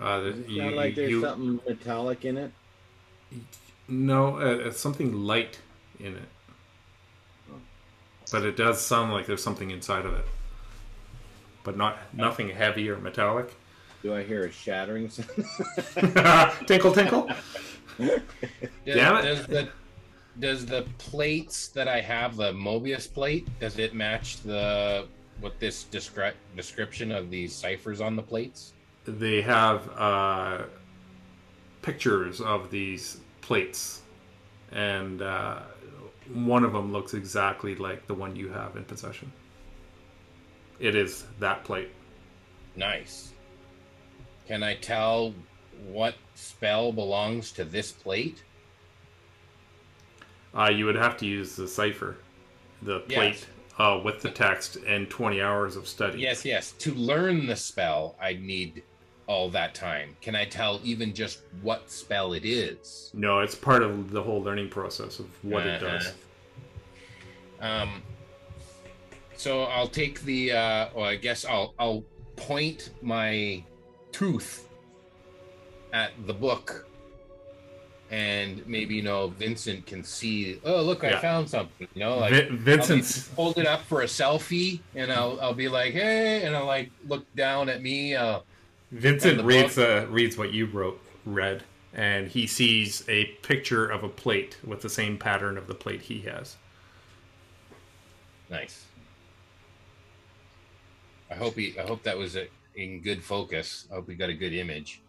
[0.00, 2.52] Uh, Does it you- sound like there's you- something metallic in it?
[3.88, 5.58] No, uh, it's something light
[6.00, 6.28] in it,
[8.30, 10.26] but it does sound like there's something inside of it,
[11.64, 13.54] but not nothing heavy or metallic.
[14.02, 15.28] Do I hear a shattering sound?
[16.66, 17.28] tinkle, tinkle.
[17.98, 18.20] Does,
[18.84, 19.22] Damn it.
[19.22, 19.68] Does the
[20.38, 25.06] does the plates that I have, the Mobius plate, does it match the
[25.40, 28.72] what this descri- description of these ciphers on the plates?
[29.04, 30.62] They have uh,
[31.82, 34.02] pictures of these plates,
[34.72, 35.60] and uh,
[36.32, 39.32] one of them looks exactly like the one you have in possession.
[40.78, 41.90] It is that plate.
[42.76, 43.32] Nice.
[44.46, 45.34] Can I tell
[45.86, 48.42] what spell belongs to this plate?
[50.54, 52.16] Uh, you would have to use the cipher,
[52.82, 53.14] the Yes.
[53.16, 53.46] plate
[53.78, 56.20] uh, with the text, and 20 hours of study.
[56.20, 56.72] Yes, yes.
[56.72, 58.82] To learn the spell, I need
[59.28, 60.16] all that time.
[60.20, 63.10] Can I tell even just what spell it is?
[63.14, 65.98] No, it's part of the whole learning process of what it Uh-huh.
[65.98, 66.12] does.
[67.60, 68.02] Um,
[69.36, 70.52] so I'll take the.
[70.52, 72.04] Uh, well, I guess I'll I'll
[72.36, 73.62] point my
[74.12, 74.66] tooth
[75.92, 76.86] at the book,
[78.10, 80.60] and maybe you know Vincent can see.
[80.64, 81.02] Oh, look!
[81.04, 81.88] I found something.
[81.94, 85.54] You know, like Vi- I'll Vincent's hold it up for a selfie, and I'll I'll
[85.54, 88.14] be like, hey, and I'll like look down at me.
[88.14, 88.40] Uh,
[88.90, 94.08] Vincent reads uh, reads what you wrote read, and he sees a picture of a
[94.08, 96.56] plate with the same pattern of the plate he has.
[98.50, 98.86] nice.
[101.30, 101.78] I hope he.
[101.78, 103.86] I hope that was a, in good focus.
[103.90, 105.02] I hope we got a good image.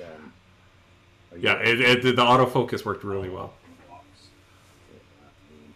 [0.00, 0.32] Um,
[1.38, 3.52] Yeah, it, it, the autofocus worked really well.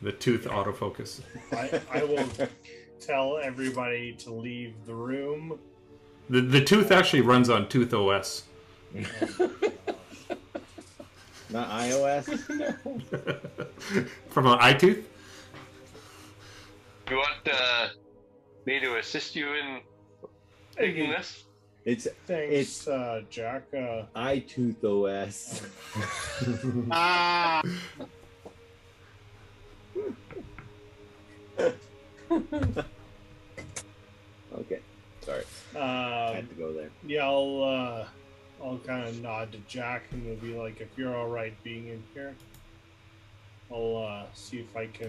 [0.02, 1.20] The tooth autofocus.
[1.52, 2.28] I, I will
[3.00, 5.58] tell everybody to leave the room.
[6.28, 8.44] The the tooth actually runs on Tooth OS.
[11.50, 12.26] Not iOS?
[14.30, 15.04] From an iTooth.
[17.08, 17.88] You want uh,
[18.64, 19.80] me to assist you in
[20.76, 21.44] taking this?
[21.84, 23.62] It's Thanks, It's- uh, Jack.
[23.72, 25.62] Uh, iTooth OS.
[26.90, 27.62] Ah!
[34.58, 34.80] okay.
[35.20, 35.44] Sorry.
[35.74, 36.90] Um, I had um, to go there.
[37.04, 38.06] Yeah, I'll uh,
[38.64, 41.88] I'll kind of nod to Jack and we'll be like, if you're all right being
[41.88, 42.34] in here,
[43.72, 45.08] I'll uh, see if I can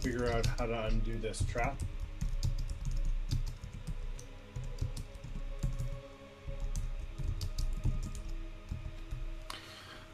[0.00, 1.78] figure out how to undo this trap.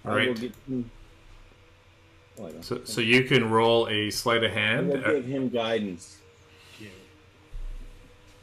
[0.05, 0.53] All right
[2.41, 4.89] get him- I don't- So, so you can roll a sleight of I hand.
[4.89, 6.17] will Uh, give him guidance.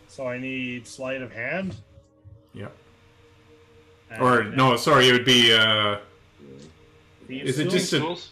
[0.10, 1.76] So I need sleight of hand.
[2.54, 2.70] yeah.
[4.10, 6.00] and Or no, sorry, it would be uh,
[7.28, 7.74] thieves' is it tools.
[7.74, 8.32] just a Tools?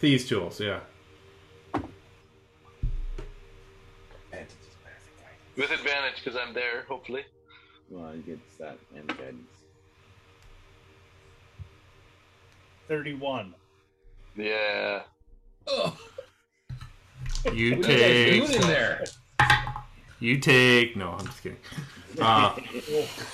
[0.00, 0.58] thieves tools?
[0.60, 0.80] Yeah.
[5.56, 7.24] With advantage because I'm there, hopefully.
[7.90, 9.46] Well, he gets that and guidance.
[12.88, 13.54] thirty-one?
[14.36, 15.02] Yeah.
[15.66, 15.96] Oh,
[17.52, 18.50] You what are you take.
[18.54, 19.04] in there?
[20.20, 20.96] You take.
[20.96, 21.58] No, I'm just kidding.
[22.20, 22.56] Uh,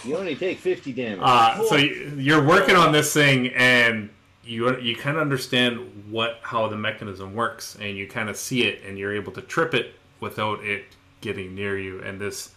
[0.05, 1.19] You only take 50 damage.
[1.23, 4.11] uh, so you- you're working on this thing, and
[4.45, 8.63] you you kind of understand what how the mechanism works, and you kind of see
[8.63, 10.85] it, and you're able to trip it without it
[11.21, 12.01] getting near you.
[12.03, 12.55] And this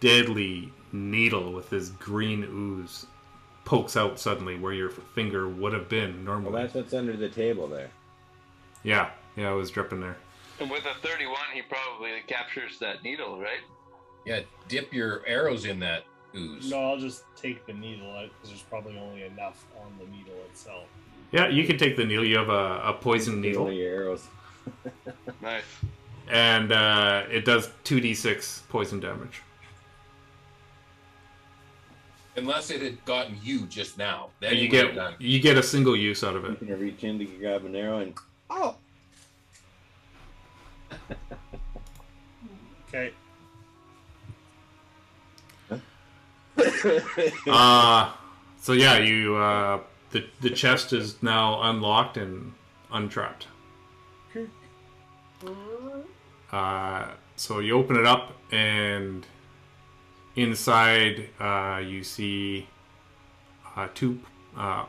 [0.00, 3.06] deadly needle with this green ooze
[3.70, 6.26] pokes out suddenly where your finger would have been normally.
[6.26, 6.62] well, normally.
[6.62, 7.88] that's what's under the table there.
[8.82, 10.16] yeah, yeah, it was dripping there.
[10.58, 13.60] And with a 31, he probably captures that needle, right?
[14.26, 16.02] Yeah, dip your arrows in that
[16.34, 16.68] ooze.
[16.68, 20.34] No, I'll just take the needle out because there's probably only enough on the needle
[20.50, 20.86] itself.
[21.30, 22.24] Yeah, you can take the needle.
[22.24, 23.66] You have a, a poison needle.
[23.66, 24.26] Only arrows.
[25.40, 25.62] Nice.
[26.28, 29.42] and uh, it does 2d6 poison damage.
[32.40, 34.30] Unless it had gotten you just now.
[34.40, 35.14] Then you get done.
[35.18, 36.48] you get a single use out of it.
[36.48, 36.66] You it.
[36.66, 38.14] can reach in to grab an arrow and.
[38.48, 38.76] Oh!
[42.92, 43.12] Okay.
[47.46, 48.12] Uh,
[48.60, 49.80] so yeah, you uh,
[50.10, 52.52] the the chest is now unlocked and
[52.92, 53.46] untrapped.
[56.52, 57.06] Uh,
[57.36, 59.24] so you open it up and
[60.40, 62.66] inside uh, you see
[63.76, 64.18] uh, two,
[64.56, 64.86] uh,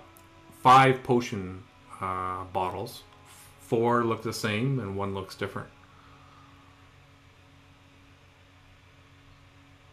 [0.62, 1.62] five potion
[2.00, 3.04] uh, bottles.
[3.60, 5.70] Four look the same and one looks different.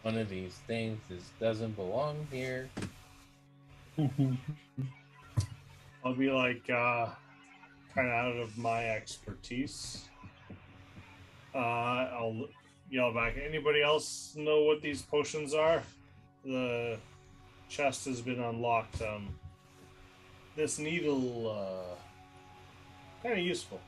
[0.01, 2.69] One of these things is, doesn't belong here.
[6.05, 7.09] I'll be like, uh,
[7.93, 10.05] kind of out of my expertise.
[11.53, 12.47] Uh, I'll
[12.89, 13.35] yell back.
[13.37, 15.83] Anybody else know what these potions are?
[16.43, 16.97] The
[17.67, 19.01] chest has been unlocked.
[19.01, 19.29] Um,
[20.55, 21.95] this needle, uh,
[23.23, 23.79] kind of useful.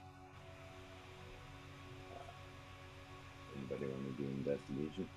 [3.58, 5.10] Anybody want to do investigation?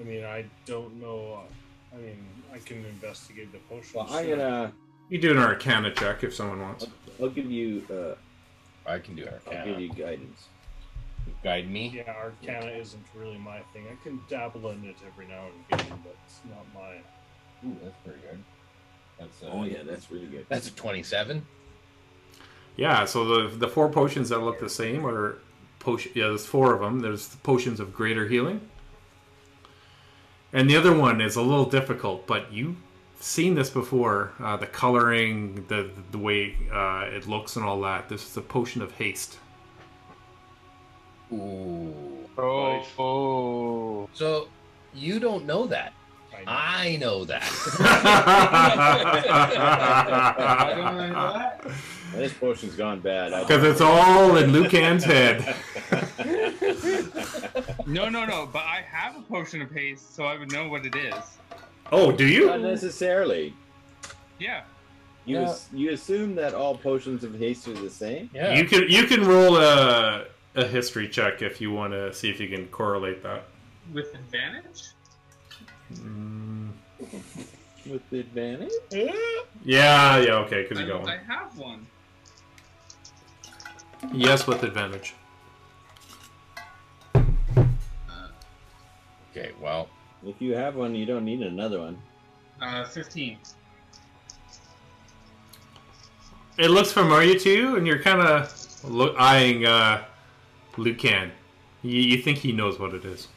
[0.00, 1.40] I mean, I don't know.
[1.40, 3.94] Uh, I mean, I can investigate the potions.
[3.94, 4.36] Well, I'm sure.
[4.36, 4.72] gonna.
[5.08, 6.86] You do an Arcana check if someone wants.
[7.20, 7.84] I'll give you.
[7.90, 8.14] Uh,
[8.88, 9.58] I can do Arcana.
[9.58, 10.48] I'll give you guidance.
[11.42, 11.92] Guide me.
[11.94, 13.84] Yeah, Arcana isn't really my thing.
[13.90, 16.96] I can dabble in it every now and again, but it's not my.
[17.68, 18.38] Ooh, that's pretty good.
[19.18, 20.46] That's uh, Oh yeah, that's really good.
[20.48, 21.44] That's a twenty-seven.
[22.76, 25.38] Yeah, so the the four potions that look the same are
[25.80, 26.12] potion.
[26.14, 27.00] Yeah, there's four of them.
[27.00, 28.60] There's the potions of greater healing,
[30.52, 32.76] and the other one is a little difficult, but you've
[33.18, 34.32] seen this before.
[34.40, 38.08] Uh, the coloring, the the way uh, it looks, and all that.
[38.08, 39.38] This is a potion of haste.
[41.32, 41.94] Ooh.
[42.38, 44.08] Oh, oh.
[44.14, 44.48] So
[44.94, 45.92] you don't know that.
[46.34, 46.44] I know.
[46.46, 47.42] I know that.
[49.32, 51.64] I don't know that.
[52.14, 53.30] This potion's gone bad.
[53.46, 55.56] Because it's all in Lucan's head.
[57.86, 58.48] No, no, no.
[58.50, 61.14] But I have a potion of haste, so I would know what it is.
[61.90, 62.46] Oh, do you?
[62.46, 62.66] Not you?
[62.66, 63.54] necessarily.
[64.38, 64.62] Yeah.
[65.26, 65.50] You Yeah.
[65.50, 68.30] as- you assume that all potions of haste are the same?
[68.34, 68.54] yeah.
[68.54, 70.24] You can you can roll a
[70.54, 73.44] a history check if you want to see if you can correlate that.
[73.92, 74.90] With advantage?
[75.94, 76.70] Mm,
[77.86, 78.70] With the advantage?
[78.92, 81.10] yeah, yeah, okay, because I, you got one.
[81.10, 81.86] I have one.
[84.12, 85.14] Yes, with advantage.
[89.30, 89.52] Okay.
[89.60, 89.88] Well,
[90.26, 91.98] If you have one, you don't need another one.
[92.60, 93.38] Uh, 15.
[96.58, 100.04] It looks familiar to you, and you're kind of look eyeing uh,
[100.76, 101.32] Lucan.
[101.82, 103.28] You, you think he knows what it is.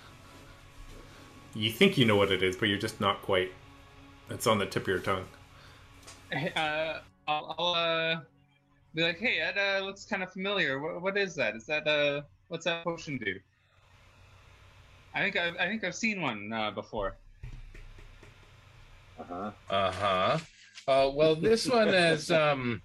[1.53, 3.51] You think you know what it is, but you're just not quite.
[4.29, 5.25] It's on the tip of your tongue.
[6.33, 8.19] Uh, I'll, I'll uh,
[8.93, 10.79] be like, hey, that uh, looks kind of familiar.
[10.79, 11.55] What, what is that?
[11.55, 13.39] Is that uh, what's that potion do?
[15.13, 17.15] I think I've, I think I've seen one uh, before.
[19.17, 19.51] Uh huh.
[19.69, 20.37] Uh huh.
[20.87, 22.81] Uh, well, this one is um.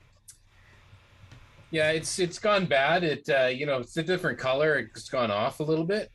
[1.71, 3.05] Yeah, it's it's gone bad.
[3.05, 4.77] It uh, you know it's a different color.
[4.77, 6.11] It's gone off a little bit.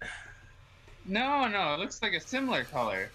[1.05, 3.09] No, no, it looks like a similar color.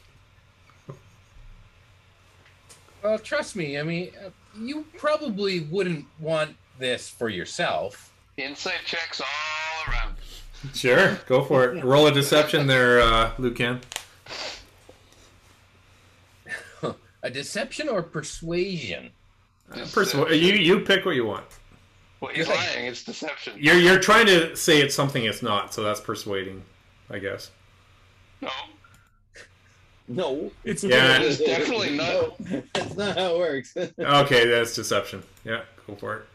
[3.03, 3.79] Well, trust me.
[3.79, 8.13] I mean, uh, you probably wouldn't want this for yourself.
[8.37, 10.15] Inside checks all around.
[10.75, 11.83] Sure, go for it.
[11.85, 13.81] Roll a deception there, uh, Lucan.
[17.23, 19.11] A deception or persuasion?
[19.71, 21.45] Persu- you you pick what you want.
[22.21, 22.55] Well, he's Good.
[22.55, 22.87] lying.
[22.87, 23.55] It's deception.
[23.57, 26.63] You're you're trying to say it's something it's not, so that's persuading,
[27.11, 27.51] I guess.
[28.41, 28.51] No,
[30.09, 30.51] No.
[30.65, 31.21] It's Yeah.
[31.21, 32.41] it's definitely not.
[32.51, 33.75] No, that's not how it works.
[33.99, 35.23] Okay, that's deception.
[35.45, 36.27] Yeah, go for it.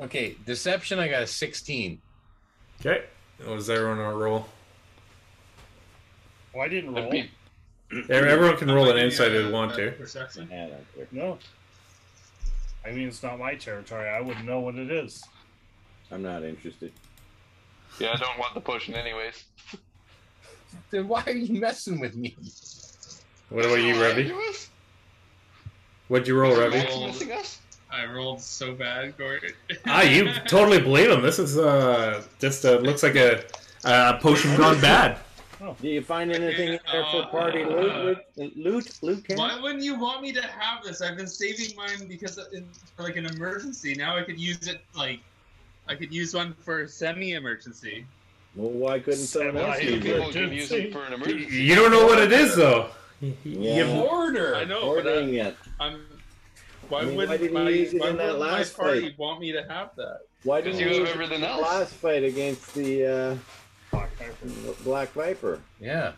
[0.00, 0.98] Okay, deception.
[0.98, 2.00] I got a sixteen.
[2.80, 3.04] Okay,
[3.44, 4.46] what does everyone want to roll?
[6.54, 7.12] Oh, I didn't roll.
[8.10, 9.90] Everyone can roll an Maybe, insight if they want to.
[9.92, 10.48] Perception.
[10.50, 11.06] Yeah, I don't care.
[11.12, 11.38] No.
[12.88, 14.08] I mean, it's not my territory.
[14.08, 15.22] I wouldn't know what it is.
[16.10, 16.90] I'm not interested.
[17.98, 19.44] yeah, I don't want the potion anyways.
[20.90, 22.34] Then why are you messing with me?
[23.50, 24.68] What about you, Lying Revy?
[26.08, 26.72] What'd you roll, Revy?
[26.72, 27.60] Max missing us?
[27.90, 29.52] I rolled so bad, Gordon.
[29.86, 31.22] Ah, you totally believe him.
[31.22, 33.44] This is uh just uh, looks like a,
[33.84, 35.18] a potion gone bad.
[35.60, 35.76] Oh.
[35.80, 38.18] Do you find anything in there for uh, party uh, loot?
[38.36, 38.56] Loot?
[38.56, 38.98] Loot?
[39.02, 39.24] Loot?
[39.24, 39.36] Ken?
[39.36, 41.02] Why wouldn't you want me to have this?
[41.02, 43.94] I've been saving mine because in, for like an emergency.
[43.94, 45.20] Now I could use it like
[45.88, 48.06] I could use one for semi-emergency.
[48.54, 50.32] Well, why couldn't someone else use it?
[50.32, 51.56] can use it for an emergency.
[51.56, 52.90] You don't know what it is though.
[53.20, 53.84] Yeah.
[53.84, 54.54] You- Order.
[54.54, 55.56] I know, but uh, Ordering I, it.
[55.80, 56.00] I'm.
[56.88, 58.84] Why I mean, why wouldn't didn't you my, use it why in that last my
[58.84, 59.18] party fight?
[59.18, 60.20] want me to have that?
[60.44, 61.62] Why didn't you you have use it everything in the else.
[61.62, 63.04] last fight against the
[63.90, 64.74] Black Viper.
[64.84, 65.60] Black Viper?
[65.80, 66.12] Yeah.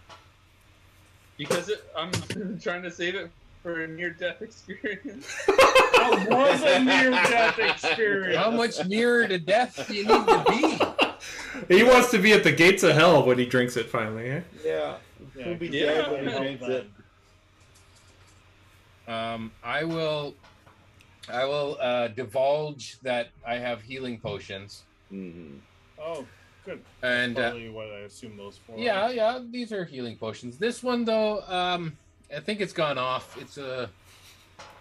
[1.37, 2.11] Because it, I'm
[2.63, 3.31] trying to save it
[3.63, 5.27] for a near-death experience.
[6.01, 8.37] That was a near-death experience.
[8.39, 10.45] How much nearer to death do you need to
[11.69, 11.75] be?
[11.77, 14.31] He wants to be at the gates of hell when he drinks it finally.
[14.31, 14.41] Eh?
[14.65, 14.95] Yeah.
[15.37, 15.85] Yeah, He'll be Yeah.
[15.87, 16.87] dead when he drinks it.
[19.07, 20.35] Um, I will.
[21.31, 25.57] I will uh, divulge that I have healing potions, hmm
[26.03, 26.25] Oh,
[26.71, 26.83] good.
[27.03, 28.79] and uh, Probably what I assume those for.
[28.79, 30.59] yeah, yeah, these are healing potions.
[30.59, 31.97] This one though, um,
[32.35, 33.37] I think it's gone off.
[33.41, 33.91] It's a.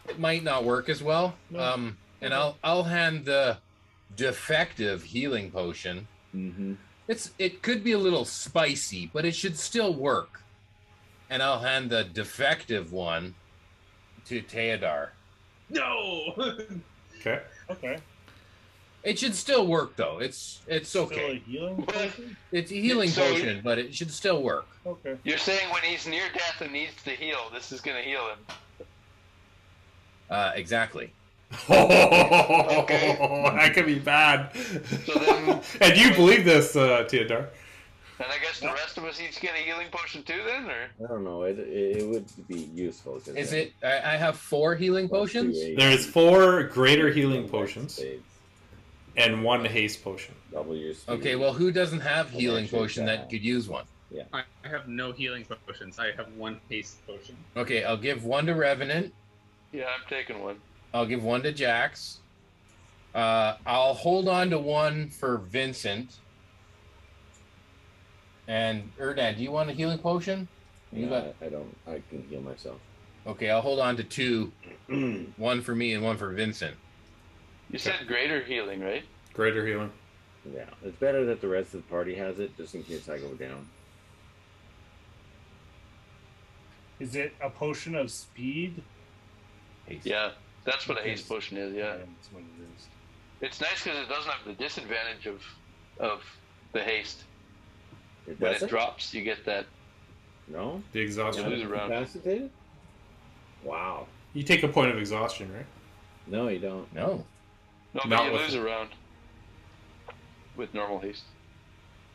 [0.08, 1.36] It might not work as well.
[1.50, 1.60] No.
[1.60, 3.58] Um, and I'll I'll hand the
[4.16, 6.08] defective healing potion.
[6.32, 6.74] hmm
[7.08, 10.42] It's it could be a little spicy, but it should still work.
[11.30, 13.36] And I'll hand the defective one
[14.26, 15.10] to Teodar.
[15.70, 16.34] no.
[17.22, 17.42] Okay.
[17.70, 17.98] Okay.
[19.04, 20.20] It should still work though.
[20.20, 21.42] It's it's Still a okay.
[21.48, 22.36] healing potion?
[22.52, 24.68] It's a healing So- potion, but it should still work.
[24.86, 25.16] Okay.
[25.24, 28.28] You're saying when he's near death and needs to heal, this is going to heal
[28.28, 28.38] him.
[30.30, 31.12] Uh, exactly.
[31.70, 33.18] Okay.
[33.56, 34.52] that could be bad.
[35.06, 37.48] So then- and you believe this, uh, Teodar?
[38.22, 40.90] And I guess the rest of us each get a healing potion too, then, or
[41.06, 41.44] I don't know.
[41.44, 43.14] It, it, it would be useful.
[43.14, 43.74] 'cause Is then- it?
[43.82, 45.58] I, I have four healing Plus potions.
[45.58, 48.22] two There's four greater healing potions spades,
[49.18, 50.36] and one haste potion.
[50.52, 51.14] Double your speed.
[51.14, 53.86] Okay, well, who doesn't have healing actually, potion that could use one?
[54.34, 56.00] I I have no healing potions.
[56.00, 57.36] I have one haste potion.
[57.56, 59.14] Okay, I'll give one to Revenant.
[59.72, 60.58] yeah, I'm taking one.
[60.94, 62.18] I'll give one to Jax.
[63.14, 66.18] Uh, I'll hold on to one for Vincent.
[68.48, 70.48] And Erdan, do you want a healing potion?
[70.92, 71.78] You No, got- I, I don't.
[71.88, 72.80] I can heal myself.
[73.28, 74.52] Okay, I'll hold on to two.
[75.38, 76.76] One for me and one for Vincent.
[77.70, 79.04] You said greater healing, right?
[79.34, 79.92] Greater healing.
[80.54, 83.18] yeah, it's better that the rest of the party has it, just in case I
[83.20, 83.68] go down.
[87.00, 88.82] Is it a potion of speed?
[89.86, 90.06] Haste.
[90.06, 90.32] Yeah,
[90.66, 91.74] that's what a haste potion is.
[91.74, 92.88] Yeah, That's what it is.
[93.42, 95.42] it's nice because it doesn't have the disadvantage of
[96.00, 96.22] of
[96.74, 97.24] the haste.
[98.28, 98.68] It When doesn't?
[98.68, 99.66] it drops, you get that.
[100.48, 100.82] No.
[100.92, 101.50] The You exhaustion.
[101.50, 101.92] lose a round.
[101.94, 102.50] Incapacitated?
[103.64, 104.08] Wow.
[104.34, 105.66] You take a point of exhaustion, right?
[106.28, 106.92] No, you don't.
[106.94, 107.26] No.
[107.94, 108.60] No, but Not you with lose it.
[108.60, 108.90] a round
[110.56, 111.24] with normal haste.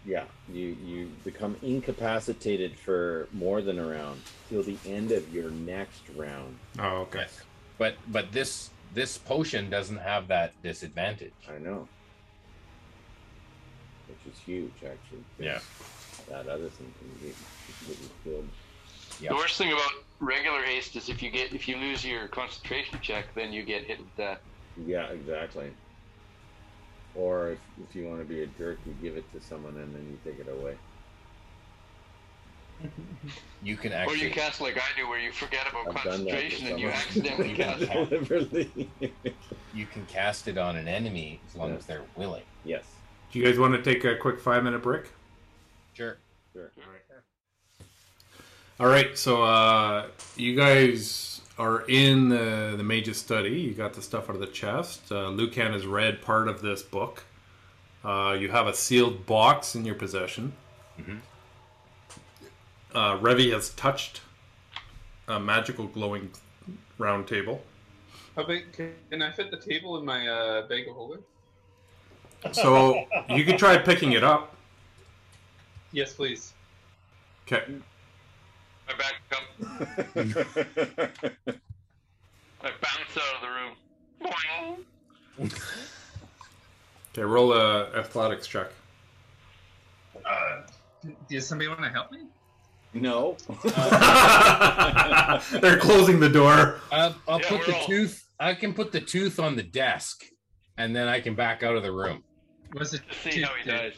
[0.06, 4.20] Yeah, you you become incapacitated for more than a round
[4.50, 6.58] till the end of your next round.
[6.78, 7.26] Oh, okay.
[7.78, 11.32] But but this this potion doesn't have that disadvantage.
[11.48, 11.88] I know.
[14.08, 15.24] Which is huge, actually.
[15.36, 15.60] 'cause Yeah.
[16.28, 17.36] That other thing can get,
[17.88, 18.48] get you killed.
[19.20, 19.30] Yeah.
[19.30, 19.90] The worst thing about
[20.20, 23.84] regular haste is if you get if you lose your concentration check, then you get
[23.84, 24.40] hit with that.
[24.76, 25.70] Yeah, exactly.
[27.14, 29.94] Or if, if you want to be a jerk, you give it to someone and
[29.94, 30.76] then you take it away.
[33.62, 34.20] You can actually.
[34.20, 36.66] Or you cast like I do, where you forget about I've done that for concentration
[36.66, 38.10] and you accidentally cast it.
[38.10, 38.90] Deliberately.
[39.72, 41.76] you can cast it on an enemy as long Yeah.
[41.76, 42.42] as they're willing.
[42.64, 42.84] yes.
[43.32, 45.04] Do you guys want to take a quick five minute break?
[45.94, 46.18] Sure.
[46.52, 46.70] Sure.
[48.78, 53.60] All right, so uh, you guys are in the, the mage's study.
[53.60, 55.10] You got the stuff out of the chest.
[55.10, 57.24] Uh, Lucan has read part of this book.
[58.04, 60.52] Uh, you have a sealed box in your possession.
[60.98, 61.16] Mm-hmm.
[62.94, 64.20] Uh, Revy has touched
[65.28, 66.30] a magical glowing
[66.98, 67.62] round table.
[68.36, 71.22] How big can I fit the table in my uh, bag of holding?
[72.52, 74.54] So you could try picking it up.
[75.92, 76.52] Yes, please.
[77.46, 77.64] Okay.
[78.88, 79.42] I back up.
[82.62, 83.74] I bounce out of the room.
[87.12, 88.68] Okay, roll a athletics check.
[90.24, 90.62] Uh,
[91.28, 92.20] does somebody want to help me?
[92.94, 93.36] no.
[95.60, 96.80] They're closing the door.
[96.92, 98.20] I'll, I'll Yeah, put the all- tooth.
[98.40, 100.24] I can put the tooth on the desk,
[100.76, 102.22] and then I can back out of the room.
[102.74, 103.94] Was it To see how he dies.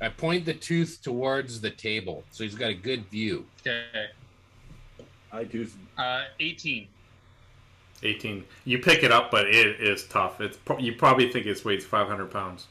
[0.00, 3.46] I point the tooth towards the table, so he's got a good view.
[3.60, 4.06] Okay.
[5.32, 5.66] I do.
[5.96, 6.86] Uh, 18.
[8.02, 8.44] 18.
[8.64, 10.40] You pick it up, but it is tough.
[10.40, 12.66] It's pro- you probably think it weighs 500 pounds,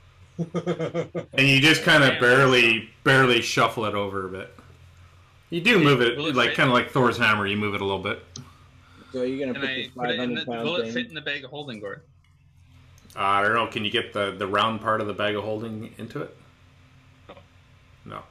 [0.38, 4.54] and you just kind of barely, barely shuffle it over a bit.
[5.50, 6.56] You do move it, Will it like fit?
[6.58, 7.46] kind of like Thor's hammer.
[7.46, 8.22] You move it a little bit.
[9.12, 10.82] So you're gonna Can put I this put it in 500 the, pound will it
[10.84, 10.92] thing?
[10.92, 12.02] fit in the bag of holding, Gord?
[13.16, 13.66] Uh, I don't know.
[13.66, 16.36] Can you get the the round part of the bag of holding into it?
[18.08, 18.22] No.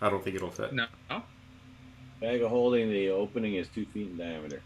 [0.00, 0.72] I don't think it'll fit.
[0.72, 0.86] No.
[1.08, 1.22] No?
[2.20, 2.90] Bag of holding.
[2.90, 4.60] The opening is two feet in diameter.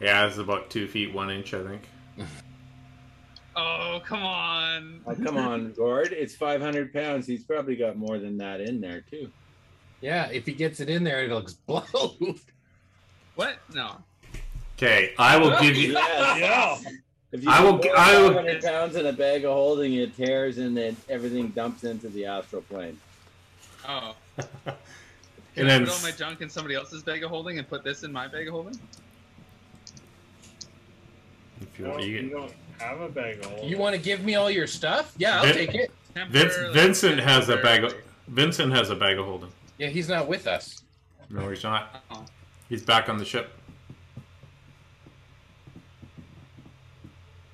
[0.00, 1.82] Yeah, it's about two feet one inch, I think.
[3.56, 5.00] Oh, come on.
[5.06, 6.12] Oh, come on, Gord.
[6.12, 7.26] It's 500 pounds.
[7.26, 9.28] He's probably got more than that in there too.
[10.00, 12.38] Yeah, if he gets it in there, it'll explode.
[13.34, 13.56] What?
[13.72, 13.96] No.
[14.76, 15.92] Okay, I will oh, give you.
[15.92, 16.84] Yes.
[16.84, 16.90] Yeah.
[17.32, 20.16] If you I will- put I will- 500 pounds in a bag of holding, it
[20.16, 22.98] tears and then everything dumps into the astral plane.
[23.88, 24.14] Oh.
[25.56, 27.68] And Can I then put all my junk in somebody else's bag of holding and
[27.68, 28.78] put this in my bag of holding?
[31.60, 33.68] if you, No, want, you you, don't have a bag of holding.
[33.68, 35.12] you want to give me all your stuff?
[35.18, 35.90] Yeah, I'll Vin- take it.
[36.30, 37.94] Vince, Vincent has a bag of
[38.28, 39.50] Vincent has a bag of holding.
[39.78, 40.82] Yeah, he's not with us.
[41.28, 42.02] No, he's not.
[42.12, 42.24] Oh.
[42.68, 43.50] He's back on the ship.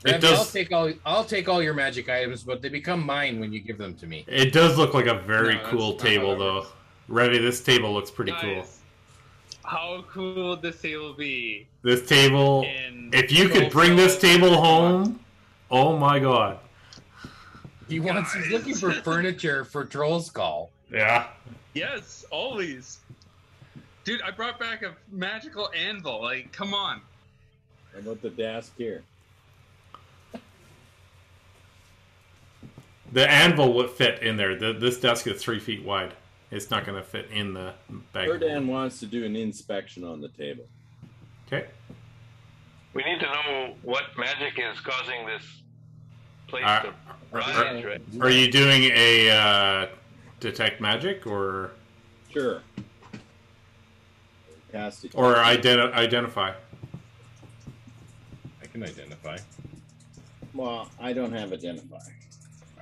[0.06, 0.92] It Ravi, I'll take all.
[1.04, 4.06] I'll take all your magic items, but they become mine when you give them to
[4.06, 4.24] me.
[4.28, 6.60] It does look like a very No, cool table, though.
[6.60, 6.72] works.
[7.08, 8.64] Revy, this table looks pretty cool.
[9.64, 11.66] How cool would this table be?
[11.82, 15.18] This table, In if you could bring this table home,
[15.70, 16.58] oh my god.
[17.88, 18.32] He wants.
[18.32, 20.68] He's looking for furniture for Trollskull.
[20.92, 21.28] Yeah.
[21.74, 22.98] Yes, always.
[24.04, 26.22] Dude, I brought back a magical anvil.
[26.22, 27.00] Like, come on.
[27.92, 29.02] How about the desk here?
[33.12, 34.56] The anvil would fit in there.
[34.56, 36.12] The, this desk is three feet wide.
[36.50, 37.72] It's not going to fit in the
[38.12, 38.28] bag.
[38.28, 40.64] Erdan wants to do an inspection on the table.
[41.46, 41.66] Okay.
[42.94, 45.42] We need to know what magic is causing this
[46.48, 46.94] place Uh, to are-
[47.32, 48.00] rise, right?
[48.20, 49.86] Are you doing a uh,
[50.40, 51.72] detect magic or
[52.32, 52.62] Sure.
[54.72, 55.12] Cast it.
[55.14, 56.52] or identi- identify?
[58.62, 59.38] I can identify.
[60.54, 61.98] Well, I don't have identify.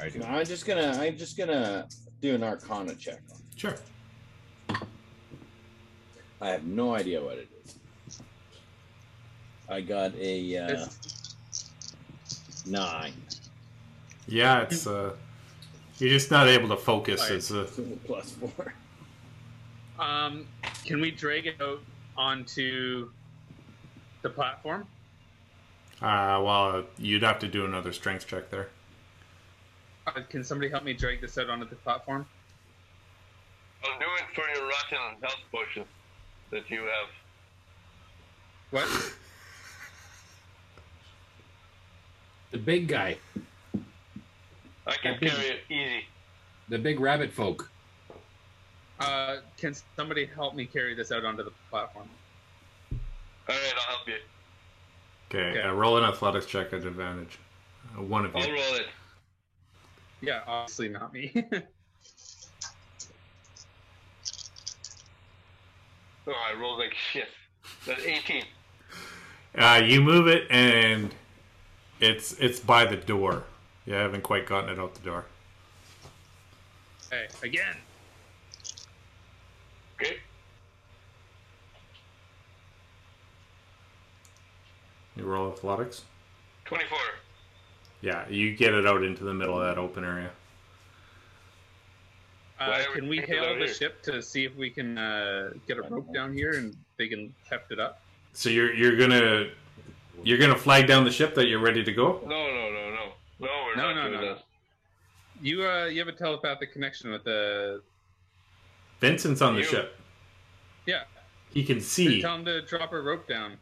[0.01, 0.19] I do.
[0.19, 0.99] No, I'm just gonna.
[1.01, 1.89] I'm just gonna
[2.21, 3.21] do an Arcana check.
[3.57, 3.77] Sure.
[6.41, 8.21] I have no idea what it is.
[9.69, 10.87] I got a uh,
[12.67, 13.15] nine.
[14.27, 15.15] Yeah, it's uh,
[15.99, 17.23] you're just not able to focus.
[17.23, 17.37] Alright.
[17.37, 17.65] It's a
[18.07, 18.75] plus four.
[19.99, 20.47] Um,
[20.85, 21.81] can we drag it out
[22.17, 23.11] onto
[24.23, 24.87] the platform?
[26.03, 28.69] uh, well, you'd have to do another strength check there.
[30.07, 32.27] Uh, can somebody help me drag this out onto the platform?
[33.85, 35.85] I'll do it for your rotten health potion
[36.51, 37.09] that you have.
[38.71, 39.15] What?
[42.51, 43.17] The big guy,
[44.87, 45.29] I can Okay.
[45.29, 46.07] carry it easy.
[46.69, 47.71] the big rabbit folk.
[49.01, 52.09] Uh, can somebody help me carry this out onto the platform?
[52.93, 52.99] All
[53.49, 54.19] right, I'll help you.
[55.31, 55.63] Okay, Okay.
[55.63, 57.39] Uh, roll an athletics check at advantage.
[57.99, 58.55] Uh, one of I'll you.
[58.55, 58.87] roll it.
[60.25, 61.47] Yeah, obviously not me.
[66.27, 67.29] Oh, I rolled like shit.
[67.87, 68.45] That's 18.
[69.59, 71.15] Uh, you move it, and
[72.01, 73.45] it's it's by the door.
[73.85, 75.27] You haven't quite gotten it out the door.
[77.09, 77.77] Okay, again.
[80.01, 80.17] Okay.
[85.15, 86.05] You roll athletics.
[86.65, 86.99] 24.
[88.05, 90.31] Yeah, you get it out into the middle of that open area.
[92.61, 93.69] Uh, Why are we can we hail the here?
[93.75, 97.35] ship to see if we can uh, get a rope down here and they can
[97.49, 98.03] heft it up?
[98.35, 99.49] So you're you're gonna
[100.23, 102.21] you're gonna flag down the ship that you're ready to go.
[102.27, 103.13] No, no, no, no.
[103.41, 104.35] No, we're No, not no, doing no, no.
[104.35, 104.45] that.
[105.41, 107.81] You uh, you have a telepathic connection with the
[109.01, 109.99] Vincent's on the ship.
[110.87, 111.05] yeah.
[111.55, 112.21] He can see.
[112.21, 113.57] Tell him to drop a rope down.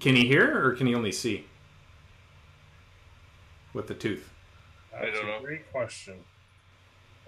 [0.00, 1.44] Can he hear or can he only see?
[3.76, 4.32] With the tooth.
[4.90, 5.40] That's don't a know.
[5.42, 6.14] great question.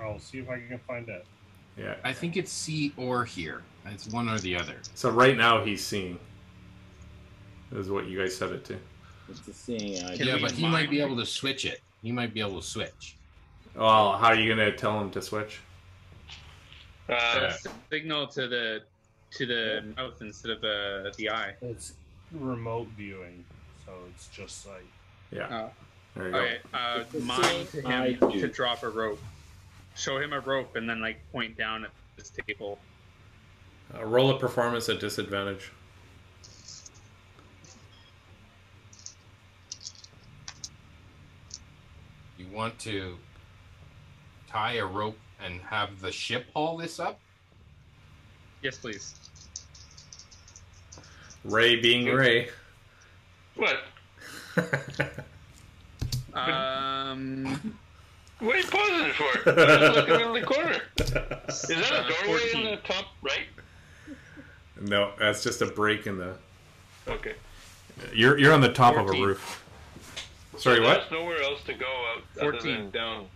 [0.01, 1.27] I'll see if I can find it.
[1.77, 1.97] Yeah.
[2.02, 3.60] I think it's see or hear.
[3.85, 4.77] It's one or the other.
[4.94, 6.18] So right now he's seeing.
[7.70, 8.78] Is what you guys set it to.
[9.28, 10.15] It's a seeing eye.
[10.15, 11.83] Yeah, but he might be able to switch it.
[12.02, 13.17] He might be able to switch.
[13.75, 15.60] Well, how are you gonna tell him to switch?
[17.10, 17.52] Uh, Uh,
[17.91, 18.83] signal to the
[19.33, 21.52] to the mouth instead of uh, the eye.
[21.60, 21.93] It's
[22.33, 23.44] remote viewing,
[23.85, 24.86] so it's just like
[25.31, 25.49] Yeah.
[25.55, 25.68] Uh,
[26.19, 26.39] There you go.
[26.41, 29.21] okay, uh, It's the mine to eye him to drop a rope.
[29.95, 32.81] Show him a rope and then like point down at this table.
[33.97, 35.71] Uh, roll a performance at disadvantage.
[42.37, 43.17] You want to
[44.49, 47.21] tie a rope and have the ship haul this up?
[48.61, 49.15] Yes, please.
[51.45, 52.49] Ray being Ray.
[53.55, 53.85] what?
[56.47, 57.78] Um,
[58.41, 59.50] What are you pausing for?
[59.50, 60.81] I'm just looking in the corner.
[61.49, 62.60] Is that a doorway 14.
[62.67, 63.47] in the top right?
[64.81, 66.36] no, that's just a break in the.
[67.08, 67.34] Okay.
[68.15, 69.25] You're you're on the top of a 14.
[69.25, 69.65] roof.
[70.57, 70.99] Sorry, So what?
[71.00, 72.76] There's nowhere else to go out other 14.
[72.76, 73.26] than down.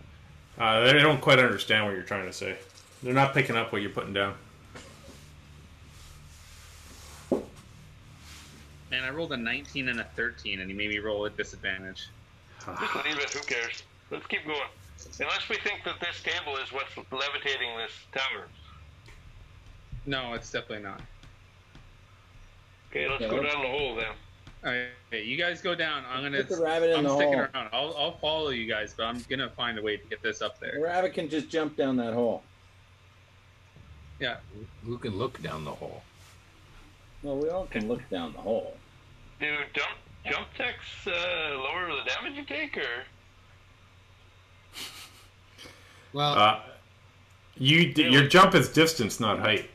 [0.57, 2.57] Uh, they don't quite understand what you're trying to say.
[3.03, 4.35] They're not picking up what you're putting down.
[7.33, 12.09] and I rolled a 19 and a 13, and he made me roll at disadvantage.
[12.65, 13.31] Just leave it.
[13.33, 13.83] Who cares?
[14.11, 14.61] Let's keep going.
[15.21, 18.47] Unless we think that this table is what's levitating this tower.
[20.07, 21.01] No, it's definitely not.
[22.91, 24.13] Okay, let's go down the hole then.
[24.65, 26.05] Okay, you guys go down.
[26.09, 26.45] I'm gonna.
[26.45, 27.43] Put the rabbit in I'm the sticking hole.
[27.55, 27.69] around.
[27.73, 30.61] I'll, I'll follow you guys, but I'm gonna find a way to get this up
[30.61, 30.81] The there.
[30.83, 32.43] rabbit can just jump down that hole.
[34.21, 34.37] Yeah.
[34.85, 36.03] Who can look down the hole?
[37.25, 38.77] Well, we all can look down the hole.
[39.41, 39.97] Dude, Do jump
[40.31, 41.11] jump techs uh,
[41.57, 43.05] lower the damage you take, or
[46.13, 46.61] Well, Uh,
[47.57, 49.71] you d- your jump is distance, not height.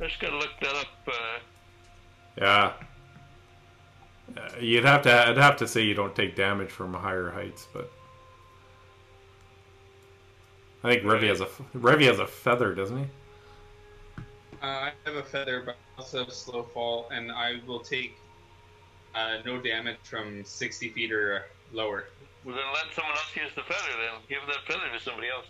[0.00, 0.86] I just gotta look that up.
[1.06, 1.38] Uh,
[2.36, 2.72] Yeah.
[4.36, 5.28] Uh, you'd have to.
[5.28, 7.90] I'd have to say you don't take damage from higher heights, but
[10.84, 11.46] I think Revy has a
[11.76, 13.04] Revy has a feather, doesn't he?
[14.62, 17.80] Uh, I have a feather, but I also have a slow fall, and I will
[17.80, 18.16] take
[19.14, 22.04] uh, no damage from 60 feet or lower.
[22.44, 23.92] well, then let someone else use the feather.
[24.00, 25.46] Then give that feather to somebody else.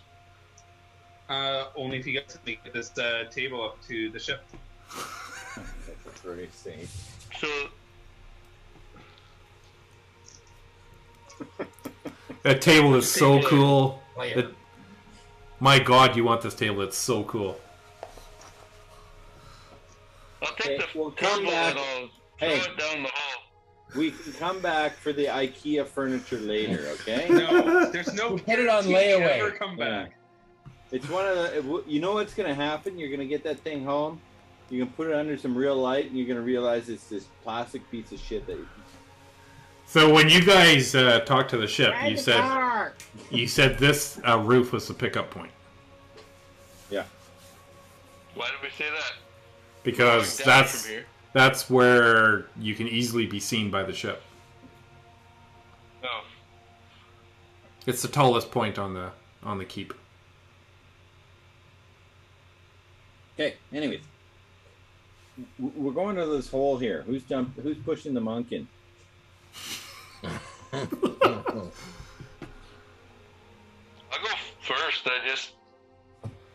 [1.29, 4.43] Uh, only if you guys can get this uh, table up to the ship.
[4.87, 6.87] For Christ's sake.
[7.39, 7.47] So
[12.43, 13.49] That table is so Table.
[13.49, 14.03] cool.
[14.15, 14.55] play It-
[15.59, 16.81] my God, you want this table?
[16.81, 17.59] It's so cool.
[20.41, 21.69] I'll take Okay, the we'll come table back.
[21.75, 22.09] and I'll
[22.39, 22.59] throw Hey.
[22.61, 23.43] it down the hall.
[23.95, 27.27] We can come back for the IKEA furniture later, okay?
[27.29, 28.37] No, there's no.
[28.37, 29.39] Put it on layaway.
[29.39, 30.13] Ever come back.
[30.91, 31.83] It's one of the.
[31.87, 32.97] You know what's gonna happen?
[32.97, 34.21] You're gonna get that thing home.
[34.69, 37.89] You can put it under some real light, and you're gonna realize it's this plastic
[37.91, 38.57] piece of shit that.
[38.57, 38.67] You...
[39.85, 42.91] So when you guys uh, talked to the ship, you said
[43.29, 45.51] you said this uh, roof was the pickup point
[46.89, 47.03] Yeah.
[48.35, 49.13] Why did we say that?
[49.83, 51.05] because that's from here.
[51.33, 54.21] That's where you can easily be seen by the ship.
[56.03, 56.09] No.
[57.85, 59.11] It's the tallest point on the
[59.43, 59.93] on the keep.
[63.39, 63.55] Okay.
[63.73, 64.01] Anyways,
[65.57, 67.03] we're going to this hole here.
[67.03, 67.57] Who's jump?
[67.61, 68.67] Who's pushing the monk in?
[70.73, 71.71] I'll go
[74.61, 75.07] first.
[75.07, 75.53] I just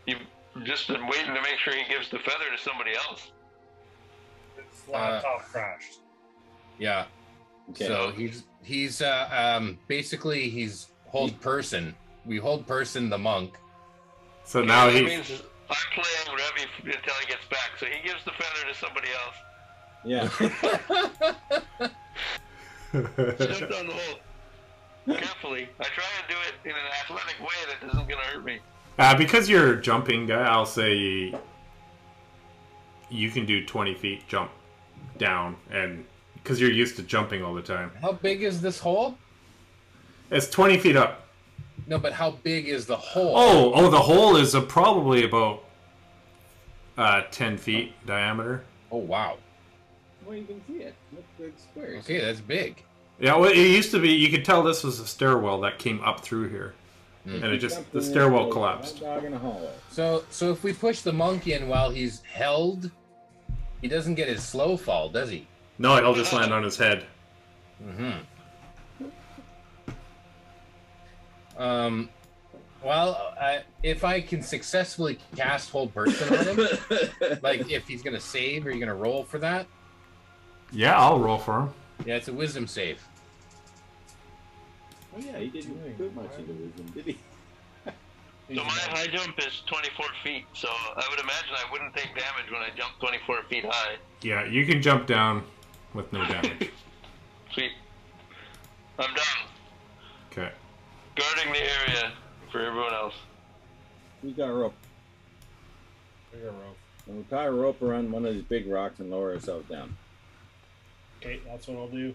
[0.06, 0.20] you've
[0.64, 3.32] just been waiting to make sure he gives the feather to somebody else.
[4.86, 5.98] Its laptop crashed.
[6.78, 7.06] yeah.
[7.70, 7.86] Okay.
[7.86, 11.94] So he's he's uh, um basically he's hold person.
[12.24, 13.58] We hold person the monk.
[14.44, 17.73] So now that he means I'm playing Revy until he gets back.
[17.78, 19.36] So he gives the feather to somebody else.
[20.05, 20.28] yeah.
[22.92, 24.20] Jump down the hole.
[25.16, 25.68] Carefully.
[25.81, 28.60] I try and do it in an athletic way that isn't going to hurt me.
[28.98, 31.32] Uh, because you're a jumping guy, I'll say
[33.08, 34.50] you can do 20 feet jump
[35.18, 36.04] down, and
[36.34, 39.16] because you're used to jumping all the time, How big is this hole?
[40.30, 41.22] it's 20 feet up.
[41.86, 43.32] No, but how big is the hole?
[43.36, 45.62] Oh, oh, the hole is uh, probably about
[46.98, 48.64] uh, 10 feet diameter.
[48.90, 49.38] Oh, wow.
[50.24, 50.94] Well, you can see it.
[51.12, 52.04] Look, it's squares.
[52.04, 52.82] Okay, that's big.
[53.20, 54.10] Yeah, well, it used to be.
[54.12, 56.74] You could tell this was a stairwell that came up through here,
[57.24, 58.98] and it just the stairwell collapsed.
[58.98, 59.70] hot Dog in a hallway.
[59.90, 62.90] So, so if we push the monkey in while he's held,
[63.86, 65.47] he doesn't get his slow fall, does he?
[65.78, 67.05] No, it'll just land on his head.
[67.81, 69.05] Mm-hmm.
[71.56, 72.08] Um,
[72.82, 76.68] well, I, if I can successfully cast hold person on him,
[77.42, 79.68] like if he's gonna save, are you gonna roll for that?
[80.73, 81.74] Yeah, I'll roll for him.
[82.05, 83.00] Yeah, it's a wisdom save.
[85.16, 87.18] Oh yeah, he didn't put much into wisdom, did he?
[88.49, 92.50] So my high jump is 24 feet, so I would imagine I wouldn't take damage
[92.50, 93.97] when I jump 24 feet high.
[94.23, 95.42] Yeah, you can jump down
[95.94, 96.70] with no damage.
[97.52, 97.73] Sweet.
[99.00, 99.25] I'm done.
[100.31, 100.52] Okay.
[101.16, 102.12] Guarding the area
[102.52, 103.15] for everyone else.
[104.23, 104.75] We got a rope.
[106.33, 106.76] Bigger rope.
[107.07, 109.97] And we'll tie a rope around one of these big rocks and lower ourselves down.
[111.20, 112.15] Okay, that's what I'll do.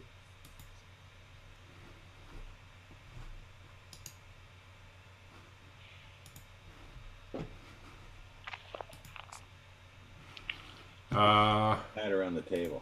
[11.12, 12.82] Uh, Tie around the table.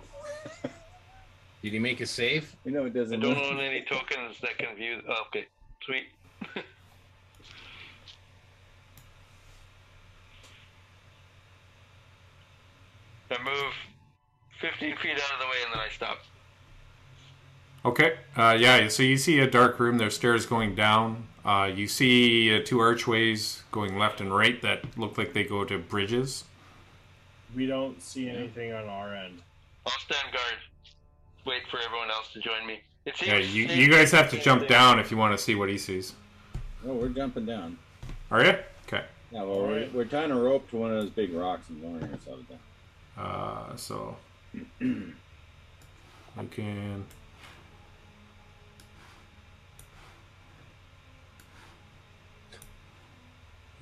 [1.64, 2.56] Did he make a save?
[2.64, 3.24] You know it I doesn't.
[3.24, 5.02] I don't own any tokens that can view.
[5.10, 5.48] Oh, okay,
[5.84, 6.06] sweet.
[13.32, 13.74] I move
[14.62, 16.20] 15 feet out of the way and then I stop.
[17.86, 18.18] okay.
[18.36, 18.88] Uh, yeah.
[18.88, 19.98] So you see a dark room.
[19.98, 21.28] There's stairs going down.
[21.46, 25.64] Uh, you see uh, two archways going left and right that look like they go
[25.64, 26.44] to bridges.
[27.56, 29.42] We don't see anything on our end.
[29.86, 30.54] I'll stand guard.
[31.46, 32.82] Wait for everyone else to join me.
[33.06, 34.70] It seems Yeah, you, you guys have to jump there.
[34.70, 36.14] down if you want to see what he sees.
[36.84, 37.78] No, we're jumping down.
[38.30, 38.54] Are you?
[38.88, 39.04] Okay.
[39.32, 39.94] Yeah, well, we're, Alright.
[39.94, 42.60] we're tying a rope to one of those big rocks and lowering ourselves down.
[43.18, 44.16] Uh, so
[44.80, 45.14] you
[46.52, 47.06] can.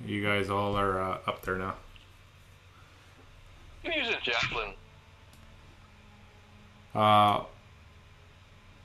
[0.04, 1.74] You guys all are uh, up there now.
[3.84, 4.74] You can use a javelin.
[6.94, 7.44] Uh,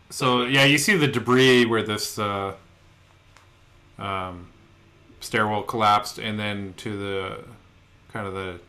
[0.10, 2.54] so yeah, you see the debris where this uh,
[3.98, 4.48] um,
[5.20, 7.40] stairwell collapsed, and then to the
[8.12, 8.60] kind of the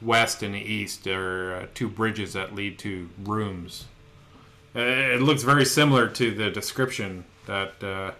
[0.00, 3.86] west and the east are uh, two bridges that lead to rooms.
[4.74, 8.12] Uh, It looks very similar to the description that uh,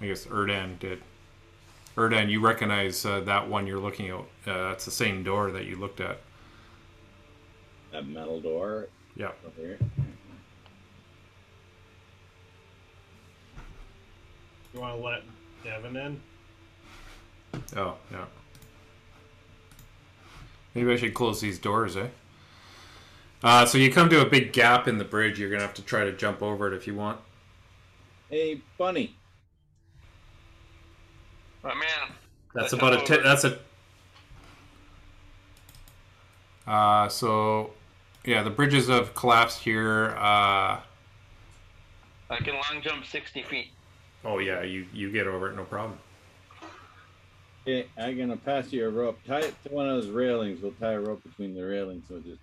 [0.00, 1.02] I guess Erdan did.
[1.96, 4.14] Erdan, you recognize uh, that one you're looking at?
[4.16, 4.24] Uh,
[4.70, 6.20] that's the same door that you looked at.
[7.92, 9.32] That metal door Yeah.
[9.46, 9.78] over here.
[14.72, 15.22] You want to let
[15.64, 16.20] Devin in?
[17.76, 18.24] Oh, yeah.
[20.74, 22.08] Maybe I should close these doors, eh?
[23.42, 25.38] Uh, so you come to a big gap in the bridge.
[25.38, 27.20] You're gonna have to try to jump over it if you want.
[28.30, 29.14] Hey, bunny.
[31.64, 31.80] I'm.
[32.54, 33.22] That's about a ten.
[33.22, 33.58] That's a.
[36.66, 37.72] Uh, so,
[38.24, 40.14] yeah, the bridges have collapsed here.
[40.16, 40.80] Uh,
[42.30, 43.68] I can long jump 60 feet.
[44.24, 45.98] oh yeah, you you get over it, no problem.
[47.64, 49.18] Hey, I'm gonna pass you a rope.
[49.26, 50.62] Tie it to one of those railings.
[50.62, 52.40] We'll tie a rope between the railings so just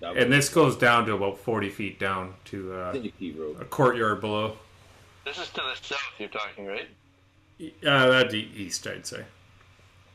[0.00, 3.02] double And this goes down to about forty feet down to uh,
[3.60, 4.56] a courtyard below.
[5.24, 6.88] This is to the south you're talking, right?
[7.60, 9.24] Uh, that'd be east, I'd say.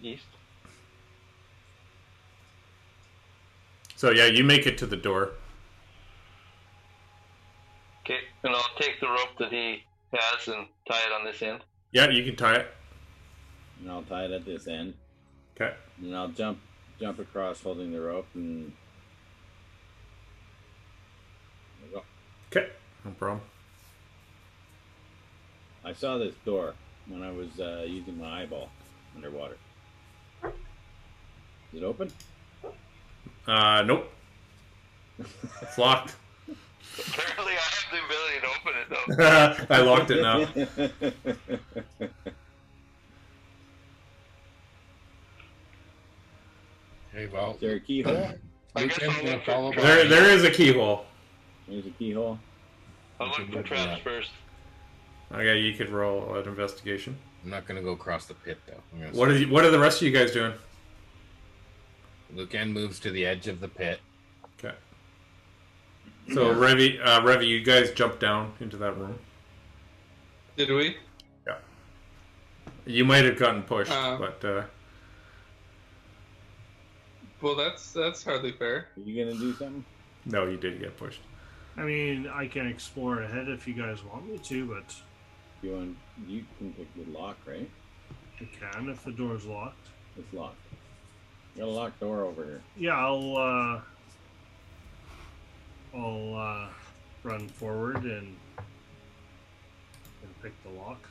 [0.01, 0.23] East.
[3.95, 5.31] So yeah, you make it to the door.
[8.01, 11.61] Okay, and I'll take the rope that he has and tie it on this end.
[11.91, 12.67] Yeah, you can tie it.
[13.79, 14.93] And I'll tie it at this end.
[15.55, 15.73] Okay.
[16.01, 16.59] And I'll jump
[16.99, 18.71] jump across holding the rope and
[21.79, 22.03] there we go.
[22.51, 22.69] Okay,
[23.03, 23.41] no problem.
[25.83, 26.75] I saw this door
[27.07, 28.69] when I was uh, using my eyeball
[29.15, 29.57] underwater.
[30.43, 30.51] Is
[31.73, 32.11] it open?
[33.47, 34.09] Uh, nope.
[35.61, 36.15] It's locked.
[36.99, 39.05] Apparently, I have the ability to open it though.
[39.75, 40.45] I locked it now.
[47.11, 48.29] hey, well, Is there a keyhole?
[48.75, 48.99] I guess
[49.47, 49.81] I'll look for.
[49.81, 51.05] There, there is a keyhole.
[51.67, 52.39] There's a keyhole.
[53.19, 54.31] I'll look for traps first.
[55.31, 57.17] Okay, you could roll an investigation.
[57.43, 59.07] I'm not gonna go across the pit though.
[59.17, 60.53] What are you, what are the rest of you guys doing?
[62.35, 63.99] Lucan moves to the edge of the pit.
[64.59, 64.75] Okay.
[66.33, 69.17] So Revy, uh, Revy, you guys jump down into that room.
[70.55, 70.95] Did we?
[71.45, 71.57] Yeah.
[72.85, 74.17] You might have gotten pushed, Uh.
[74.17, 74.63] but uh,
[77.41, 78.87] Well, that's that's hardly fair.
[78.95, 79.83] Are you gonna do something?
[80.25, 81.19] no, you did get pushed.
[81.75, 84.95] I mean, I can explore ahead if you guys want me to, but
[85.63, 85.97] You want?
[86.27, 87.69] You can pick the lock, right?
[88.41, 89.87] I can if the door's locked.
[90.17, 90.57] It's locked.
[91.55, 92.61] You Got a locked door over here.
[92.75, 93.81] Yeah, I'll uh,
[95.97, 96.67] I'll uh,
[97.23, 101.07] run forward and and pick the lock.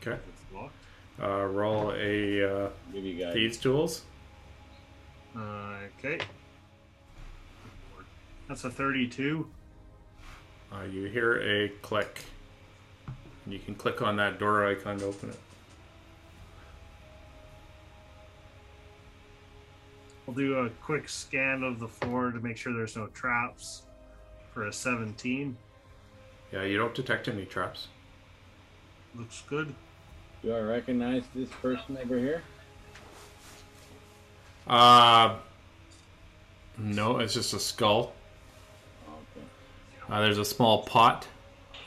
[0.00, 0.12] Okay.
[0.28, 0.74] It's locked.
[1.20, 3.34] Uh, roll a uh, Give you guys.
[3.34, 4.02] thieves tools.
[5.36, 6.20] Uh, okay.
[8.46, 9.48] That's a 32.
[10.74, 12.24] Uh, you hear a click.
[13.46, 15.38] You can click on that door icon to open it.
[20.26, 23.82] I'll do a quick scan of the floor to make sure there's no traps
[24.52, 25.56] for a 17.
[26.50, 27.88] Yeah, you don't detect any traps.
[29.14, 29.74] Looks good.
[30.42, 32.42] Do I recognize this person over here?
[34.66, 35.36] Uh,
[36.78, 38.14] no, it's just a skull.
[40.04, 40.14] Okay.
[40.14, 41.26] Uh, there's a small pot,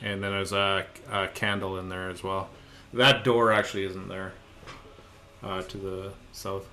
[0.00, 2.50] and then there's a, a candle in there as well.
[2.92, 4.32] That door actually isn't there.
[5.42, 6.66] Uh, to the south.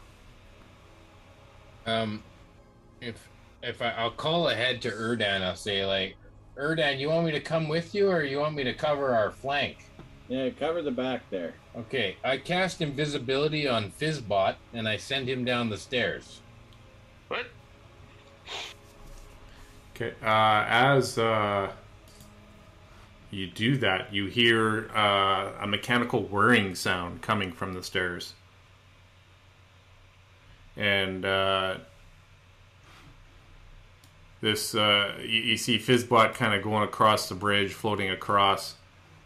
[1.85, 2.23] Um,
[2.99, 3.29] if
[3.61, 6.15] if I, I'll call ahead to Erdan, I'll say like,
[6.57, 9.29] Erdan, you want me to come with you, or you want me to cover our
[9.31, 9.85] flank?
[10.27, 11.53] Yeah, cover the back there.
[11.77, 16.41] Okay, I cast invisibility on Fizzbot, and I send him down the stairs.
[17.27, 17.45] What?
[19.95, 20.13] Okay.
[20.21, 21.71] Uh, as uh,
[23.31, 28.33] you do that, you hear uh, a mechanical whirring sound coming from the stairs,
[30.75, 31.77] and uh,
[34.41, 38.75] this uh, you, you see Fizzbot kind of going across the bridge, floating across,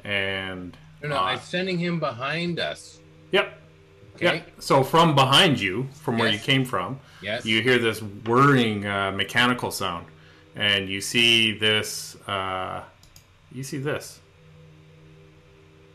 [0.04, 3.00] and No, no, uh, I'm sending him behind us.
[3.32, 3.56] yep.
[4.16, 4.36] Okay.
[4.38, 4.42] Yeah.
[4.60, 7.46] So from behind you, from where you came from, Yes.
[7.46, 10.06] you hear this whirring uh, mechanical sound,
[10.56, 12.16] and you see this.
[12.28, 12.84] Uh,
[13.52, 14.20] you see this.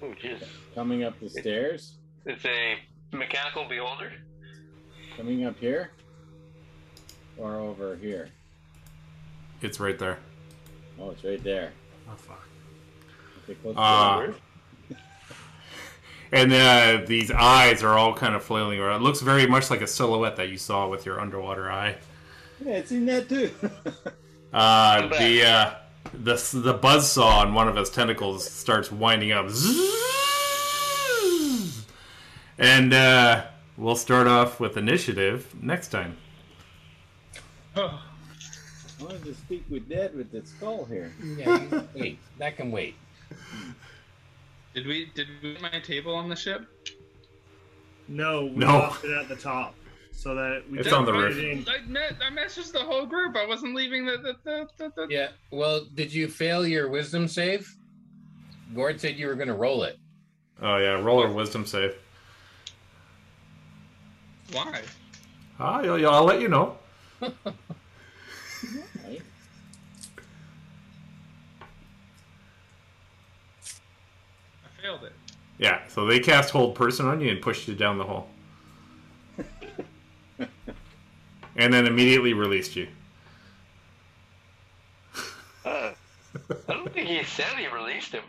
[0.02, 0.42] Oh, jeez.
[0.74, 1.94] Coming up the stairs.
[2.26, 2.76] It's a
[3.12, 4.12] mechanical beholder.
[5.16, 5.90] Coming up here.
[7.36, 8.28] Or over here.
[9.62, 10.18] It's right there.
[11.00, 11.72] Oh, it's right there.
[12.08, 12.46] Oh, fuck.
[13.44, 14.32] Okay, close Uh,
[16.32, 19.00] and uh, these eyes are all kind of flailing around.
[19.00, 21.96] It looks very much like a silhouette that you saw with your underwater eye.
[22.64, 23.50] yeah, it's in that too.
[24.54, 25.74] Uh, the uh,
[26.12, 29.46] the the buzz saw on one of his tentacles starts winding up,
[32.56, 33.44] and uh,
[33.76, 36.16] we'll start off with initiative next time.
[37.76, 37.98] I
[39.00, 41.12] wanted to speak with Dead with the skull here.
[41.36, 42.94] Yeah, wait, that can wait.
[44.72, 46.64] Did we did we get my table on the ship?
[48.06, 48.78] No, we No.
[48.78, 49.74] left it at the top
[50.14, 51.38] so that we It's can on the put roof.
[51.38, 51.66] in.
[51.68, 53.36] I, met, I messaged the whole group.
[53.36, 55.28] I wasn't leaving the the, the, the, the Yeah.
[55.50, 57.68] Well, did you fail your wisdom save?
[58.74, 59.98] Gord said you were going to roll it.
[60.62, 61.94] Oh yeah, roll a wisdom save.
[64.52, 64.82] Why?
[65.58, 66.76] Ah, I'll, I'll let you know.
[67.22, 67.28] I
[74.82, 75.12] failed it.
[75.58, 78.28] Yeah, so they cast hold person on you and pushed you down the hole,
[81.56, 82.88] and then immediately released you.
[85.64, 85.92] Uh,
[86.68, 88.24] I don't think he said he released him.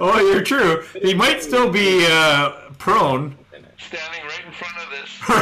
[0.00, 0.82] Oh, you're true.
[1.02, 3.36] He might still be uh, prone.
[3.78, 5.28] Standing right in front of this.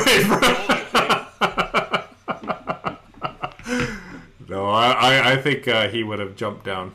[4.48, 6.92] no, I, I, I think uh, he would have jumped down.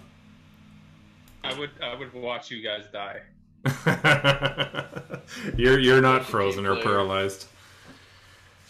[1.44, 3.22] I would I would watch you guys die.
[5.58, 7.48] you're you're not frozen or paralyzed.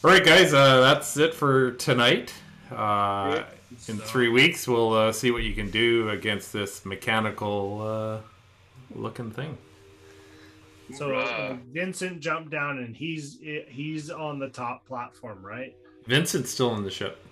[0.03, 2.33] All right, guys, uh, that's it for tonight.
[2.71, 3.43] Uh,
[3.87, 9.31] in three weeks, we'll uh, see what you can do against this mechanical uh, looking
[9.31, 9.57] thing.
[10.95, 13.37] So uh, Vincent jumped down and he's
[13.67, 15.75] he's on the top platform, right?
[16.07, 17.23] Vincent's still in the ship.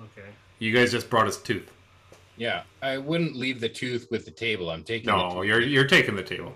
[0.00, 0.28] Okay.
[0.58, 1.70] You guys just brought his tooth.
[2.36, 4.70] Yeah, I wouldn't leave the tooth with the table.
[4.70, 5.06] I'm taking.
[5.10, 5.44] the No, tooth.
[5.46, 6.54] you're you're taking the table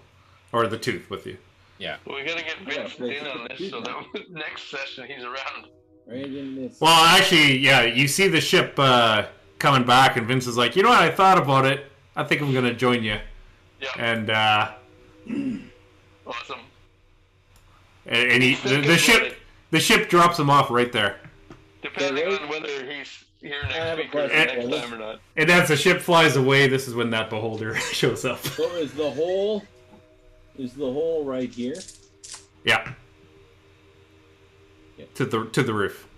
[0.52, 1.36] or the tooth with you.
[1.78, 1.96] Yeah.
[2.06, 5.66] We gotta get Yeah, in on this so that next session he's around.
[6.06, 6.80] Right in this.
[6.80, 9.26] Well, actually, yeah, you see the ship uh,
[9.58, 11.02] coming back, and Vince is like, you know what?
[11.02, 11.86] I thought about it.
[12.14, 13.18] I think I'm gonna join you.
[13.80, 13.88] Yeah.
[13.98, 14.72] And uh,
[16.26, 16.60] Awesome.
[18.06, 19.36] and, and he, the, the ship
[19.70, 21.16] the ship drops him off right there.
[21.82, 22.40] Depending wait.
[22.40, 24.70] on whether he's here I have a next week or question.
[24.70, 25.20] next time or not.
[25.36, 28.38] And as the ship flies away, this is when that beholder shows up.
[28.40, 29.62] So is the hole?
[30.58, 31.76] Is the hole right here?
[32.64, 32.92] Yeah.
[34.96, 35.04] Yeah.
[35.14, 36.08] To the to the roof.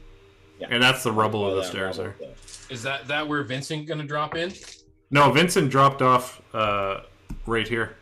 [0.61, 0.69] Yeah.
[0.71, 2.15] And that's the rubble Oh, of the that stairs there.
[2.19, 2.31] there.
[2.71, 4.53] Is that that where Vincent gonna drop in?
[5.11, 7.01] No, Vincent dropped off uh,
[7.47, 7.97] right here.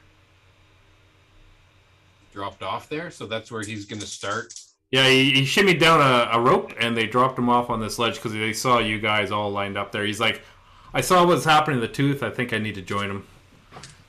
[2.32, 4.52] Dropped off there, so that's where he's gonna start.
[4.90, 7.98] Yeah, he, he shimmied down a, a rope and they dropped him off on this
[7.98, 10.04] ledge because they saw you guys all lined up there.
[10.04, 10.42] He's like,
[10.94, 12.22] I saw what's happening to the tooth.
[12.22, 13.26] I think I need to join him.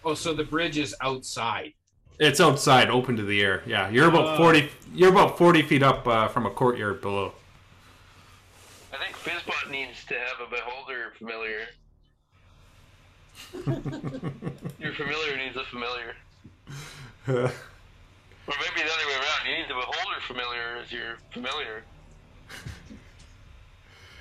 [0.06, 1.74] Oh, so the bridge is outside.
[2.20, 3.62] It's outside, open to the air.
[3.66, 4.38] Yeah, you're about Oh.
[4.38, 4.70] forty.
[4.94, 7.34] You're about forty feet up uh, from a courtyard below.
[8.92, 11.68] I think Fizzbot needs to have a beholder familiar.
[14.80, 16.16] Your familiar needs a familiar.
[18.50, 19.46] Or maybe the other way around.
[19.46, 21.84] You need the beholder familiar as your familiar.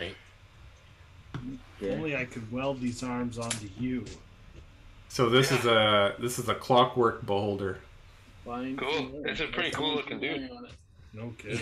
[0.01, 0.15] Okay.
[1.93, 4.05] Only I could weld these arms onto you.
[5.09, 7.79] so this is a this is a clockwork beholder.
[8.47, 8.77] Fine.
[8.77, 9.23] Cool.
[9.27, 10.49] It's a pretty cool looking dude.
[11.13, 11.61] No kidding.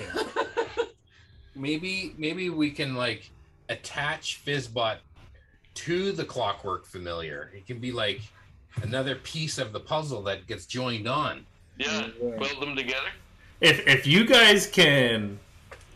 [1.56, 3.30] Maybe maybe we can like
[3.68, 4.96] attach Fizzbot
[5.74, 7.50] to the clockwork familiar.
[7.54, 8.20] It can be like
[8.82, 11.46] another piece of the puzzle that gets joined on.
[11.78, 12.36] Yeah, Yeah.
[12.36, 13.08] weld them together.
[13.60, 15.38] If if you guys can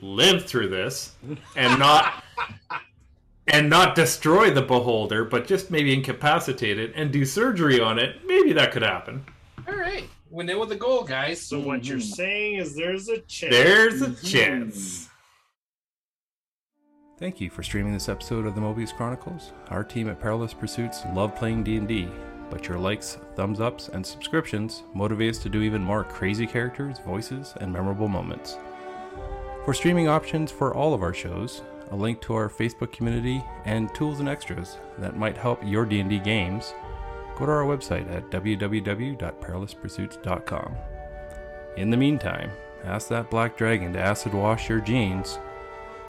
[0.01, 1.15] live through this
[1.57, 2.23] and not
[3.49, 8.17] and not destroy the beholder, but just maybe incapacitate it and do surgery on it,
[8.27, 9.25] maybe that could happen.
[9.67, 11.41] All right, we know the goal, guys.
[11.41, 12.15] So what you're mm-hmm.
[12.15, 13.55] saying is there's a chance.
[13.55, 14.27] There's a mm-hmm.
[14.27, 15.09] chance.
[17.19, 19.53] Thank you for streaming this episode of the Mobius Chronicles.
[19.71, 22.09] Our team at Perilous Pursuits love playing D&D,
[22.49, 27.01] but your likes, thumbs ups, and subscriptions motivate us to do even more crazy characters,
[27.01, 28.57] voices, and memorable moments.
[29.65, 33.93] For streaming options for all of our shows, a link to our Facebook community, and
[33.95, 36.73] tools and extras that might help your D&D games,
[37.39, 40.77] go to our website at www.perilouspursuits.com.
[41.77, 42.51] In the meantime,
[42.85, 45.39] ask that black dragon to acid wash your jeans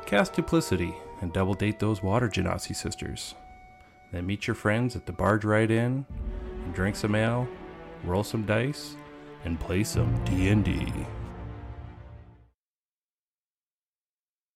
[0.10, 3.36] Cast duplicity and double date those water genasi sisters.
[4.12, 6.04] Then meet your friends at the Barge Ride Inn
[6.66, 7.48] and drink some ale,
[8.04, 8.96] roll some dice,
[9.46, 10.92] and play some D&D.